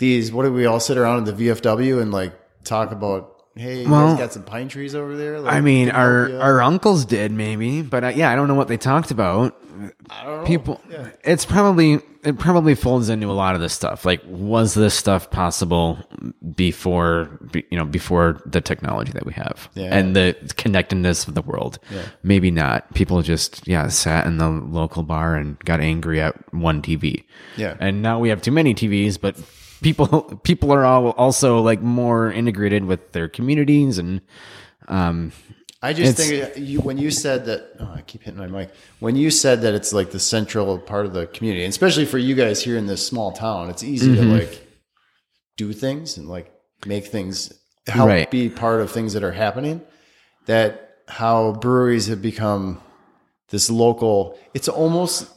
these. 0.00 0.32
What 0.32 0.42
did 0.42 0.52
we 0.52 0.66
all 0.66 0.80
sit 0.80 0.98
around 0.98 1.28
in 1.28 1.36
the 1.36 1.44
VFW 1.44 2.02
and 2.02 2.10
like 2.10 2.32
talk 2.64 2.90
about? 2.90 3.39
Hey, 3.60 3.82
you 3.82 3.90
Well, 3.90 4.10
guys 4.12 4.18
got 4.18 4.32
some 4.32 4.42
pine 4.44 4.68
trees 4.68 4.94
over 4.94 5.16
there. 5.16 5.38
Like, 5.40 5.52
I 5.54 5.60
mean, 5.60 5.90
our 5.90 6.34
our 6.40 6.62
uncles 6.62 7.04
did 7.04 7.30
maybe, 7.32 7.82
but 7.82 8.04
uh, 8.04 8.08
yeah, 8.08 8.30
I 8.30 8.36
don't 8.36 8.48
know 8.48 8.54
what 8.54 8.68
they 8.68 8.76
talked 8.78 9.10
about. 9.10 9.56
I 10.10 10.24
don't 10.24 10.40
know. 10.40 10.44
people 10.46 10.80
Yeah. 10.90 11.08
it's 11.24 11.44
probably 11.46 12.00
it 12.22 12.38
probably 12.38 12.74
folds 12.74 13.08
into 13.08 13.28
a 13.30 13.32
lot 13.32 13.54
of 13.54 13.62
this 13.62 13.72
stuff 13.72 14.04
like 14.04 14.20
was 14.26 14.74
this 14.74 14.92
stuff 14.94 15.30
possible 15.30 15.98
before 16.54 17.38
be- 17.50 17.64
you 17.70 17.78
know 17.78 17.84
before 17.86 18.40
the 18.44 18.60
technology 18.60 19.12
that 19.12 19.24
we 19.24 19.32
have 19.32 19.70
Yeah. 19.74 19.96
and 19.96 20.14
the 20.14 20.36
connectedness 20.56 21.26
of 21.28 21.34
the 21.34 21.42
world 21.42 21.78
maybe 22.22 22.50
not 22.50 22.92
people 22.94 23.22
just 23.22 23.66
yeah 23.66 23.88
sat 23.88 24.26
in 24.26 24.36
the 24.38 24.48
local 24.48 25.02
bar 25.02 25.34
and 25.36 25.58
got 25.60 25.80
angry 25.80 26.20
at 26.20 26.34
one 26.52 26.82
tv 26.82 27.24
Yeah. 27.56 27.76
and 27.80 28.02
now 28.02 28.18
we 28.18 28.28
have 28.28 28.42
too 28.42 28.52
many 28.52 28.74
tvs 28.74 29.18
but 29.20 29.36
people 29.82 30.22
people 30.42 30.72
are 30.72 30.84
all 30.84 31.10
also 31.10 31.60
like 31.60 31.80
more 31.82 32.30
integrated 32.32 32.84
with 32.84 33.12
their 33.12 33.28
communities 33.28 33.98
and 33.98 34.20
um 34.88 35.32
I 35.82 35.94
just 35.94 36.18
think 36.18 36.58
you, 36.58 36.80
when 36.82 36.98
you 36.98 37.10
said 37.10 37.46
that, 37.46 37.70
oh, 37.80 37.90
I 37.96 38.02
keep 38.02 38.22
hitting 38.24 38.38
my 38.38 38.46
mic. 38.46 38.70
When 38.98 39.16
you 39.16 39.30
said 39.30 39.62
that 39.62 39.72
it's 39.72 39.94
like 39.94 40.10
the 40.10 40.20
central 40.20 40.78
part 40.78 41.06
of 41.06 41.14
the 41.14 41.26
community, 41.28 41.64
and 41.64 41.70
especially 41.70 42.04
for 42.04 42.18
you 42.18 42.34
guys 42.34 42.62
here 42.62 42.76
in 42.76 42.86
this 42.86 43.06
small 43.06 43.32
town, 43.32 43.70
it's 43.70 43.82
easy 43.82 44.10
Mm-hmm. 44.10 44.28
to 44.30 44.38
like 44.40 44.68
do 45.56 45.72
things 45.72 46.18
and 46.18 46.28
like 46.28 46.52
make 46.84 47.06
things 47.06 47.50
help 47.86 48.08
Right. 48.08 48.30
be 48.30 48.50
part 48.50 48.82
of 48.82 48.90
things 48.90 49.14
that 49.14 49.24
are 49.24 49.32
happening. 49.32 49.80
That 50.44 50.96
how 51.08 51.52
breweries 51.52 52.08
have 52.08 52.20
become 52.20 52.82
this 53.48 53.70
local. 53.70 54.38
It's 54.52 54.68
almost, 54.68 55.30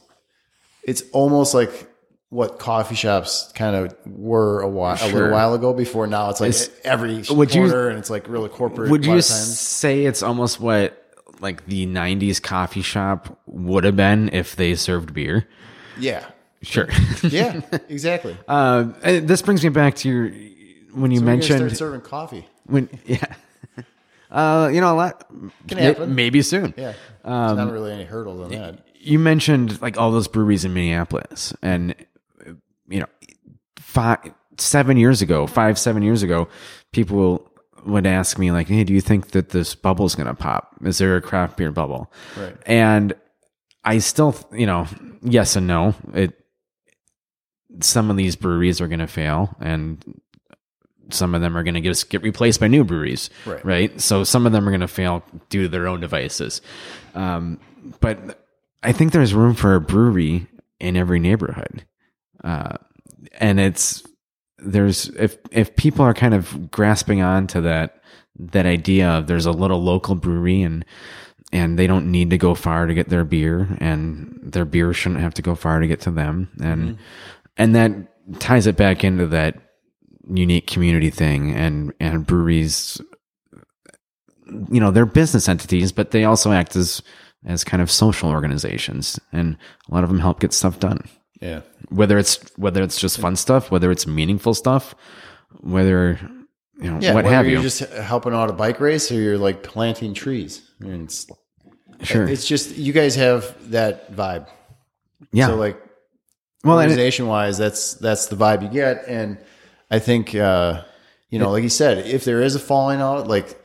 it's 0.82 1.04
almost 1.12 1.54
like 1.54 1.88
what 2.34 2.58
coffee 2.58 2.96
shops 2.96 3.52
kind 3.54 3.76
of 3.76 3.94
were 4.06 4.60
a 4.60 4.68
while 4.68 4.98
a 5.00 5.06
little 5.06 5.30
while 5.30 5.54
ago. 5.54 5.72
Before 5.72 6.06
now, 6.08 6.30
it's 6.30 6.40
like 6.40 6.50
Is- 6.50 6.68
every 6.82 7.22
would 7.30 7.54
you- 7.54 7.62
corner, 7.68 7.88
and 7.88 7.98
it's 7.98 8.10
like 8.10 8.28
really 8.28 8.48
corporate. 8.48 8.90
Would 8.90 9.06
you 9.06 9.20
say 9.22 10.04
it's 10.04 10.22
almost 10.22 10.58
what 10.60 11.00
like 11.40 11.64
the 11.66 11.86
'90s 11.86 12.42
coffee 12.42 12.82
shop 12.82 13.38
would 13.46 13.84
have 13.84 13.96
been 13.96 14.30
if 14.32 14.56
they 14.56 14.74
served 14.74 15.14
beer? 15.14 15.46
Yeah. 15.98 16.24
Sure. 16.62 16.88
Yeah, 17.22 17.60
exactly. 17.88 18.36
um, 18.48 18.94
and 19.02 19.28
this 19.28 19.42
brings 19.42 19.62
me 19.62 19.68
back 19.68 19.94
to 19.96 20.08
your 20.08 20.28
when 20.98 21.10
you 21.10 21.18
start 21.18 21.26
mentioned 21.26 21.76
serving 21.76 22.00
coffee. 22.00 22.48
when 22.64 22.88
yeah. 23.06 23.22
Uh, 24.30 24.70
you 24.72 24.80
know 24.80 24.92
a 24.92 24.96
lot 24.96 25.24
Can 25.68 25.76
may- 25.78 25.84
happen. 25.84 26.14
maybe 26.14 26.42
soon. 26.42 26.74
Yeah, 26.76 26.94
Um, 27.24 27.56
there's 27.56 27.66
not 27.68 27.72
really 27.72 27.92
any 27.92 28.04
hurdles 28.04 28.40
on 28.40 28.50
that. 28.50 28.78
You 28.98 29.18
mentioned 29.18 29.80
like 29.82 29.98
all 29.98 30.10
those 30.10 30.26
breweries 30.26 30.64
in 30.64 30.72
Minneapolis, 30.74 31.52
and 31.62 31.92
uh, 31.92 31.94
you 32.88 33.00
know, 33.00 33.06
five, 33.78 34.20
seven 34.58 34.96
years 34.96 35.22
ago, 35.22 35.46
five, 35.46 35.78
seven 35.78 36.02
years 36.02 36.22
ago, 36.22 36.48
people 36.92 37.50
would 37.86 38.06
ask 38.06 38.38
me 38.38 38.50
like, 38.50 38.68
"Hey, 38.68 38.84
do 38.84 38.92
you 38.94 39.00
think 39.00 39.32
that 39.32 39.50
this 39.50 39.74
bubble 39.74 40.06
is 40.06 40.14
going 40.14 40.26
to 40.26 40.34
pop? 40.34 40.74
Is 40.84 40.98
there 40.98 41.16
a 41.16 41.20
craft 41.20 41.56
beer 41.56 41.70
bubble?" 41.70 42.12
Right. 42.36 42.56
And 42.66 43.14
I 43.84 43.98
still, 43.98 44.34
you 44.52 44.66
know, 44.66 44.86
yes 45.22 45.56
and 45.56 45.66
no. 45.66 45.94
It 46.14 46.34
some 47.80 48.10
of 48.10 48.16
these 48.16 48.36
breweries 48.36 48.80
are 48.80 48.88
going 48.88 49.00
to 49.00 49.06
fail, 49.06 49.56
and 49.60 50.02
some 51.10 51.34
of 51.34 51.40
them 51.42 51.56
are 51.56 51.62
going 51.62 51.74
to 51.74 51.80
get 51.80 52.04
get 52.08 52.22
replaced 52.22 52.60
by 52.60 52.68
new 52.68 52.84
breweries, 52.84 53.30
Right. 53.44 53.64
right? 53.64 54.00
So 54.00 54.24
some 54.24 54.46
of 54.46 54.52
them 54.52 54.66
are 54.66 54.70
going 54.70 54.80
to 54.80 54.88
fail 54.88 55.22
due 55.48 55.62
to 55.62 55.68
their 55.68 55.86
own 55.88 56.00
devices. 56.00 56.62
Um, 57.14 57.60
but 58.00 58.46
I 58.82 58.92
think 58.92 59.12
there's 59.12 59.34
room 59.34 59.54
for 59.54 59.74
a 59.74 59.80
brewery 59.80 60.46
in 60.80 60.96
every 60.96 61.18
neighborhood, 61.18 61.84
uh, 62.44 62.76
and 63.38 63.58
it's 63.58 64.04
there's 64.58 65.08
if 65.08 65.38
if 65.50 65.74
people 65.76 66.04
are 66.04 66.14
kind 66.14 66.34
of 66.34 66.70
grasping 66.70 67.20
on 67.20 67.46
to 67.48 67.60
that 67.62 68.02
that 68.38 68.66
idea 68.66 69.08
of 69.08 69.26
there's 69.26 69.46
a 69.46 69.52
little 69.52 69.82
local 69.82 70.14
brewery 70.14 70.62
and 70.62 70.84
and 71.52 71.78
they 71.78 71.86
don't 71.86 72.10
need 72.10 72.30
to 72.30 72.38
go 72.38 72.54
far 72.54 72.86
to 72.86 72.94
get 72.94 73.08
their 73.08 73.24
beer 73.24 73.76
and 73.78 74.40
their 74.42 74.64
beer 74.64 74.92
shouldn't 74.92 75.20
have 75.20 75.34
to 75.34 75.42
go 75.42 75.54
far 75.54 75.78
to 75.78 75.86
get 75.86 76.00
to 76.00 76.10
them. 76.10 76.50
And 76.60 76.98
and 77.56 77.74
that 77.76 78.40
ties 78.40 78.66
it 78.66 78.76
back 78.76 79.04
into 79.04 79.26
that 79.28 79.56
unique 80.28 80.66
community 80.66 81.10
thing 81.10 81.54
and 81.54 81.92
and 82.00 82.26
breweries 82.26 83.00
you 84.70 84.80
know 84.80 84.90
they're 84.90 85.04
business 85.04 85.48
entities 85.48 85.92
but 85.92 86.12
they 86.12 86.24
also 86.24 86.50
act 86.50 86.76
as 86.76 87.02
as 87.44 87.62
kind 87.62 87.82
of 87.82 87.90
social 87.90 88.30
organizations 88.30 89.20
and 89.32 89.58
a 89.90 89.94
lot 89.94 90.02
of 90.02 90.08
them 90.08 90.18
help 90.18 90.40
get 90.40 90.54
stuff 90.54 90.80
done 90.80 90.98
Yeah. 91.44 91.60
whether 91.90 92.16
it's 92.16 92.36
whether 92.56 92.82
it's 92.82 92.98
just 92.98 93.18
fun 93.18 93.36
stuff 93.36 93.70
whether 93.70 93.90
it's 93.90 94.06
meaningful 94.06 94.54
stuff 94.54 94.94
whether 95.60 96.18
you 96.80 96.90
know 96.90 96.98
yeah, 97.00 97.12
what 97.12 97.26
have 97.26 97.46
you're 97.46 97.58
you 97.58 97.62
just 97.62 97.80
helping 97.92 98.32
out 98.32 98.48
a 98.50 98.52
bike 98.54 98.80
race 98.80 99.12
or 99.12 99.20
you're 99.20 99.38
like 99.38 99.62
planting 99.62 100.14
trees. 100.14 100.62
I 100.80 100.84
mean, 100.86 101.04
it's, 101.04 101.26
sure 102.02 102.26
it's 102.26 102.46
just, 102.48 102.76
you 102.76 102.92
guys 102.92 103.14
have 103.16 103.54
that 103.70 104.10
vibe. 104.12 104.48
yeah 105.32 105.46
So 105.48 105.56
like 105.56 105.80
well 106.64 106.78
it- 106.78 106.84
organization 106.84 107.26
wise, 107.28 107.58
that's, 107.58 107.94
that's 107.94 108.26
the 108.26 108.36
vibe 108.36 108.62
you 108.62 108.68
get. 108.68 109.04
And 109.06 109.38
I 109.90 109.98
think, 109.98 110.34
uh, 110.34 110.82
you 111.30 111.38
know, 111.38 111.50
like 111.50 111.62
you 111.62 111.68
said, 111.68 112.06
if 112.06 112.24
there 112.24 112.40
is 112.42 112.54
a 112.54 112.58
falling 112.60 113.00
out, 113.00 113.28
like, 113.28 113.60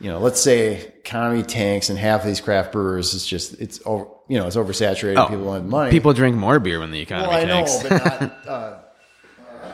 you 0.00 0.08
know, 0.10 0.18
let's 0.18 0.40
say 0.40 0.76
economy 1.04 1.42
tanks 1.42 1.90
and 1.90 1.98
half 1.98 2.22
of 2.22 2.26
these 2.26 2.40
craft 2.40 2.72
brewers 2.72 3.14
is 3.14 3.26
just, 3.26 3.54
it's 3.60 3.80
over, 3.86 4.06
you 4.30 4.38
know, 4.38 4.46
it's 4.46 4.56
oversaturated. 4.56 5.28
people 5.28 5.44
don't 5.44 5.54
have 5.54 5.64
money. 5.66 5.90
people 5.90 6.12
drink 6.12 6.36
more 6.36 6.58
beer 6.60 6.78
when 6.80 6.90
the 6.92 7.00
economy 7.00 7.28
Well, 7.28 7.38
I 7.38 7.44
know, 7.44 7.66
tanks. 7.66 7.82
but 7.82 7.90
not. 8.20 8.46
Uh, 8.46 8.50
uh, 9.62 9.72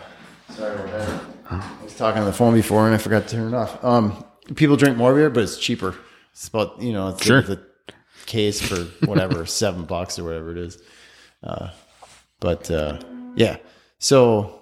sorry 0.50 0.90
that. 0.90 1.20
I 1.50 1.70
was 1.84 1.94
talking 1.94 2.20
on 2.20 2.26
the 2.26 2.32
phone 2.32 2.54
before 2.54 2.86
and 2.86 2.94
I 2.94 2.98
forgot 2.98 3.28
to 3.28 3.36
turn 3.36 3.52
it 3.52 3.57
off. 3.57 3.84
Um, 3.84 4.24
people 4.54 4.76
drink 4.76 4.96
more 4.96 5.14
beer, 5.14 5.30
but 5.30 5.42
it's 5.42 5.59
cheaper. 5.59 5.94
It's 6.32 6.48
about 6.48 6.80
you 6.80 6.92
know, 6.92 7.09
it's 7.09 7.22
Sure. 7.24 7.42
the 7.42 7.61
case 8.26 8.61
for 8.61 8.76
whatever 9.07 9.46
seven 9.62 9.84
bucks 9.84 10.18
or 10.18 10.24
whatever 10.24 10.50
it 10.52 10.59
is. 10.59 10.78
Uh, 11.42 11.70
but 12.40 12.70
uh, 12.70 12.98
yeah, 13.36 13.59
so 13.98 14.61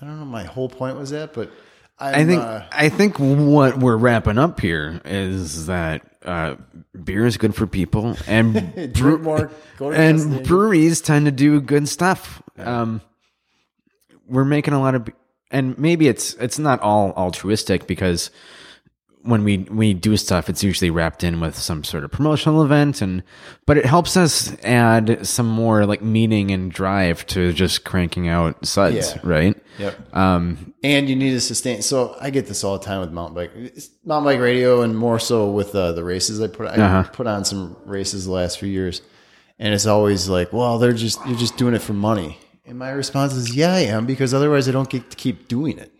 I 0.00 0.04
don't 0.06 0.18
know. 0.18 0.24
My 0.26 0.44
whole 0.44 0.68
point 0.68 0.96
was 0.98 1.10
that, 1.10 1.32
but 1.32 1.50
I'm, 1.98 2.14
I 2.14 2.24
think 2.24 2.42
uh, 2.42 2.62
I 2.72 2.88
think 2.88 3.18
what 3.18 3.78
we're 3.78 3.96
wrapping 3.96 4.38
up 4.38 4.60
here 4.60 5.00
is 5.04 5.66
that 5.66 6.02
uh, 6.24 6.56
beer 7.04 7.26
is 7.26 7.36
good 7.36 7.54
for 7.54 7.66
people, 7.66 8.16
and 8.26 8.92
drink 8.92 9.22
more. 9.22 9.50
Go 9.76 9.90
to 9.90 9.96
and 9.96 10.46
breweries 10.46 11.00
tend 11.00 11.26
to 11.26 11.32
do 11.32 11.60
good 11.60 11.88
stuff. 11.88 12.42
Um, 12.58 13.00
we're 14.28 14.44
making 14.44 14.74
a 14.74 14.80
lot 14.80 14.94
of, 14.94 15.08
and 15.50 15.78
maybe 15.78 16.08
it's 16.08 16.34
it's 16.34 16.58
not 16.58 16.80
all 16.80 17.12
altruistic 17.12 17.86
because 17.86 18.30
when 19.22 19.44
we 19.44 19.58
we 19.70 19.94
do 19.94 20.16
stuff, 20.16 20.48
it's 20.48 20.62
usually 20.64 20.90
wrapped 20.90 21.22
in 21.24 21.40
with 21.40 21.56
some 21.56 21.84
sort 21.84 22.04
of 22.04 22.10
promotional 22.10 22.62
event, 22.64 23.00
and 23.02 23.22
but 23.66 23.76
it 23.78 23.86
helps 23.86 24.16
us 24.16 24.54
add 24.64 25.26
some 25.26 25.46
more 25.46 25.86
like 25.86 26.02
meaning 26.02 26.50
and 26.50 26.72
drive 26.72 27.24
to 27.28 27.52
just 27.52 27.84
cranking 27.84 28.28
out 28.28 28.64
suds, 28.66 29.14
Yeah. 29.14 29.20
right? 29.22 29.56
Yep. 29.78 30.16
Um, 30.16 30.74
and 30.82 31.08
you 31.08 31.16
need 31.16 31.30
to 31.30 31.40
sustain. 31.40 31.82
So 31.82 32.16
I 32.20 32.30
get 32.30 32.46
this 32.46 32.64
all 32.64 32.78
the 32.78 32.84
time 32.84 33.00
with 33.00 33.10
mountain 33.12 33.34
bike, 33.34 33.52
It's 33.54 33.90
mountain 34.04 34.32
bike 34.32 34.40
radio, 34.40 34.82
and 34.82 34.96
more 34.98 35.18
so 35.18 35.50
with 35.50 35.74
uh, 35.74 35.92
the 35.92 36.02
races. 36.04 36.40
I 36.40 36.48
put 36.48 36.66
I 36.66 36.74
Uh-huh. 36.76 37.10
put 37.12 37.26
on 37.26 37.44
some 37.44 37.76
races 37.86 38.24
the 38.26 38.32
last 38.32 38.58
few 38.58 38.68
years, 38.68 39.02
and 39.58 39.72
it's 39.72 39.86
always 39.86 40.28
like, 40.28 40.52
well, 40.52 40.78
they're 40.78 40.92
just 40.92 41.24
you're 41.26 41.38
just 41.38 41.56
doing 41.56 41.74
it 41.74 41.82
for 41.82 41.92
money. 41.92 42.38
And 42.66 42.78
my 42.78 42.90
response 42.90 43.34
is, 43.34 43.54
yeah, 43.54 43.74
I 43.74 43.80
am, 43.80 44.06
because 44.06 44.32
otherwise 44.32 44.68
I 44.68 44.72
don't 44.72 44.88
get 44.88 45.10
to 45.10 45.16
keep 45.16 45.48
doing 45.48 45.78
it. 45.78 45.91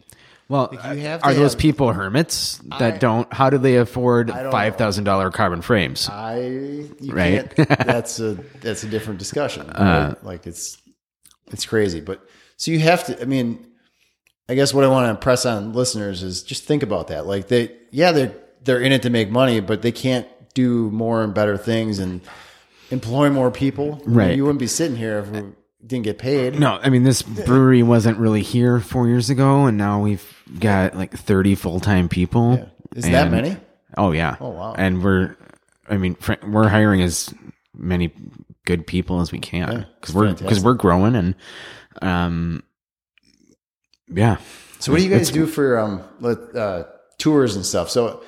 Well, 0.52 0.68
you 0.72 1.00
have 1.00 1.24
are 1.24 1.32
those 1.32 1.52
have- 1.54 1.60
people 1.60 1.92
hermits 1.92 2.58
that 2.78 2.94
I- 2.94 2.98
don't? 2.98 3.32
How 3.32 3.48
do 3.48 3.56
they 3.58 3.76
afford 3.76 4.30
five 4.30 4.76
thousand 4.76 5.04
dollar 5.04 5.30
carbon 5.30 5.62
frames? 5.62 6.08
I 6.10 6.40
you 7.00 7.12
Right. 7.12 7.54
can't. 7.54 7.68
That's 7.86 8.20
a 8.20 8.34
that's 8.60 8.84
a 8.84 8.88
different 8.88 9.18
discussion. 9.18 9.70
Uh. 9.70 10.12
right? 10.14 10.24
Like 10.24 10.46
it's 10.46 10.76
it's 11.50 11.64
crazy, 11.64 12.00
but 12.00 12.26
so 12.58 12.70
you 12.70 12.78
have 12.80 13.04
to. 13.06 13.20
I 13.20 13.24
mean, 13.24 13.66
I 14.48 14.54
guess 14.54 14.74
what 14.74 14.84
I 14.84 14.88
want 14.88 15.06
to 15.06 15.10
impress 15.10 15.46
on 15.46 15.72
listeners 15.72 16.22
is 16.22 16.42
just 16.42 16.64
think 16.64 16.82
about 16.82 17.08
that. 17.08 17.26
Like 17.26 17.48
they, 17.48 17.74
yeah, 17.90 18.12
they're 18.12 18.34
they're 18.62 18.80
in 18.80 18.92
it 18.92 19.02
to 19.02 19.10
make 19.10 19.30
money, 19.30 19.60
but 19.60 19.80
they 19.82 19.92
can't 19.92 20.28
do 20.54 20.90
more 20.90 21.24
and 21.24 21.32
better 21.32 21.56
things 21.56 21.98
and 21.98 22.20
employ 22.90 23.30
more 23.30 23.50
people. 23.50 24.02
Right. 24.04 24.36
You 24.36 24.44
wouldn't 24.44 24.60
be 24.60 24.66
sitting 24.66 24.96
here 24.98 25.18
if 25.20 25.28
we 25.30 25.42
didn't 25.86 26.04
get 26.04 26.18
paid. 26.18 26.58
No, 26.58 26.78
I 26.82 26.88
mean 26.90 27.02
this 27.02 27.22
brewery 27.22 27.82
wasn't 27.82 28.18
really 28.18 28.42
here 28.42 28.80
four 28.80 29.08
years 29.08 29.30
ago, 29.30 29.66
and 29.66 29.76
now 29.76 30.00
we've 30.00 30.24
got 30.58 30.96
like 30.96 31.16
thirty 31.16 31.54
full 31.54 31.80
time 31.80 32.08
people. 32.08 32.56
Yeah. 32.58 32.98
Is 32.98 33.04
that 33.10 33.30
many? 33.30 33.56
Oh 33.96 34.12
yeah. 34.12 34.36
Oh, 34.40 34.50
wow. 34.50 34.74
And 34.76 35.02
we're, 35.02 35.36
I 35.88 35.96
mean, 35.96 36.14
fr- 36.14 36.34
we're 36.46 36.68
hiring 36.68 37.02
as 37.02 37.32
many 37.74 38.12
good 38.64 38.86
people 38.86 39.20
as 39.20 39.32
we 39.32 39.38
can 39.38 39.86
because 40.00 40.14
we're 40.14 40.34
because 40.34 40.62
we're 40.62 40.74
growing 40.74 41.14
and, 41.16 41.34
um, 42.00 42.62
yeah. 44.08 44.36
So 44.78 44.92
what 44.92 44.98
do 44.98 45.04
you 45.04 45.10
guys 45.10 45.30
do 45.30 45.46
for 45.46 45.78
um 45.78 46.02
uh, 46.22 46.84
tours 47.18 47.56
and 47.56 47.64
stuff? 47.64 47.90
So 47.90 48.22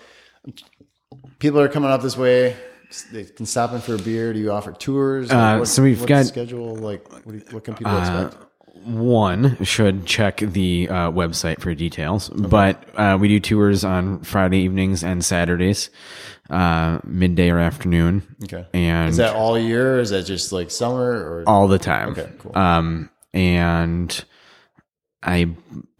people 1.38 1.60
are 1.60 1.68
coming 1.68 1.90
up 1.90 2.02
this 2.02 2.16
way. 2.16 2.56
They 3.02 3.24
can 3.24 3.46
stop 3.46 3.72
in 3.72 3.80
for 3.80 3.94
a 3.94 3.98
beer. 3.98 4.32
Do 4.32 4.38
you 4.38 4.50
offer 4.52 4.72
tours? 4.72 5.30
Uh, 5.30 5.64
so 5.64 5.82
we've 5.82 6.04
got- 6.06 6.26
schedule. 6.26 6.76
Like, 6.76 7.08
what, 7.24 7.34
you- 7.34 7.42
what 7.50 7.64
can 7.64 7.74
people 7.74 7.98
expect? 7.98 8.36
One 8.84 9.56
should 9.64 10.04
check 10.04 10.38
the 10.38 10.88
uh, 10.90 11.10
website 11.10 11.60
for 11.60 11.72
details, 11.74 12.28
but 12.28 12.84
uh, 12.98 13.16
we 13.18 13.28
do 13.28 13.40
tours 13.40 13.82
on 13.84 14.20
Friday 14.24 14.58
evenings 14.58 15.02
and 15.02 15.24
Saturdays, 15.24 15.88
uh, 16.50 16.98
midday 17.04 17.48
or 17.50 17.58
afternoon, 17.60 18.22
Okay. 18.42 18.66
and 18.74 19.08
Is 19.10 19.16
that 19.16 19.34
all 19.36 19.58
year? 19.58 19.96
Or 19.96 20.00
is 20.00 20.10
that 20.10 20.24
just 20.24 20.52
like 20.52 20.70
summer 20.70 21.00
or? 21.02 21.44
all 21.46 21.66
the 21.68 21.78
time. 21.78 22.10
Okay, 22.10 22.28
cool. 22.38 22.58
Um, 22.58 23.08
and 23.32 24.24
I 25.22 25.48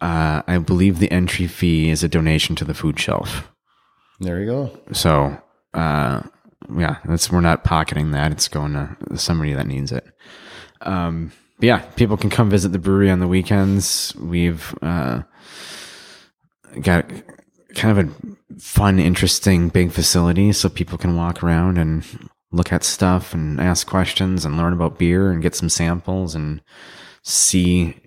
uh, 0.01 0.43
I 0.45 0.57
believe 0.59 0.99
the 0.99 1.11
entry 1.11 1.47
fee 1.47 1.89
is 1.89 2.03
a 2.03 2.07
donation 2.09 2.55
to 2.57 2.65
the 2.65 2.73
food 2.75 2.99
shelf. 2.99 3.51
there 4.19 4.39
you 4.41 4.45
go. 4.45 4.79
So 4.91 5.35
uh, 5.73 6.21
yeah, 6.75 6.97
that's 7.05 7.31
we're 7.31 7.41
not 7.41 7.63
pocketing 7.63 8.11
that. 8.11 8.31
It's 8.31 8.47
going 8.47 8.73
to 8.73 9.17
somebody 9.17 9.53
that 9.53 9.67
needs 9.67 9.91
it. 9.91 10.05
Um, 10.81 11.31
yeah, 11.59 11.79
people 11.95 12.17
can 12.17 12.29
come 12.29 12.49
visit 12.49 12.71
the 12.71 12.79
brewery 12.79 13.09
on 13.09 13.19
the 13.19 13.27
weekends. 13.27 14.13
We've 14.17 14.75
uh, 14.81 15.23
got 16.81 17.09
kind 17.75 17.97
of 17.97 18.07
a 18.07 18.59
fun, 18.59 18.99
interesting, 18.99 19.69
big 19.69 19.91
facility, 19.91 20.51
so 20.51 20.69
people 20.69 20.97
can 20.97 21.15
walk 21.15 21.43
around 21.43 21.77
and 21.77 22.05
look 22.51 22.71
at 22.71 22.83
stuff 22.83 23.33
and 23.33 23.59
ask 23.59 23.87
questions 23.87 24.45
and 24.45 24.57
learn 24.57 24.73
about 24.73 24.97
beer 24.97 25.31
and 25.31 25.41
get 25.41 25.55
some 25.55 25.69
samples 25.69 26.35
and 26.35 26.61
see 27.23 27.99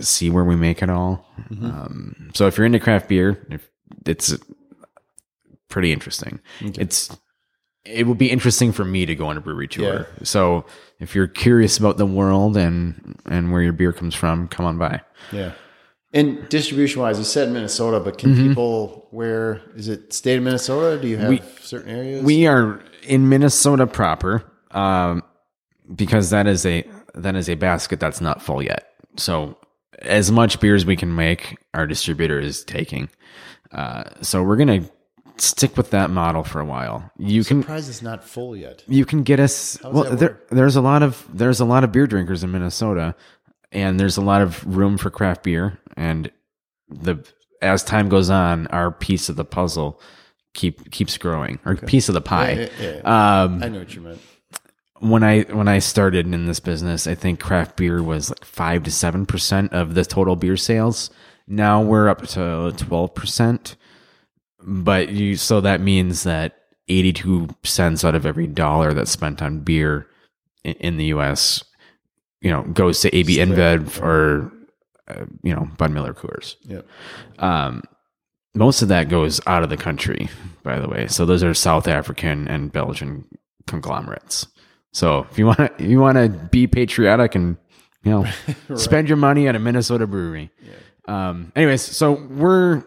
see 0.00 0.30
where 0.30 0.44
we 0.44 0.54
make 0.54 0.82
it 0.82 0.90
all. 0.90 1.26
Um, 1.50 2.30
so 2.34 2.46
if 2.46 2.56
you're 2.56 2.66
into 2.66 2.78
craft 2.78 3.08
beer, 3.08 3.46
if 3.50 3.68
it's 4.06 4.36
pretty 5.68 5.92
interesting. 5.92 6.40
It's 6.60 7.16
it 7.88 8.06
would 8.06 8.18
be 8.18 8.30
interesting 8.30 8.70
for 8.72 8.84
me 8.84 9.06
to 9.06 9.14
go 9.14 9.26
on 9.28 9.36
a 9.36 9.40
brewery 9.40 9.68
tour. 9.68 10.06
So 10.22 10.64
if 11.00 11.14
you're 11.14 11.26
curious 11.26 11.78
about 11.78 11.96
the 11.96 12.06
world 12.06 12.56
and 12.56 13.16
and 13.26 13.50
where 13.52 13.62
your 13.62 13.72
beer 13.72 13.92
comes 13.92 14.14
from, 14.14 14.48
come 14.48 14.66
on 14.66 14.78
by. 14.78 15.00
Yeah. 15.32 15.52
And 16.12 16.48
distribution 16.48 17.02
wise, 17.02 17.18
you 17.18 17.24
said 17.24 17.50
Minnesota, 17.50 18.00
but 18.00 18.16
can 18.18 18.34
Mm-hmm. 18.34 18.48
people 18.48 19.06
where 19.10 19.60
is 19.74 19.88
it 19.88 20.12
state 20.12 20.36
of 20.36 20.42
Minnesota? 20.44 21.00
Do 21.00 21.08
you 21.08 21.16
have 21.18 21.42
certain 21.60 21.90
areas? 21.90 22.24
We 22.24 22.46
are 22.46 22.80
in 23.02 23.28
Minnesota 23.28 23.86
proper, 23.86 24.42
um, 24.70 25.22
because 25.94 26.30
that 26.30 26.46
is 26.46 26.64
a 26.66 26.84
that 27.14 27.36
is 27.36 27.48
a 27.48 27.54
basket 27.56 28.00
that's 28.00 28.20
not 28.20 28.42
full 28.42 28.62
yet. 28.62 28.92
So 29.16 29.56
as 30.02 30.30
much 30.30 30.60
beer 30.60 30.74
as 30.74 30.86
we 30.86 30.96
can 30.96 31.14
make, 31.14 31.56
our 31.74 31.86
distributor 31.86 32.38
is 32.38 32.64
taking. 32.64 33.08
Uh, 33.72 34.04
so 34.22 34.42
we're 34.42 34.56
gonna 34.56 34.88
stick 35.40 35.76
with 35.76 35.90
that 35.90 36.10
model 36.10 36.44
for 36.44 36.60
a 36.60 36.64
while. 36.64 37.10
You 37.18 37.44
can 37.44 37.62
surprised 37.62 37.88
it's 37.88 38.02
not 38.02 38.24
full 38.24 38.56
yet. 38.56 38.82
you 38.88 39.04
can 39.04 39.22
get 39.22 39.40
us 39.40 39.78
well 39.84 40.04
there, 40.16 40.40
there's 40.50 40.76
a 40.76 40.80
lot 40.80 41.02
of 41.02 41.24
there's 41.32 41.60
a 41.60 41.64
lot 41.64 41.84
of 41.84 41.92
beer 41.92 42.06
drinkers 42.06 42.42
in 42.44 42.50
minnesota 42.52 43.14
and 43.72 43.98
there's 44.00 44.16
a 44.16 44.22
lot 44.22 44.40
of 44.42 44.64
room 44.66 44.96
for 44.98 45.10
craft 45.10 45.42
beer 45.42 45.78
and 45.96 46.30
the 46.88 47.16
as 47.60 47.82
time 47.84 48.08
goes 48.08 48.30
on 48.30 48.66
our 48.68 48.90
piece 48.90 49.28
of 49.28 49.36
the 49.36 49.44
puzzle 49.44 50.00
keep 50.54 50.90
keeps 50.90 51.18
growing 51.18 51.58
or 51.64 51.76
piece 51.76 52.08
of 52.08 52.14
the 52.14 52.20
pie 52.20 52.68
Yeah, 52.80 53.00
yeah, 53.04 53.42
um 53.44 53.62
I 53.62 53.68
know 53.68 53.80
what 53.80 53.94
you 53.94 54.00
meant. 54.00 54.20
when 55.00 55.22
i 55.22 55.42
when 55.42 55.68
i 55.68 55.78
started 55.78 56.26
in 56.26 56.46
this 56.46 56.60
business 56.60 57.06
i 57.06 57.14
think 57.14 57.38
craft 57.40 57.76
beer 57.76 58.02
was 58.02 58.30
like 58.30 58.44
5 58.44 58.82
to 58.84 58.90
7% 58.90 59.72
of 59.72 59.94
the 59.94 60.04
total 60.04 60.34
beer 60.36 60.56
sales 60.56 61.10
Now 61.46 61.82
we're 61.82 62.08
up 62.08 62.26
to 62.28 62.72
twelve 62.76 63.14
percent, 63.14 63.76
but 64.62 65.10
you 65.10 65.36
so 65.36 65.60
that 65.60 65.80
means 65.80 66.24
that 66.24 66.62
eighty 66.88 67.12
two 67.12 67.48
cents 67.64 68.04
out 68.04 68.14
of 68.14 68.26
every 68.26 68.46
dollar 68.46 68.94
that's 68.94 69.10
spent 69.10 69.42
on 69.42 69.60
beer 69.60 70.06
in, 70.64 70.74
in 70.74 70.96
the 70.96 71.06
U.S. 71.06 71.64
you 72.40 72.50
know 72.50 72.62
goes 72.62 73.00
to 73.00 73.16
AB 73.16 73.36
InBev 73.36 74.02
or 74.02 74.52
uh, 75.08 75.24
you 75.42 75.54
know 75.54 75.68
Bud 75.76 75.90
Miller 75.90 76.14
Coors. 76.14 76.56
Yep. 76.64 76.86
Um, 77.38 77.82
most 78.54 78.82
of 78.82 78.88
that 78.88 79.08
goes 79.08 79.40
out 79.46 79.62
of 79.62 79.70
the 79.70 79.76
country, 79.76 80.28
by 80.62 80.80
the 80.80 80.88
way. 80.88 81.06
So 81.06 81.24
those 81.24 81.42
are 81.44 81.54
South 81.54 81.86
African 81.86 82.48
and 82.48 82.72
Belgian 82.72 83.24
conglomerates. 83.66 84.46
So 84.92 85.26
if 85.30 85.38
you 85.38 85.46
want 85.46 85.78
to, 85.78 85.84
you 85.84 86.00
want 86.00 86.16
to 86.16 86.28
be 86.28 86.66
patriotic 86.66 87.34
and 87.34 87.56
you 88.02 88.10
know 88.10 88.26
spend 88.76 89.08
your 89.08 89.16
money 89.16 89.46
at 89.48 89.54
a 89.54 89.58
Minnesota 89.58 90.06
brewery. 90.06 90.50
Um, 91.06 91.52
anyways, 91.56 91.82
so 91.82 92.12
we're 92.12 92.84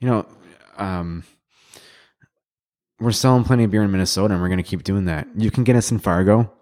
you 0.00 0.08
know 0.08 0.26
um, 0.78 1.24
we're 3.00 3.12
selling 3.12 3.44
plenty 3.44 3.64
of 3.64 3.70
beer 3.70 3.82
in 3.82 3.90
Minnesota, 3.90 4.34
and 4.34 4.42
we're 4.42 4.48
going 4.48 4.58
to 4.58 4.62
keep 4.64 4.82
doing 4.82 5.04
that. 5.06 5.28
You 5.36 5.50
can 5.50 5.64
get 5.64 5.76
us 5.76 5.90
in 5.90 5.98
Fargo 5.98 6.52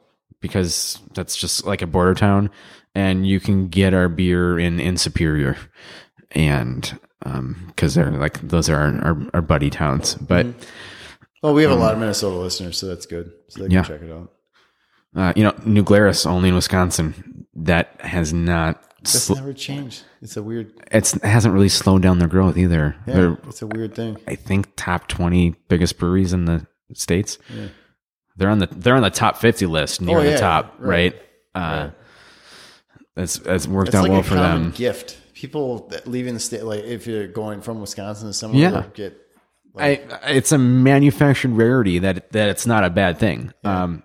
because 0.41 0.99
that's 1.15 1.37
just 1.37 1.65
like 1.67 1.83
a 1.83 1.87
border 1.87 2.15
town, 2.15 2.51
and 2.95 3.27
you 3.27 3.41
can 3.41 3.69
get 3.69 3.95
our 3.95 4.09
beer 4.09 4.59
in 4.59 4.79
in 4.81 4.97
Superior, 4.99 5.57
and 6.33 6.99
um, 7.25 7.65
because 7.69 7.95
they're 7.95 8.11
like 8.11 8.41
those 8.47 8.69
are 8.69 8.77
our, 8.77 9.05
our, 9.05 9.27
our 9.35 9.43
buddy 9.43 9.71
towns. 9.71 10.15
But 10.17 10.47
Well, 11.43 11.55
we 11.55 11.63
have 11.63 11.73
a 11.73 11.77
lot 11.77 11.95
of 11.95 11.99
Minnesota 12.01 12.37
listeners, 12.37 12.77
so 12.79 12.87
that's 12.87 13.07
good. 13.07 13.33
So 13.49 13.61
they 13.61 13.67
can 13.67 13.73
Yeah. 13.73 13.83
check 13.83 14.03
it 14.03 14.13
out. 14.13 14.33
uh, 15.15 15.33
you 15.37 15.43
know, 15.43 15.55
New 15.65 15.83
Glarus 15.83 16.27
only 16.27 16.51
in 16.51 16.55
Wisconsin. 16.55 17.47
That 17.55 17.99
has 18.01 18.33
not. 18.35 18.83
That's 19.13 19.31
never 19.31 19.53
changed. 19.53 20.05
It's 20.23 20.37
a 20.37 20.43
weird. 20.43 20.73
it's 20.91 21.15
it 21.17 21.25
hasn't 21.25 21.53
really 21.55 21.69
slowed 21.69 22.03
down 22.03 22.19
their 22.19 22.29
growth 22.29 22.57
either. 22.57 22.97
Yeah, 23.07 23.15
They're 23.15 23.39
it's 23.49 23.63
a 23.63 23.67
weird 23.67 23.95
thing. 23.95 24.17
I 24.27 24.35
think 24.35 24.69
top 24.77 25.09
twenty 25.09 25.55
biggest 25.69 25.99
breweries 25.99 26.33
in 26.33 26.45
the 26.45 26.67
states. 26.95 27.39
Yeah. 27.55 27.69
They're 28.37 28.51
on 28.51 28.59
the 28.59 28.67
they're 28.67 28.97
on 28.97 29.03
the 29.03 29.11
top 29.11 29.39
fifty 29.39 29.67
list 29.67 30.01
near 30.01 30.19
Oh, 30.19 30.23
the 30.23 30.31
yeah, 30.31 30.37
top, 30.39 30.75
right? 30.79 31.15
right. 31.15 31.63
Uh. 31.63 31.91
That's 33.15 33.39
that's 33.39 33.67
worked 33.67 33.89
It's 33.89 33.95
out 33.97 34.03
like 34.03 34.13
well 34.13 34.23
for 34.23 34.35
them. 34.35 34.73
gift. 34.73 35.17
People 35.33 35.89
that 35.89 36.07
leaving 36.07 36.35
the 36.35 36.41
state, 36.41 36.65
like 36.65 36.85
if 36.85 37.07
you're 37.07 37.27
going 37.29 37.63
from 37.63 37.81
Wisconsin 37.81 38.29
to 38.29 38.33
somewhere, 38.35 38.61
Yeah. 38.61 38.85
get 38.95 39.23
I, 39.79 40.01
it's 40.29 40.53
a 40.53 40.59
manufactured 40.59 41.51
rarity 41.53 41.99
that 42.01 42.33
that 42.33 42.49
it's 42.51 42.67
not 42.67 42.85
a 42.85 42.91
bad 42.91 43.19
thing. 43.19 43.53
Um, 43.65 44.03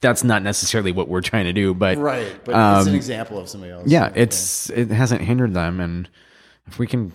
that's 0.00 0.22
not 0.22 0.42
necessarily 0.42 0.92
what 0.92 1.08
we're 1.08 1.22
trying 1.22 1.44
to 1.46 1.52
do, 1.52 1.74
but 1.74 1.98
right. 1.98 2.32
But 2.44 2.78
it's 2.80 2.88
an 2.88 2.94
example 2.94 3.38
of 3.38 3.48
somebody 3.48 3.72
else. 3.72 3.84
Um, 3.84 3.88
yeah, 3.88 4.12
it's 4.14 4.70
it 4.70 4.90
hasn't 4.90 5.22
hindered 5.22 5.54
them, 5.54 5.80
and 5.80 6.08
if 6.66 6.78
we 6.78 6.86
can, 6.86 7.12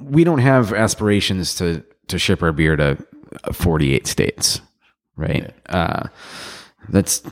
we 0.00 0.24
don't 0.24 0.40
have 0.40 0.72
aspirations 0.72 1.54
to 1.56 1.84
to 2.08 2.18
ship 2.18 2.42
our 2.42 2.52
beer 2.52 2.76
to 2.76 2.98
forty 3.52 3.94
eight 3.94 4.06
states, 4.06 4.60
right? 5.16 5.52
Uh, 5.68 6.08
that's 6.88 7.22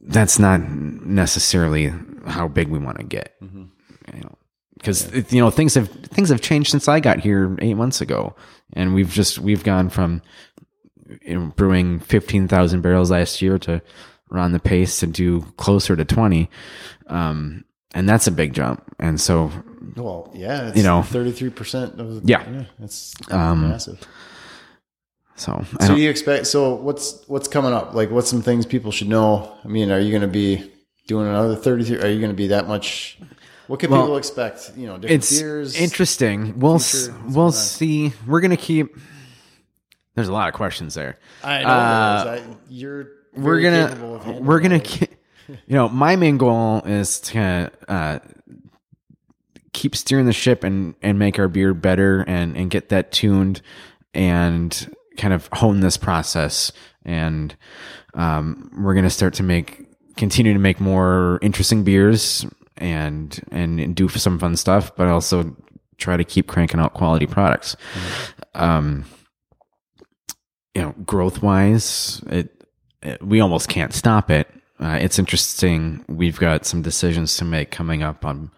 that's 0.00 0.38
not 0.38 0.60
necessarily 0.70 1.92
how 2.26 2.48
big 2.48 2.68
we 2.68 2.78
want 2.78 2.98
to 2.98 3.04
get, 3.04 3.34
you 3.42 4.20
know, 4.22 4.38
because 4.74 5.32
you 5.32 5.40
know 5.40 5.50
things 5.50 5.74
have 5.74 5.90
things 5.90 6.30
have 6.30 6.40
changed 6.40 6.70
since 6.70 6.88
I 6.88 7.00
got 7.00 7.20
here 7.20 7.56
eight 7.60 7.74
months 7.74 8.00
ago, 8.00 8.34
and 8.72 8.94
we've 8.94 9.10
just 9.10 9.38
we've 9.38 9.64
gone 9.64 9.90
from 9.90 10.22
you 11.22 11.38
know, 11.38 11.52
brewing 11.56 12.00
15,000 12.00 12.80
barrels 12.80 13.10
last 13.10 13.40
year 13.42 13.58
to 13.60 13.80
we're 14.30 14.38
the 14.52 14.60
pace 14.60 15.00
to 15.00 15.06
do 15.06 15.42
closer 15.56 15.96
to 15.96 16.04
20. 16.04 16.50
Um, 17.06 17.64
and 17.94 18.08
that's 18.08 18.26
a 18.26 18.30
big 18.30 18.52
jump. 18.52 18.82
And 18.98 19.18
so, 19.20 19.50
Well, 19.96 20.30
yeah, 20.34 20.68
it's 20.68 20.76
You 20.76 20.82
know. 20.82 21.02
thirty 21.02 21.32
three 21.32 21.48
percent 21.50 21.98
of 21.98 22.22
the, 22.22 22.28
Yeah. 22.28 22.64
it's 22.82 23.14
Um, 23.30 23.70
massive. 23.70 23.98
so 25.36 25.64
So 25.80 25.94
you 25.94 26.10
expect? 26.10 26.46
So 26.48 26.74
what's 26.74 27.22
what's 27.28 27.48
coming 27.48 27.72
up? 27.72 27.94
Like, 27.94 28.10
what's 28.10 28.28
some 28.28 28.42
things 28.42 28.66
people 28.66 28.90
should 28.92 29.08
know? 29.08 29.52
I 29.64 29.68
mean, 29.68 29.90
are 29.90 29.98
you 30.00 30.10
going 30.10 30.22
to 30.22 30.28
be 30.28 30.70
doing 31.06 31.26
another 31.26 31.56
thirty 31.56 31.84
three? 31.84 31.96
Are 31.98 32.08
you 32.08 32.18
going 32.20 32.30
to 32.32 32.36
be 32.36 32.48
that 32.48 32.68
much? 32.68 33.18
What 33.68 33.80
can 33.80 33.90
Well, 33.90 34.02
people 34.02 34.16
expect? 34.18 34.72
You 34.76 34.86
know, 34.88 34.98
different 34.98 35.24
it's 35.30 35.80
interesting. 35.80 36.58
We'll, 36.58 36.76
s- 36.76 37.10
we'll 37.28 37.52
see. 37.52 38.12
We're 38.26 38.40
going 38.40 38.50
to 38.50 38.56
keep, 38.56 38.96
there's 40.18 40.28
a 40.28 40.32
lot 40.32 40.48
of 40.48 40.54
questions 40.54 40.94
there. 40.94 41.16
I 41.44 41.62
know 41.62 41.68
uh. 41.68 42.40
I, 42.40 42.56
you're. 42.68 43.06
we're 43.36 43.60
gonna 43.60 44.40
we're 44.40 44.58
gonna 44.58 44.78
all 44.78 44.84
of 44.84 45.00
it. 45.00 45.06
ke- 45.06 45.18
you 45.48 45.76
know 45.76 45.88
my 45.88 46.16
main 46.16 46.38
goal 46.38 46.82
is 46.84 47.20
to 47.20 47.70
uh, 47.86 48.18
keep 49.72 49.94
steering 49.94 50.26
the 50.26 50.32
ship 50.32 50.64
and 50.64 50.96
and 51.02 51.20
make 51.20 51.38
our 51.38 51.46
beer 51.46 51.72
better 51.72 52.24
and 52.26 52.56
and 52.56 52.68
get 52.68 52.88
that 52.88 53.12
tuned 53.12 53.62
and 54.12 54.92
kind 55.16 55.32
of 55.32 55.48
hone 55.52 55.78
this 55.80 55.96
process 55.96 56.72
and 57.04 57.54
um, 58.14 58.72
we're 58.76 58.94
gonna 58.94 59.08
start 59.08 59.34
to 59.34 59.44
make 59.44 59.86
continue 60.16 60.52
to 60.52 60.58
make 60.58 60.80
more 60.80 61.38
interesting 61.42 61.84
beers 61.84 62.44
and 62.76 63.40
and, 63.52 63.78
and 63.78 63.94
do 63.94 64.08
some 64.08 64.36
fun 64.40 64.56
stuff 64.56 64.96
but 64.96 65.06
also 65.06 65.54
try 65.96 66.16
to 66.16 66.24
keep 66.24 66.48
cranking 66.48 66.80
out 66.80 66.92
quality 66.92 67.26
products 67.26 67.76
um 68.56 69.04
you 70.74 70.82
know 70.82 70.94
growth 71.04 71.42
wise 71.42 72.22
it, 72.26 72.64
it 73.02 73.22
we 73.22 73.40
almost 73.40 73.68
can't 73.68 73.92
stop 73.92 74.30
it. 74.30 74.48
Uh, 74.80 74.98
it's 75.00 75.18
interesting. 75.18 76.04
We've 76.08 76.38
got 76.38 76.64
some 76.64 76.82
decisions 76.82 77.36
to 77.38 77.44
make 77.44 77.70
coming 77.70 78.02
up 78.02 78.24
on 78.24 78.50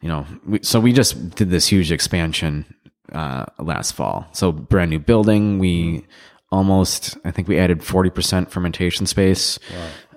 you 0.00 0.08
know 0.08 0.26
we, 0.46 0.60
so 0.62 0.80
we 0.80 0.92
just 0.92 1.30
did 1.36 1.50
this 1.50 1.68
huge 1.68 1.92
expansion 1.92 2.64
uh 3.12 3.46
last 3.58 3.92
fall. 3.92 4.26
So 4.32 4.52
brand 4.52 4.90
new 4.90 4.98
building. 4.98 5.58
We 5.58 6.06
almost 6.52 7.16
i 7.24 7.32
think 7.32 7.48
we 7.48 7.58
added 7.58 7.80
40% 7.80 8.48
fermentation 8.48 9.06
space. 9.06 9.58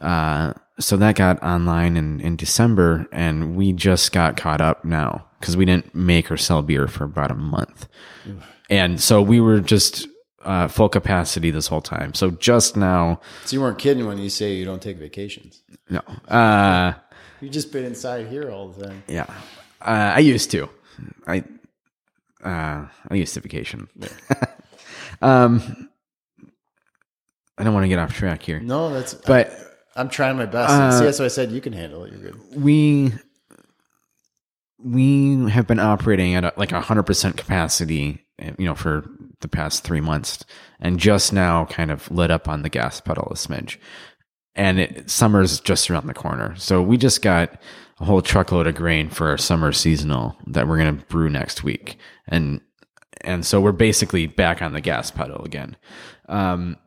Uh 0.01 0.53
so 0.79 0.95
that 0.97 1.15
got 1.15 1.41
online 1.41 1.97
in 1.97 2.19
in 2.21 2.35
december 2.35 3.07
and 3.11 3.55
we 3.55 3.73
just 3.73 4.11
got 4.11 4.37
caught 4.37 4.61
up 4.61 4.85
now 4.85 5.25
because 5.39 5.57
we 5.57 5.65
didn't 5.65 5.95
make 5.95 6.29
or 6.29 6.37
sell 6.37 6.61
beer 6.61 6.87
for 6.87 7.05
about 7.05 7.31
a 7.31 7.35
month. 7.35 7.87
And 8.69 9.01
so 9.01 9.21
we 9.21 9.39
were 9.39 9.59
just 9.59 10.07
uh, 10.47 10.67
full 10.67 10.89
capacity 10.89 11.51
this 11.51 11.67
whole 11.67 11.81
time. 11.81 12.13
So 12.13 12.31
just 12.31 12.75
now, 12.77 13.19
So 13.45 13.55
you 13.55 13.61
weren't 13.61 13.77
kidding 13.77 14.07
when 14.07 14.17
you 14.17 14.29
say 14.29 14.53
you 14.55 14.65
don't 14.65 14.81
take 14.81 14.97
vacations. 14.97 15.61
no, 15.89 15.99
uh, 16.27 16.93
You've 17.41 17.51
just 17.51 17.71
been 17.71 17.85
inside 17.85 18.27
here 18.27 18.49
all 18.49 18.69
the 18.69 18.87
time. 18.87 19.03
yeah, 19.07 19.25
uh, 19.81 20.13
I 20.15 20.19
used 20.19 20.49
to, 20.51 20.69
I, 21.27 21.43
uh, 22.43 22.87
I 23.09 23.13
used 23.13 23.33
to 23.35 23.41
vacation. 23.41 23.87
um, 25.21 25.89
I 27.57 27.63
don't 27.63 27.73
want 27.73 27.83
to 27.83 27.89
get 27.89 27.99
off 27.99 28.13
track 28.13 28.41
here, 28.41 28.59
No, 28.59 28.91
that's. 28.93 29.13
but 29.13 29.51
I'm 29.95 30.09
trying 30.09 30.37
my 30.37 30.45
best. 30.45 30.69
Uh, 30.71 30.91
See, 30.99 31.05
that's 31.05 31.19
why 31.19 31.25
I 31.25 31.29
said 31.29 31.51
you 31.51 31.61
can 31.61 31.73
handle 31.73 32.03
it. 32.05 32.13
You're 32.13 32.31
good. 32.31 32.39
we 32.55 33.11
we 34.79 35.49
have 35.49 35.65
been 35.65 35.79
operating 35.79 36.35
at 36.35 36.43
a, 36.45 36.53
like 36.55 36.71
a 36.71 36.81
hundred 36.81 37.03
percent 37.03 37.35
capacity, 37.35 38.23
you 38.59 38.65
know, 38.65 38.75
for 38.75 39.09
the 39.41 39.47
past 39.47 39.83
three 39.83 40.01
months, 40.01 40.43
and 40.79 40.99
just 40.99 41.31
now 41.31 41.65
kind 41.65 41.91
of 41.91 42.09
lit 42.11 42.31
up 42.31 42.47
on 42.47 42.61
the 42.61 42.69
gas 42.69 42.99
pedal 43.01 43.27
a 43.31 43.35
smidge. 43.35 43.77
And 44.55 44.79
it, 44.79 45.09
summer's 45.09 45.59
just 45.59 45.89
around 45.89 46.07
the 46.07 46.13
corner, 46.13 46.55
so 46.57 46.81
we 46.81 46.97
just 46.97 47.21
got 47.21 47.61
a 47.99 48.05
whole 48.05 48.21
truckload 48.21 48.67
of 48.67 48.75
grain 48.75 49.09
for 49.09 49.27
our 49.27 49.37
summer 49.37 49.71
seasonal 49.71 50.35
that 50.47 50.67
we're 50.67 50.77
gonna 50.77 50.93
brew 50.93 51.29
next 51.29 51.63
week, 51.63 51.97
and 52.27 52.61
and 53.21 53.45
so 53.45 53.61
we're 53.61 53.71
basically 53.71 54.27
back 54.27 54.61
on 54.61 54.73
the 54.73 54.81
gas 54.81 55.11
pedal 55.11 55.43
again. 55.43 55.75
Um, 56.27 56.77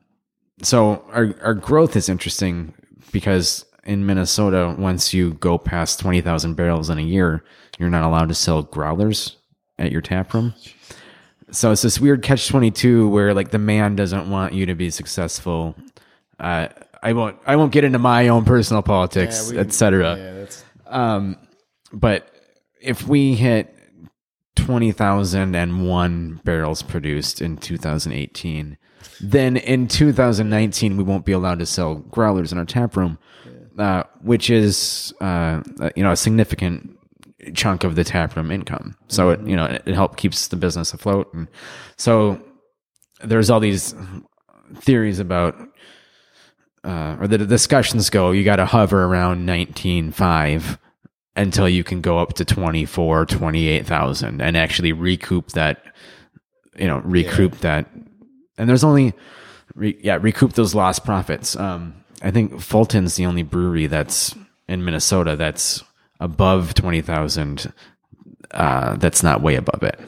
so 0.63 1.05
our 1.13 1.35
our 1.43 1.55
growth 1.55 1.97
is 1.97 2.09
interesting 2.09 2.75
because 3.13 3.65
in 3.85 4.07
Minnesota, 4.07 4.75
once 4.79 5.15
you 5.15 5.35
go 5.35 5.59
past 5.59 6.01
twenty 6.01 6.21
thousand 6.21 6.55
barrels 6.55 6.91
in 6.91 6.99
a 6.99 7.03
year, 7.03 7.45
you're 7.79 7.91
not 7.91 8.05
allowed 8.05 8.29
to 8.29 8.35
sell 8.35 8.63
growlers 8.63 9.37
at 9.79 9.93
your 9.93 10.03
tap 10.03 10.35
room. 10.35 10.55
So 11.53 11.73
it's 11.73 11.83
this 11.83 12.01
weird 12.01 12.23
catch 12.23 12.49
twenty 12.49 12.71
two 12.71 13.09
where 13.09 13.35
like 13.35 13.51
the 13.51 13.59
man 13.59 13.97
doesn't 13.97 14.31
want 14.31 14.53
you 14.53 14.67
to 14.67 14.75
be 14.75 14.91
successful. 14.91 15.75
Uh, 16.39 16.69
I 17.03 17.13
won't 17.13 17.37
I 17.47 17.57
won't 17.57 17.73
get 17.73 17.85
into 17.85 17.99
my 17.99 18.29
own 18.29 18.45
personal 18.45 18.83
politics, 18.83 19.51
Yeah, 19.53 19.61
etc. 19.61 20.17
Yeah, 20.17 20.33
that's. 20.33 20.65
Um, 20.87 21.37
but 21.93 22.31
if 22.81 23.07
we 23.07 23.35
hit 23.35 23.75
20,001 24.57 26.41
barrels 26.45 26.83
produced 26.83 27.41
in 27.41 27.57
2018, 27.57 28.77
then 29.21 29.57
in 29.57 29.89
2019, 29.89 30.97
we 30.97 31.03
won't 31.03 31.25
be 31.25 31.33
allowed 31.33 31.59
to 31.59 31.67
sell 31.67 31.97
growlers 31.97 32.53
in 32.53 32.59
our 32.59 32.65
tap 32.65 32.97
room, 32.97 33.19
uh, 33.79 34.05
which 34.23 34.51
is, 34.51 35.13
uh, 35.21 35.63
you 35.97 36.03
know, 36.03 36.13
a 36.13 36.17
significant 36.17 36.97
chunk 37.55 37.85
of 37.85 37.95
the 37.95 38.05
tap 38.05 38.37
room 38.37 38.51
income. 38.51 38.97
So 39.09 39.31
it, 39.31 39.41
you 39.47 39.57
know, 39.57 39.65
it, 39.67 39.83
it 39.87 39.95
helps 39.95 40.17
keeps 40.17 40.49
the 40.49 40.57
business 40.57 40.93
afloat. 40.93 41.33
And 41.33 41.49
so 41.97 42.41
there's 43.23 43.51
all 43.51 43.61
these 43.61 43.95
theories 44.77 45.19
about 45.19 45.57
uh, 46.85 47.17
or 47.21 47.29
the 47.29 47.39
discussions 47.39 48.09
go, 48.11 48.31
you 48.31 48.45
got 48.45 48.57
to 48.57 48.65
hover 48.65 49.05
around 49.05 49.47
19.5 49.47 50.79
until 51.37 51.69
you 51.69 51.85
can 51.85 52.01
go 52.01 52.19
up 52.19 52.35
to 52.35 52.45
24, 52.45 53.27
28,000 53.27 54.41
and 54.41 54.57
actually 54.57 54.93
recoup 54.93 55.49
that, 55.53 55.85
you 56.77 56.87
know, 56.87 56.99
recoup 57.05 57.59
that. 57.59 57.87
And 58.57 58.69
there's 58.69 58.85
only, 58.85 59.13
re, 59.75 59.99
yeah, 60.03 60.19
recoup 60.21 60.55
those 60.55 60.75
lost 60.75 61.05
profits. 61.05 61.55
Um, 61.57 61.95
I 62.23 62.31
think 62.31 62.61
Fulton's 62.61 63.17
the 63.17 63.27
only 63.27 63.43
brewery 63.43 63.87
that's 63.87 64.35
in 64.69 64.85
Minnesota 64.85 65.37
that's 65.37 65.83
above 66.21 66.75
20,000. 66.75 67.73
Uh, 68.51 68.97
that's 68.97 69.23
not 69.23 69.43
way 69.43 69.57
above 69.57 69.83
it. 69.83 69.99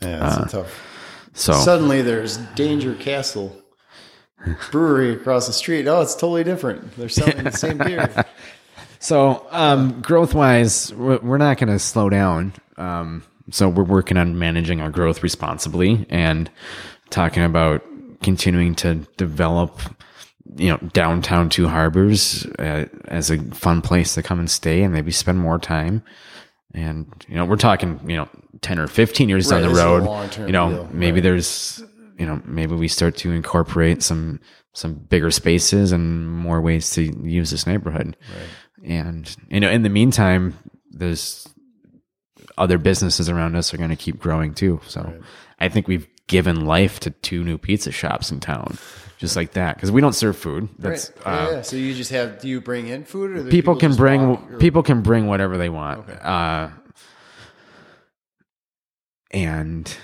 Yeah, 0.00 0.18
that's 0.18 0.54
a 0.54 0.58
tough. 0.58 0.86
So 1.32 1.52
Suddenly, 1.54 2.02
there's 2.02 2.36
Danger 2.54 2.94
Castle 2.94 3.56
Brewery 4.70 5.12
across 5.12 5.46
the 5.46 5.52
street. 5.52 5.86
Oh, 5.86 6.00
it's 6.00 6.14
totally 6.14 6.44
different. 6.44 6.96
They're 6.96 7.08
selling 7.08 7.44
the 7.44 7.52
same 7.52 7.78
beer. 7.78 8.08
So, 9.02 9.46
um, 9.50 10.02
growth 10.02 10.34
wise, 10.34 10.92
we're 10.92 11.18
we're 11.20 11.38
not 11.38 11.56
going 11.56 11.72
to 11.72 11.78
slow 11.78 12.10
down. 12.10 12.52
Um, 12.76 13.22
so 13.50 13.66
we're 13.66 13.82
working 13.82 14.18
on 14.18 14.38
managing 14.38 14.82
our 14.82 14.90
growth 14.90 15.22
responsibly 15.22 16.06
and 16.10 16.50
talking 17.08 17.42
about 17.42 17.82
continuing 18.22 18.74
to 18.76 18.96
develop, 19.16 19.80
you 20.56 20.68
know, 20.68 20.78
downtown 20.92 21.48
Two 21.48 21.68
Harbors 21.68 22.46
uh, 22.58 22.86
as 23.06 23.30
a 23.30 23.38
fun 23.54 23.82
place 23.82 24.14
to 24.14 24.22
come 24.22 24.38
and 24.38 24.50
stay 24.50 24.82
and 24.82 24.92
maybe 24.92 25.12
spend 25.12 25.38
more 25.38 25.58
time. 25.58 26.02
And 26.74 27.06
you 27.28 27.34
know, 27.34 27.44
we're 27.44 27.56
talking, 27.56 28.00
you 28.06 28.16
know, 28.16 28.28
ten 28.60 28.78
or 28.78 28.86
fifteen 28.86 29.28
years 29.28 29.50
Right, 29.50 29.60
down 29.60 29.62
the 29.62 29.68
this 29.68 29.78
is 29.78 29.84
a 29.84 29.86
road. 29.86 30.36
You 30.46 30.52
know, 30.52 30.70
deal, 30.70 30.88
maybe 30.92 31.14
right. 31.16 31.22
there's, 31.24 31.82
you 32.18 32.26
know, 32.26 32.40
maybe 32.44 32.74
we 32.74 32.88
start 32.88 33.16
to 33.18 33.32
incorporate 33.32 34.02
some 34.02 34.40
some 34.72 34.94
bigger 34.94 35.30
spaces 35.30 35.92
and 35.92 36.30
more 36.30 36.60
ways 36.60 36.90
to 36.92 37.02
use 37.02 37.50
this 37.50 37.66
neighborhood. 37.66 38.16
And 38.84 39.34
you 39.48 39.60
know, 39.60 39.70
in 39.70 39.82
the 39.82 39.88
meantime, 39.88 40.56
there's 40.90 41.48
other 42.56 42.78
businesses 42.78 43.28
around 43.28 43.56
us 43.56 43.72
are 43.74 43.78
going 43.78 43.90
to 43.90 43.96
keep 43.96 44.18
growing 44.18 44.54
too. 44.54 44.80
So 44.86 45.20
I 45.58 45.68
think 45.68 45.88
we've 45.88 46.06
given 46.30 46.64
life 46.64 47.00
to 47.00 47.10
two 47.10 47.42
new 47.42 47.58
pizza 47.58 47.90
shops 47.90 48.30
in 48.30 48.38
town, 48.38 48.78
just 49.18 49.34
like 49.34 49.52
that, 49.54 49.74
because 49.74 49.90
we 49.90 50.00
don't 50.00 50.14
serve 50.14 50.36
food. 50.36 50.68
That's 50.78 51.10
Right. 51.26 51.26
uh, 51.26 51.30
yeah, 51.50 51.56
yeah. 51.56 51.62
So 51.62 51.74
you 51.76 51.92
just 51.92 52.10
have? 52.12 52.40
Do 52.40 52.48
you 52.48 52.60
bring 52.60 52.86
in 52.86 53.04
food, 53.04 53.32
or 53.32 53.42
do 53.42 53.50
people 53.50 53.74
can 53.74 53.94
bring 53.96 54.20
or- 54.22 54.58
people 54.58 54.82
can 54.84 55.02
bring 55.02 55.26
whatever 55.26 55.58
they 55.58 55.68
want. 55.68 56.08
Uh, 56.08 56.68
and 59.32 59.94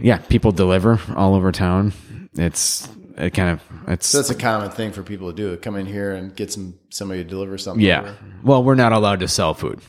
yeah, 0.00 0.18
people 0.18 0.52
deliver 0.52 1.00
all 1.14 1.34
over 1.34 1.52
town. 1.52 1.92
It's 2.34 2.88
it 3.16 3.30
kind 3.30 3.50
of 3.50 3.62
it's 3.88 4.06
So 4.08 4.18
that's 4.18 4.30
a 4.30 4.34
common 4.34 4.70
thing 4.70 4.92
for 4.92 5.02
people 5.02 5.30
to 5.30 5.36
do. 5.36 5.56
Come 5.56 5.76
in 5.76 5.86
here 5.86 6.12
and 6.12 6.34
get 6.34 6.52
some 6.52 6.74
somebody 6.90 7.22
to 7.24 7.28
deliver 7.30 7.58
something. 7.58 7.84
yeah. 7.84 8.00
over. 8.00 8.16
Well, 8.42 8.64
we're 8.64 8.74
not 8.74 8.92
allowed 8.92 9.20
to 9.20 9.28
sell 9.28 9.54
food, 9.54 9.80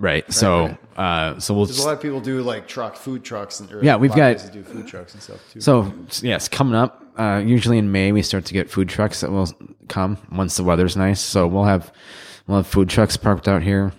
yeah. 0.00 0.06
right? 0.06 0.32
so 0.32 0.76
uh, 0.96 1.38
so 1.38 1.54
we'll 1.54 1.66
There's 1.66 1.78
a 1.78 1.84
lot 1.86 1.94
of 1.94 2.00
people 2.02 2.20
do 2.20 2.42
like 2.42 2.66
truck 2.68 2.96
food 2.96 3.24
trucks 3.24 3.60
and 3.60 3.72
or 3.72 3.82
Yeah, 3.82 3.96
we've 3.96 4.10
a 4.10 4.16
lot 4.16 4.30
of 4.30 4.36
got- 4.36 4.40
places 4.40 4.50
do 4.50 4.62
food 4.62 4.86
trucks 4.86 5.14
and 5.14 5.22
stuff 5.22 5.40
too. 5.52 5.60
So 5.60 5.92
yes, 6.22 6.48
coming 6.48 6.74
up. 6.74 7.04
Uh, 7.18 7.42
usually 7.44 7.76
in 7.78 7.92
May 7.92 8.12
we 8.12 8.22
start 8.22 8.44
to 8.46 8.54
get 8.54 8.70
food 8.70 8.88
trucks 8.88 9.20
that 9.20 9.30
will 9.30 9.48
come 9.88 10.16
once 10.32 10.56
the 10.56 10.64
weather's 10.64 10.96
nice. 10.96 11.20
So 11.20 11.46
we'll 11.46 11.64
have 11.64 11.92
we'll 12.46 12.58
have 12.58 12.66
food 12.66 12.88
trucks 12.88 13.16
parked 13.16 13.46
out 13.48 13.62
here 13.62 13.92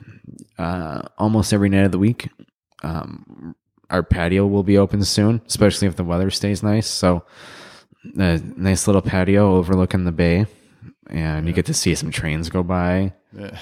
uh, 0.58 1.02
almost 1.18 1.54
every 1.54 1.70
night 1.70 1.86
of 1.86 1.92
the 1.92 2.00
week. 2.00 2.30
Um, 2.84 3.56
our 3.90 4.04
patio 4.04 4.48
will 4.48 4.64
be 4.64 4.78
open 4.78 5.04
soon, 5.04 5.42
especially 5.48 5.88
if 5.88 5.96
the 5.98 6.04
weather 6.04 6.32
stays 6.32 6.64
nice. 6.64 6.88
So 6.88 7.24
a 8.18 8.40
nice 8.56 8.88
little 8.88 9.02
patio 9.02 9.56
overlooking 9.56 10.06
the 10.06 10.12
bay, 10.12 10.46
and 11.08 11.46
you 11.48 11.54
get 11.54 11.66
to 11.68 11.74
see 11.74 11.94
some 11.96 12.10
trains 12.12 12.50
go 12.50 12.64
by. 12.64 13.14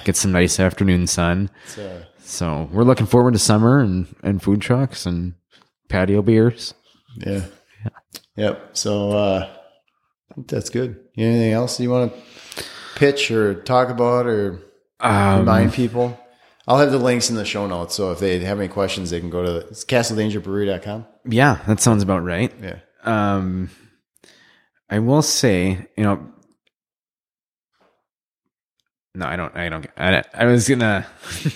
Get 0.05 0.15
some 0.15 0.31
nice 0.31 0.59
afternoon 0.59 1.05
sun. 1.07 1.49
So, 1.67 2.01
So 2.29 2.69
we're 2.71 2.83
looking 2.83 3.07
forward 3.07 3.33
to 3.33 3.39
summer 3.39 3.79
and, 3.79 4.05
and 4.23 4.41
food 4.41 4.61
trucks 4.61 5.05
and 5.05 5.33
patio 5.89 6.21
beers. 6.21 6.73
yeah. 7.17 7.45
Yep. 8.35 8.69
So 8.77 9.11
uh, 9.11 9.49
that's 10.47 10.69
good. 10.69 10.99
Anything 11.17 11.51
else 11.53 11.79
you 11.79 11.89
want 11.89 12.13
to 12.13 12.63
pitch 12.95 13.31
or 13.31 13.55
talk 13.55 13.89
about 13.89 14.27
or 14.27 14.61
Um, 14.99 15.39
remind 15.39 15.73
people? 15.73 16.17
I'll 16.67 16.77
have 16.77 16.91
the 16.91 16.99
links 16.99 17.29
in 17.31 17.35
the 17.35 17.45
show 17.45 17.65
notes. 17.65 17.95
So 17.95 18.11
if 18.11 18.19
they 18.19 18.39
have 18.39 18.59
any 18.59 18.67
questions, 18.69 19.09
they 19.09 19.19
can 19.19 19.31
go 19.31 19.43
to 19.43 19.67
castledangerbrewery.com. 19.73 21.07
Yeah, 21.27 21.57
that 21.67 21.79
sounds 21.81 22.03
about 22.03 22.23
right. 22.23 22.53
Yeah. 22.61 22.77
Um, 23.03 23.71
I 24.89 24.99
will 24.99 25.23
say, 25.23 25.87
you 25.97 26.03
know, 26.03 26.31
no, 29.15 29.25
I 29.25 29.35
don't, 29.35 29.55
I 29.55 29.69
don't, 29.69 29.87
I, 29.97 30.23
I 30.33 30.45
was 30.45 30.67
gonna, 30.69 31.05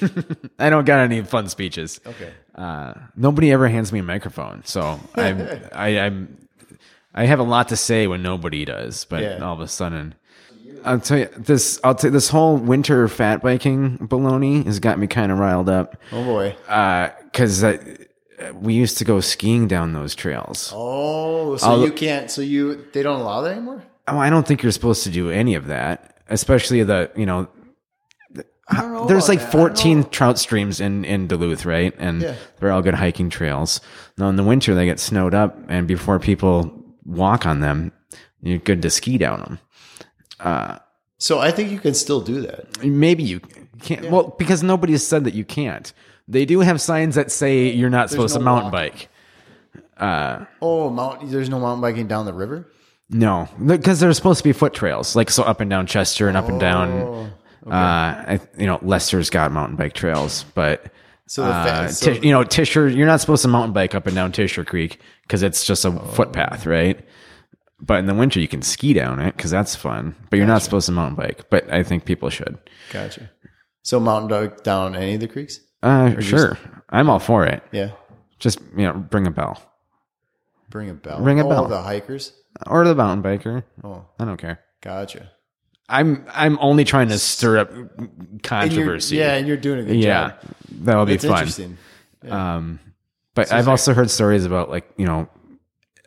I 0.59 0.69
don't 0.69 0.85
got 0.85 0.99
any 0.99 1.21
fun 1.21 1.47
speeches. 1.49 1.99
Okay. 2.05 2.31
Uh, 2.55 2.93
nobody 3.15 3.51
ever 3.51 3.67
hands 3.67 3.91
me 3.91 3.99
a 3.99 4.03
microphone, 4.03 4.63
so 4.65 4.99
I'm, 5.15 5.41
I, 5.73 5.99
I'm, 5.99 6.47
I 7.13 7.25
have 7.25 7.39
a 7.39 7.43
lot 7.43 7.69
to 7.69 7.75
say 7.77 8.07
when 8.07 8.23
nobody 8.23 8.65
does, 8.65 9.05
but 9.05 9.21
Yeah. 9.21 9.39
all 9.39 9.53
of 9.53 9.59
a 9.59 9.67
sudden, 9.67 10.15
I'll 10.85 10.99
tell 10.99 11.19
you 11.19 11.29
this. 11.37 11.79
I'll 11.83 11.95
tell 11.95 12.09
you, 12.09 12.11
this 12.13 12.27
whole 12.29 12.57
winter 12.57 13.07
fat 13.07 13.41
biking 13.41 13.99
baloney 13.99 14.65
has 14.65 14.79
got 14.79 14.99
me 14.99 15.07
kind 15.07 15.31
of 15.31 15.39
riled 15.39 15.69
up 15.69 15.95
Oh 16.11 16.23
boy. 16.25 16.55
Uh 16.67 17.09
because 17.23 17.63
we 18.55 18.73
used 18.73 18.97
to 18.97 19.05
go 19.05 19.21
skiing 19.21 19.67
down 19.69 19.93
those 19.93 20.13
trails. 20.13 20.71
Oh, 20.75 21.55
so 21.55 21.67
I'll- 21.67 21.81
you 21.85 21.91
can't. 21.93 22.29
So 22.29 22.41
you 22.41 22.85
they 22.91 23.01
don't 23.03 23.21
allow 23.21 23.41
that 23.41 23.53
anymore. 23.53 23.83
Oh, 24.09 24.17
I 24.17 24.29
don't 24.29 24.45
think 24.45 24.61
you're 24.61 24.73
supposed 24.73 25.03
to 25.05 25.09
do 25.09 25.29
any 25.29 25.55
of 25.55 25.67
that, 25.67 26.12
especially 26.29 26.83
the 26.83 27.11
you 27.15 27.25
know. 27.25 27.47
Know 28.71 29.05
There's 29.07 29.27
like 29.27 29.39
that. 29.41 29.51
14 29.51 30.05
trout 30.05 30.39
streams 30.39 30.79
in 30.79 31.03
in 31.05 31.27
Duluth, 31.27 31.65
right? 31.65 31.93
And 31.99 32.21
Yeah. 32.21 32.35
they're 32.59 32.71
all 32.71 32.81
good 32.81 32.93
hiking 32.95 33.29
trails. 33.29 33.81
Now 34.17 34.29
in 34.29 34.37
the 34.37 34.43
winter 34.43 34.73
they 34.73 34.85
get 34.85 34.99
snowed 34.99 35.33
up, 35.33 35.57
and 35.67 35.85
before 35.87 36.17
people 36.17 36.71
walk 37.05 37.45
on 37.45 37.59
them, 37.59 37.91
you're 38.41 38.57
good 38.59 38.81
to 38.83 38.89
ski 38.89 39.17
down 39.17 39.39
them. 39.41 39.59
Uh, 40.39 40.77
so 41.17 41.39
I 41.39 41.51
think 41.51 41.71
you 41.71 41.79
can 41.79 41.93
still 41.93 42.21
do 42.21 42.41
that. 42.41 42.83
Maybe 42.83 43.23
you 43.23 43.41
can't. 43.81 44.09
Well, 44.09 44.33
because 44.37 44.63
nobody 44.63 44.93
has 44.93 45.05
said 45.05 45.25
that 45.25 45.33
you 45.33 45.43
can't. 45.45 45.91
They 46.27 46.45
do 46.45 46.61
have 46.61 46.79
signs 46.79 47.15
that 47.15 47.31
say 47.31 47.69
you're 47.69 47.89
not 47.89 48.09
supposed 48.09 48.33
no 48.35 48.39
to 48.39 48.45
mountain 48.45 48.71
walking. 48.71 48.91
bike. 48.91 49.09
Uh, 49.97 50.45
oh, 50.61 50.89
mount. 50.89 51.29
There's 51.29 51.49
no 51.49 51.59
mountain 51.59 51.81
biking 51.81 52.07
down 52.07 52.25
the 52.25 52.33
river. 52.33 52.65
No, 53.13 53.47
because 53.65 53.99
there's 53.99 54.17
supposed 54.17 54.39
to 54.39 54.43
be 54.43 54.53
foot 54.53 54.73
trails, 54.73 55.15
like 55.15 55.29
so 55.29 55.43
up 55.43 55.61
and 55.61 55.69
down 55.69 55.85
Chester 55.85 56.27
and 56.27 56.35
up 56.35 56.47
and 56.47 56.57
Oh, 56.57 56.59
down. 56.59 57.33
Uh, 57.65 57.69
I, 57.71 58.39
you 58.57 58.65
know, 58.65 58.79
Lester's 58.81 59.29
got 59.29 59.51
mountain 59.51 59.77
bike 59.77 59.93
trails, 59.93 60.45
but 60.55 60.91
So 61.27 61.43
the 61.43 61.49
uh, 61.51 61.87
so- 61.87 62.13
Tish- 62.13 62.23
you 62.23 62.31
know, 62.31 62.43
Tischer, 62.43 62.89
you're 62.89 63.07
not 63.07 63.21
supposed 63.21 63.43
to 63.43 63.47
mountain 63.47 63.71
bike 63.71 63.95
up 63.95 64.07
and 64.07 64.15
down 64.15 64.31
Tischer 64.31 64.65
Creek 64.65 64.99
because 65.21 65.43
it's 65.43 65.63
just 65.63 65.85
a 65.85 65.91
footpath, 65.91 66.65
right? 66.65 66.99
But 67.79 67.99
in 67.99 68.07
the 68.07 68.13
winter, 68.13 68.39
you 68.39 68.47
can 68.47 68.61
ski 68.61 68.93
down 68.93 69.19
it 69.19 69.35
because 69.37 69.51
that's 69.51 69.75
fun. 69.75 70.15
But 70.29 70.37
you're 70.37 70.47
not 70.47 70.61
supposed 70.61 70.87
to 70.87 70.91
mountain 70.91 71.15
bike. 71.15 71.49
But 71.49 71.71
I 71.71 71.83
think 71.83 72.05
people 72.05 72.29
should. 72.29 72.57
Gotcha. 72.91 73.29
So 73.83 73.99
mountain 73.99 74.29
bike 74.29 74.63
down 74.63 74.95
any 74.95 75.15
of 75.15 75.19
the 75.19 75.27
creeks? 75.27 75.59
Uh, 75.81 76.19
sure, 76.19 76.57
I'm 76.89 77.09
all 77.09 77.19
for 77.19 77.45
it. 77.45 77.61
Yeah. 77.71 77.91
Just 78.39 78.59
you 78.75 78.83
know, 78.83 78.93
bring 78.93 79.27
a 79.27 79.31
bell 79.31 79.61
Bring 80.69 80.89
a 80.89 80.93
bell. 80.95 81.19
Ring 81.21 81.39
a 81.39 81.45
oh, 81.45 81.49
bell. 81.49 81.67
The 81.67 81.81
hikers. 81.81 82.33
Or 82.67 82.83
the 82.85 82.95
mountain 82.95 83.23
biker. 83.23 83.63
Oh, 83.83 84.05
I 84.19 84.25
don't 84.25 84.37
care. 84.37 84.59
gotcha. 84.81 85.29
I'm 85.89 86.25
I'm 86.33 86.57
only 86.61 86.85
trying 86.85 87.09
to 87.09 87.19
stir 87.19 87.57
up 87.59 87.71
And 87.71 88.39
controversy. 88.41 89.17
yeah, 89.17 89.33
and 89.35 89.47
you're 89.47 89.57
doing 89.57 89.79
a 89.79 89.83
good 89.83 89.97
yeah, 89.97 90.29
job. 90.29 90.39
that'll 90.71 91.05
be 91.05 91.13
It's 91.15 91.25
fun. 91.25 91.37
interesting. 91.39 91.77
Um, 92.29 92.79
but 93.35 93.51
I've 93.51 93.67
also 93.67 93.93
heard 93.93 94.09
stories 94.09 94.45
about 94.45 94.69
like 94.69 94.89
you 94.97 95.05
know 95.05 95.27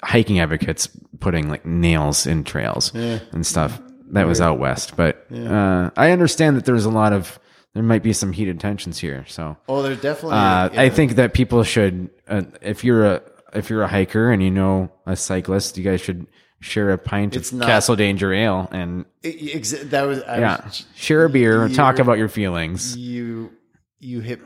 hiking 0.02 0.38
advocates 0.40 0.88
putting 1.20 1.48
like 1.50 1.66
nails 1.66 2.26
in 2.26 2.42
trails 2.44 2.92
Yeah. 2.94 3.18
and 3.32 3.46
stuff. 3.46 3.80
That 4.12 4.26
was 4.26 4.40
out 4.40 4.58
west, 4.58 4.96
but 4.96 5.26
uh, 5.32 5.90
I 5.96 6.12
understand 6.12 6.56
that 6.56 6.64
there's 6.64 6.84
a 6.84 6.90
lot 6.90 7.12
of 7.12 7.38
there 7.74 7.82
might 7.82 8.02
be 8.02 8.12
some 8.14 8.32
heated 8.32 8.58
tensions 8.60 8.98
here. 8.98 9.24
So 9.28 9.56
Oh, 9.68 9.82
there's 9.82 10.00
definitely. 10.00 10.38
uh, 10.38 10.70
yeah. 10.72 10.80
I 10.80 10.88
think 10.88 11.16
that 11.16 11.34
people 11.34 11.62
should, 11.64 12.08
uh, 12.28 12.42
if 12.62 12.82
you're 12.84 13.04
a 13.04 13.22
if 13.54 13.70
you're 13.70 13.82
a 13.82 13.88
hiker 13.88 14.30
and 14.32 14.42
you 14.42 14.50
know 14.50 14.90
a 15.06 15.16
cyclist, 15.16 15.76
you 15.78 15.84
guys 15.84 16.00
should 16.00 16.26
share 16.60 16.90
a 16.90 16.98
pint 16.98 17.36
It's 17.36 17.52
of 17.52 17.58
not- 17.58 17.66
Castle 17.68 17.96
Danger 17.96 18.32
Ale 18.32 18.68
and 18.72 19.04
It- 19.22 19.90
that 19.90 20.02
was. 20.02 20.22
I 20.22 20.38
yeah, 20.38 20.64
was, 20.64 20.84
share 20.94 21.24
a 21.24 21.28
beer 21.30 21.62
and 21.64 21.74
talk 21.74 21.98
about 21.98 22.18
your 22.18 22.28
feelings. 22.28 22.96
you 22.96 23.52
you 23.98 24.20
hit 24.20 24.40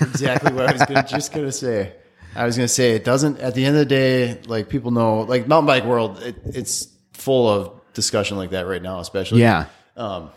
exactly 0.00 0.52
what 0.52 0.66
I 0.68 0.72
was 0.72 0.82
gonna, 0.84 1.06
just 1.06 1.32
gonna 1.32 1.52
say. 1.52 1.92
I 2.34 2.44
was 2.44 2.56
gonna 2.56 2.68
say 2.68 2.92
it 2.92 3.04
doesn't. 3.04 3.38
At 3.40 3.54
the 3.54 3.64
end 3.64 3.74
of 3.76 3.80
the 3.80 3.86
day, 3.86 4.40
like 4.46 4.68
people 4.68 4.90
know, 4.90 5.20
like 5.22 5.48
mountain 5.48 5.66
bike 5.66 5.84
world, 5.84 6.22
it, 6.22 6.36
it's 6.44 6.88
full 7.12 7.48
of 7.48 7.72
discussion 7.94 8.36
like 8.36 8.50
that 8.50 8.66
right 8.66 8.82
now, 8.82 9.00
especially. 9.00 9.40
Yeah, 9.40 9.66
Um, 9.96 10.30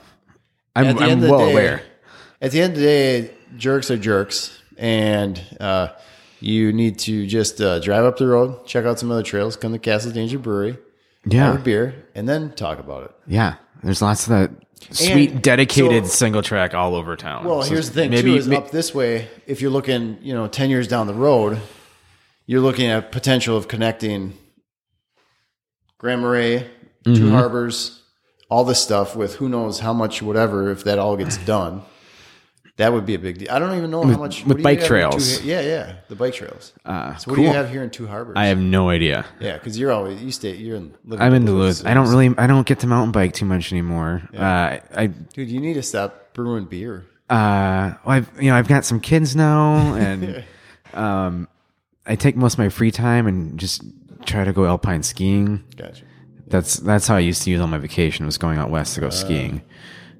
I'm, 0.75 0.87
I'm 0.97 0.97
end 1.03 1.11
of 1.13 1.21
the 1.21 1.29
well 1.31 1.45
day- 1.45 1.51
aware. 1.51 1.83
At 2.41 2.51
the 2.51 2.61
end 2.61 2.73
of 2.73 2.79
the 2.79 2.85
day, 2.85 3.31
jerks 3.57 3.89
are 3.91 3.97
jerks, 3.97 4.57
and 4.77 5.39
uh, 5.59 5.89
you 6.43 6.73
need 6.73 6.99
to 6.99 7.25
just 7.25 7.61
uh, 7.61 7.79
drive 7.79 8.03
up 8.05 8.17
the 8.17 8.27
road, 8.27 8.65
check 8.65 8.85
out 8.85 8.99
some 8.99 9.09
other 9.11 9.23
trails, 9.23 9.55
come 9.55 9.71
to 9.71 9.79
Castle 9.79 10.11
Danger 10.11 10.37
Brewery, 10.39 10.71
have 11.23 11.33
Yeah, 11.33 11.55
a 11.55 11.59
beer, 11.59 12.05
and 12.15 12.27
then 12.27 12.51
talk 12.53 12.79
about 12.79 13.05
it. 13.05 13.11
Yeah, 13.27 13.55
there's 13.83 14.01
lots 14.01 14.27
of 14.27 14.29
that 14.29 14.51
sweet 14.91 15.31
And- 15.31 15.41
dedicated 15.41 16.05
so- 16.07 16.11
single 16.11 16.41
track 16.41 16.73
all 16.73 16.95
over 16.95 17.15
town. 17.15 17.45
Well, 17.45 17.61
So 17.63 17.71
here's 17.73 17.89
the 17.89 17.93
thing 17.95 18.09
maybe 18.11 18.31
too: 18.31 18.37
is 18.37 18.47
ma- 18.47 18.57
up 18.57 18.71
this 18.71 18.93
way. 18.93 19.27
If 19.47 19.61
you're 19.61 19.71
looking, 19.71 20.17
you 20.21 20.33
know, 20.33 20.47
ten 20.47 20.69
years 20.69 20.87
down 20.87 21.07
the 21.07 21.13
road, 21.13 21.59
you're 22.45 22.61
looking 22.61 22.87
at 22.89 23.11
potential 23.11 23.55
of 23.55 23.67
connecting 23.67 24.33
Grand 25.97 26.21
Marais, 26.21 26.69
Mm-hmm. 27.05 27.15
Two 27.15 27.31
Harbors, 27.31 28.01
all 28.49 28.63
this 28.63 28.79
stuff 28.81 29.13
with 29.13 29.35
who 29.35 29.49
knows 29.49 29.79
how 29.79 29.91
much, 29.91 30.21
whatever. 30.21 30.71
If 30.71 30.85
that 30.85 30.99
all 30.99 31.17
gets 31.17 31.35
done, 31.45 31.81
that 32.77 32.91
would 32.91 33.05
be 33.05 33.13
a 33.13 33.19
big 33.19 33.37
deal. 33.37 33.49
I 33.51 33.59
don't 33.59 33.77
even 33.77 33.91
know 33.91 34.03
how 34.03 34.17
much 34.17 34.39
with 34.41 34.47
what 34.47 34.53
do 34.57 34.59
you 34.61 34.63
bike 34.63 34.83
trails. 34.83 35.39
Two, 35.39 35.47
yeah, 35.47 35.61
yeah, 35.61 35.95
the 36.09 36.15
bike 36.15 36.33
trails. 36.33 36.73
uh, 36.85 37.15
So 37.17 37.29
what 37.31 37.37
do 37.37 37.43
you 37.43 37.49
have 37.53 37.69
here 37.69 37.83
in 37.83 37.89
Two 37.91 38.07
Harbors? 38.07 38.33
I 38.35 38.45
have 38.47 38.57
no 38.59 38.89
idea. 38.89 39.25
yeah, 39.39 39.53
because 39.57 39.77
you're 39.77 39.91
always 39.91 40.21
you 40.23 40.31
stay 40.31 40.55
you're 40.55 40.77
in. 40.77 40.93
live 41.05 41.21
I'm 41.21 41.33
in 41.33 41.45
Duluth, 41.45 41.77
so 41.77 41.89
I 41.89 41.93
don't 41.93 42.09
really. 42.09 42.33
I 42.37 42.47
don't 42.47 42.65
get 42.65 42.79
to 42.79 42.87
mountain 42.87 43.11
bike 43.11 43.33
too 43.33 43.45
much 43.45 43.71
anymore. 43.71 44.21
Uh, 44.35 44.79
I 44.95 45.07
dude. 45.07 45.49
You 45.49 45.59
need 45.59 45.75
to 45.75 45.83
stop 45.83 46.33
brewing 46.33 46.65
beer. 46.65 47.05
uh, 47.29 47.93
well, 48.05 48.17
I've 48.17 48.29
you 48.41 48.49
know 48.49 48.55
I've 48.57 48.67
got 48.67 48.85
some 48.85 48.99
kids 48.99 49.35
now, 49.35 49.93
and 49.95 50.43
um, 50.93 51.47
I 52.05 52.15
take 52.15 52.35
most 52.35 52.53
of 52.53 52.59
my 52.59 52.69
free 52.69 52.91
time 52.91 53.27
and 53.27 53.59
just 53.59 53.83
try 54.25 54.43
to 54.43 54.51
go 54.53 54.65
alpine 54.65 55.03
skiing. 55.03 55.63
Gotcha. 55.77 56.05
That's 56.47 56.75
that's 56.77 57.07
how 57.07 57.15
I 57.15 57.19
used 57.19 57.43
to 57.43 57.49
use 57.51 57.61
all 57.61 57.67
my 57.67 57.77
vacation 57.77 58.25
was 58.25 58.37
going 58.37 58.57
out 58.57 58.69
west 58.69 58.95
to 58.95 59.01
Uh, 59.01 59.05
go 59.05 59.09
skiing. 59.11 59.61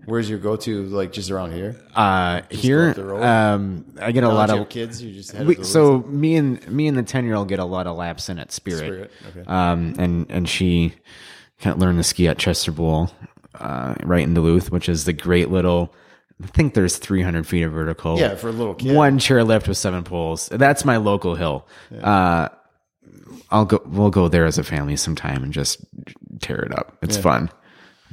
Where's 0.05 0.29
your 0.29 0.39
go 0.39 0.55
to? 0.57 0.83
Like 0.83 1.11
just 1.13 1.31
around 1.31 1.53
here? 1.53 1.75
Uh, 1.95 2.41
here, 2.49 2.93
the 2.93 3.05
road? 3.05 3.23
um, 3.23 3.85
I 4.01 4.11
get 4.11 4.23
a 4.23 4.29
lot 4.29 4.49
of 4.49 4.69
kids. 4.69 5.01
You 5.01 5.13
just 5.13 5.33
we, 5.33 5.63
so 5.63 5.99
me 5.99 6.35
and 6.35 6.65
me 6.69 6.87
and 6.87 6.97
the 6.97 7.03
ten 7.03 7.25
year 7.25 7.35
old 7.35 7.47
get 7.47 7.59
a 7.59 7.65
lot 7.65 7.87
of 7.87 7.95
laps 7.95 8.29
in 8.29 8.39
at 8.39 8.51
Spirit. 8.51 8.79
Spirit, 8.79 9.11
okay. 9.29 9.43
Um, 9.47 9.95
and 9.97 10.29
and 10.29 10.49
she 10.49 10.93
kind 11.59 11.75
of 11.75 11.81
learned 11.81 11.99
to 11.99 12.03
ski 12.03 12.27
at 12.27 12.37
Chester 12.37 12.71
Bowl, 12.71 13.11
uh, 13.55 13.95
right 14.03 14.23
in 14.23 14.33
Duluth, 14.33 14.71
which 14.71 14.89
is 14.89 15.05
the 15.05 15.13
great 15.13 15.49
little. 15.49 15.93
I 16.43 16.47
think 16.47 16.73
there's 16.73 16.97
300 16.97 17.47
feet 17.47 17.61
of 17.61 17.71
vertical. 17.71 18.19
Yeah, 18.19 18.35
for 18.35 18.49
a 18.49 18.51
little 18.51 18.73
kid. 18.73 18.95
One 18.95 19.17
chairlift 19.19 19.67
with 19.67 19.77
seven 19.77 20.03
poles. 20.03 20.49
That's 20.49 20.83
my 20.83 20.97
local 20.97 21.35
hill. 21.35 21.67
Uh, 22.01 22.49
I'll 23.49 23.65
go. 23.65 23.81
We'll 23.85 24.09
go 24.09 24.27
there 24.27 24.45
as 24.45 24.57
a 24.57 24.63
family 24.63 24.95
sometime 24.95 25.43
and 25.43 25.53
just 25.53 25.85
tear 26.41 26.57
it 26.57 26.77
up. 26.77 26.97
It's 27.01 27.17
fun. 27.17 27.49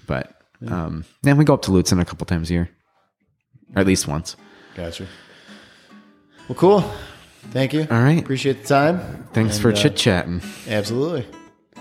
But 0.07 0.40
um, 0.69 1.05
then 1.23 1.37
we 1.37 1.45
go 1.45 1.55
up 1.55 1.63
to 1.63 1.71
Lutzen 1.71 2.01
a 2.01 2.05
couple 2.05 2.27
times 2.27 2.51
a 2.51 2.55
year, 2.55 2.71
or 3.75 3.81
at 3.81 3.87
least 3.87 4.07
once. 4.09 4.37
Gotcha. 4.75 5.07
Well, 6.49 6.57
cool. 6.57 6.81
Thank 7.53 7.73
you. 7.73 7.87
All 7.91 8.03
right. 8.03 8.19
Appreciate 8.21 8.63
the 8.63 8.69
time. 8.69 9.29
Thanks 9.33 9.55
And, 9.57 9.63
for 9.63 9.71
uh, 9.71 9.75
chit 9.75 9.97
chatting. 9.97 10.43
Absolutely. 10.69 11.27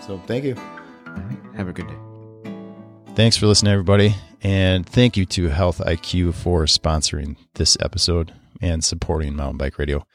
So 0.06 0.18
thank 0.26 0.46
you. 0.46 0.56
All 0.56 1.14
right. 1.14 1.38
Have 1.56 1.68
a 1.68 1.74
good 1.74 1.88
day. 1.88 3.14
Thanks 3.16 3.36
for 3.36 3.48
listening, 3.48 3.74
everybody. 3.74 4.16
And 4.42 4.88
thank 4.88 5.18
you 5.18 5.26
to 5.26 5.50
Health 5.50 5.80
IQ 5.80 6.34
for 6.34 6.64
sponsoring 6.64 7.36
this 7.56 7.76
episode 7.82 8.34
and 8.62 8.84
supporting 8.84 9.36
Mountain 9.36 9.58
Bike 9.58 9.78
Radio. 9.78 10.06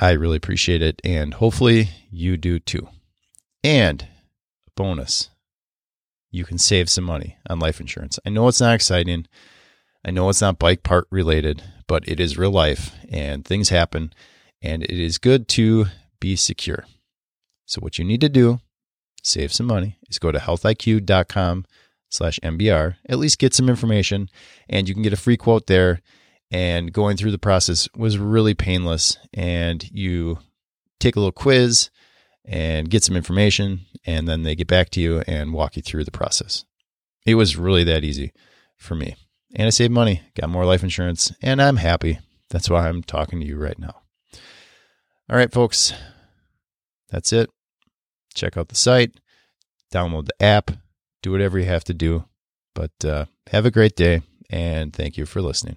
I 0.00 0.12
really 0.12 0.36
appreciate 0.36 0.82
it. 0.82 1.00
And 1.04 1.34
hopefully 1.34 1.88
you 2.10 2.36
do 2.36 2.58
too. 2.60 2.88
And 3.64 4.02
a 4.02 4.70
bonus 4.76 5.30
you 6.32 6.44
can 6.44 6.58
save 6.58 6.90
some 6.90 7.04
money 7.04 7.36
on 7.48 7.60
life 7.60 7.78
insurance. 7.78 8.18
I 8.26 8.30
know 8.30 8.48
it's 8.48 8.60
not 8.60 8.74
exciting. 8.74 9.26
I 10.04 10.10
know 10.10 10.28
it's 10.28 10.40
not 10.40 10.58
bike 10.58 10.82
part 10.82 11.06
related, 11.10 11.62
but 11.86 12.08
it 12.08 12.18
is 12.18 12.38
real 12.38 12.50
life 12.50 12.92
and 13.08 13.44
things 13.44 13.68
happen. 13.68 14.12
And 14.60 14.82
it 14.82 14.98
is 14.98 15.18
good 15.18 15.46
to 15.48 15.86
be 16.18 16.34
secure. 16.34 16.86
So, 17.66 17.80
what 17.80 17.98
you 17.98 18.04
need 18.04 18.20
to 18.22 18.28
do, 18.28 18.60
save 19.22 19.52
some 19.52 19.66
money, 19.66 19.98
is 20.08 20.18
go 20.18 20.32
to 20.32 20.38
healthiq.com 20.38 21.66
slash 22.10 22.40
MBR, 22.42 22.96
at 23.08 23.18
least 23.18 23.38
get 23.38 23.54
some 23.54 23.68
information, 23.68 24.28
and 24.68 24.88
you 24.88 24.94
can 24.94 25.02
get 25.02 25.12
a 25.12 25.16
free 25.18 25.36
quote 25.36 25.66
there. 25.66 26.00
And 26.50 26.92
going 26.92 27.16
through 27.16 27.30
the 27.30 27.38
process 27.38 27.88
was 27.96 28.18
really 28.18 28.54
painless. 28.54 29.16
And 29.32 29.82
you 29.90 30.38
take 31.00 31.16
a 31.16 31.18
little 31.18 31.32
quiz 31.32 31.90
and 32.44 32.90
get 32.90 33.04
some 33.04 33.16
information, 33.16 33.82
and 34.04 34.28
then 34.28 34.42
they 34.42 34.54
get 34.54 34.66
back 34.66 34.90
to 34.90 35.00
you 35.00 35.22
and 35.26 35.52
walk 35.52 35.76
you 35.76 35.82
through 35.82 36.04
the 36.04 36.10
process. 36.10 36.64
It 37.24 37.36
was 37.36 37.56
really 37.56 37.84
that 37.84 38.04
easy 38.04 38.32
for 38.76 38.94
me. 38.94 39.16
And 39.54 39.66
I 39.66 39.70
saved 39.70 39.92
money, 39.92 40.22
got 40.34 40.50
more 40.50 40.64
life 40.64 40.82
insurance, 40.82 41.32
and 41.42 41.60
I'm 41.60 41.76
happy. 41.76 42.18
That's 42.50 42.70
why 42.70 42.88
I'm 42.88 43.02
talking 43.02 43.40
to 43.40 43.46
you 43.46 43.56
right 43.56 43.78
now. 43.78 44.02
All 45.30 45.36
right, 45.36 45.52
folks, 45.52 45.92
that's 47.10 47.32
it. 47.32 47.50
Check 48.34 48.56
out 48.56 48.68
the 48.68 48.74
site, 48.74 49.12
download 49.92 50.26
the 50.26 50.44
app, 50.44 50.72
do 51.22 51.30
whatever 51.32 51.58
you 51.58 51.66
have 51.66 51.84
to 51.84 51.94
do. 51.94 52.24
But 52.74 53.04
uh, 53.04 53.26
have 53.50 53.66
a 53.66 53.70
great 53.70 53.96
day, 53.96 54.22
and 54.48 54.92
thank 54.92 55.18
you 55.18 55.26
for 55.26 55.42
listening. 55.42 55.76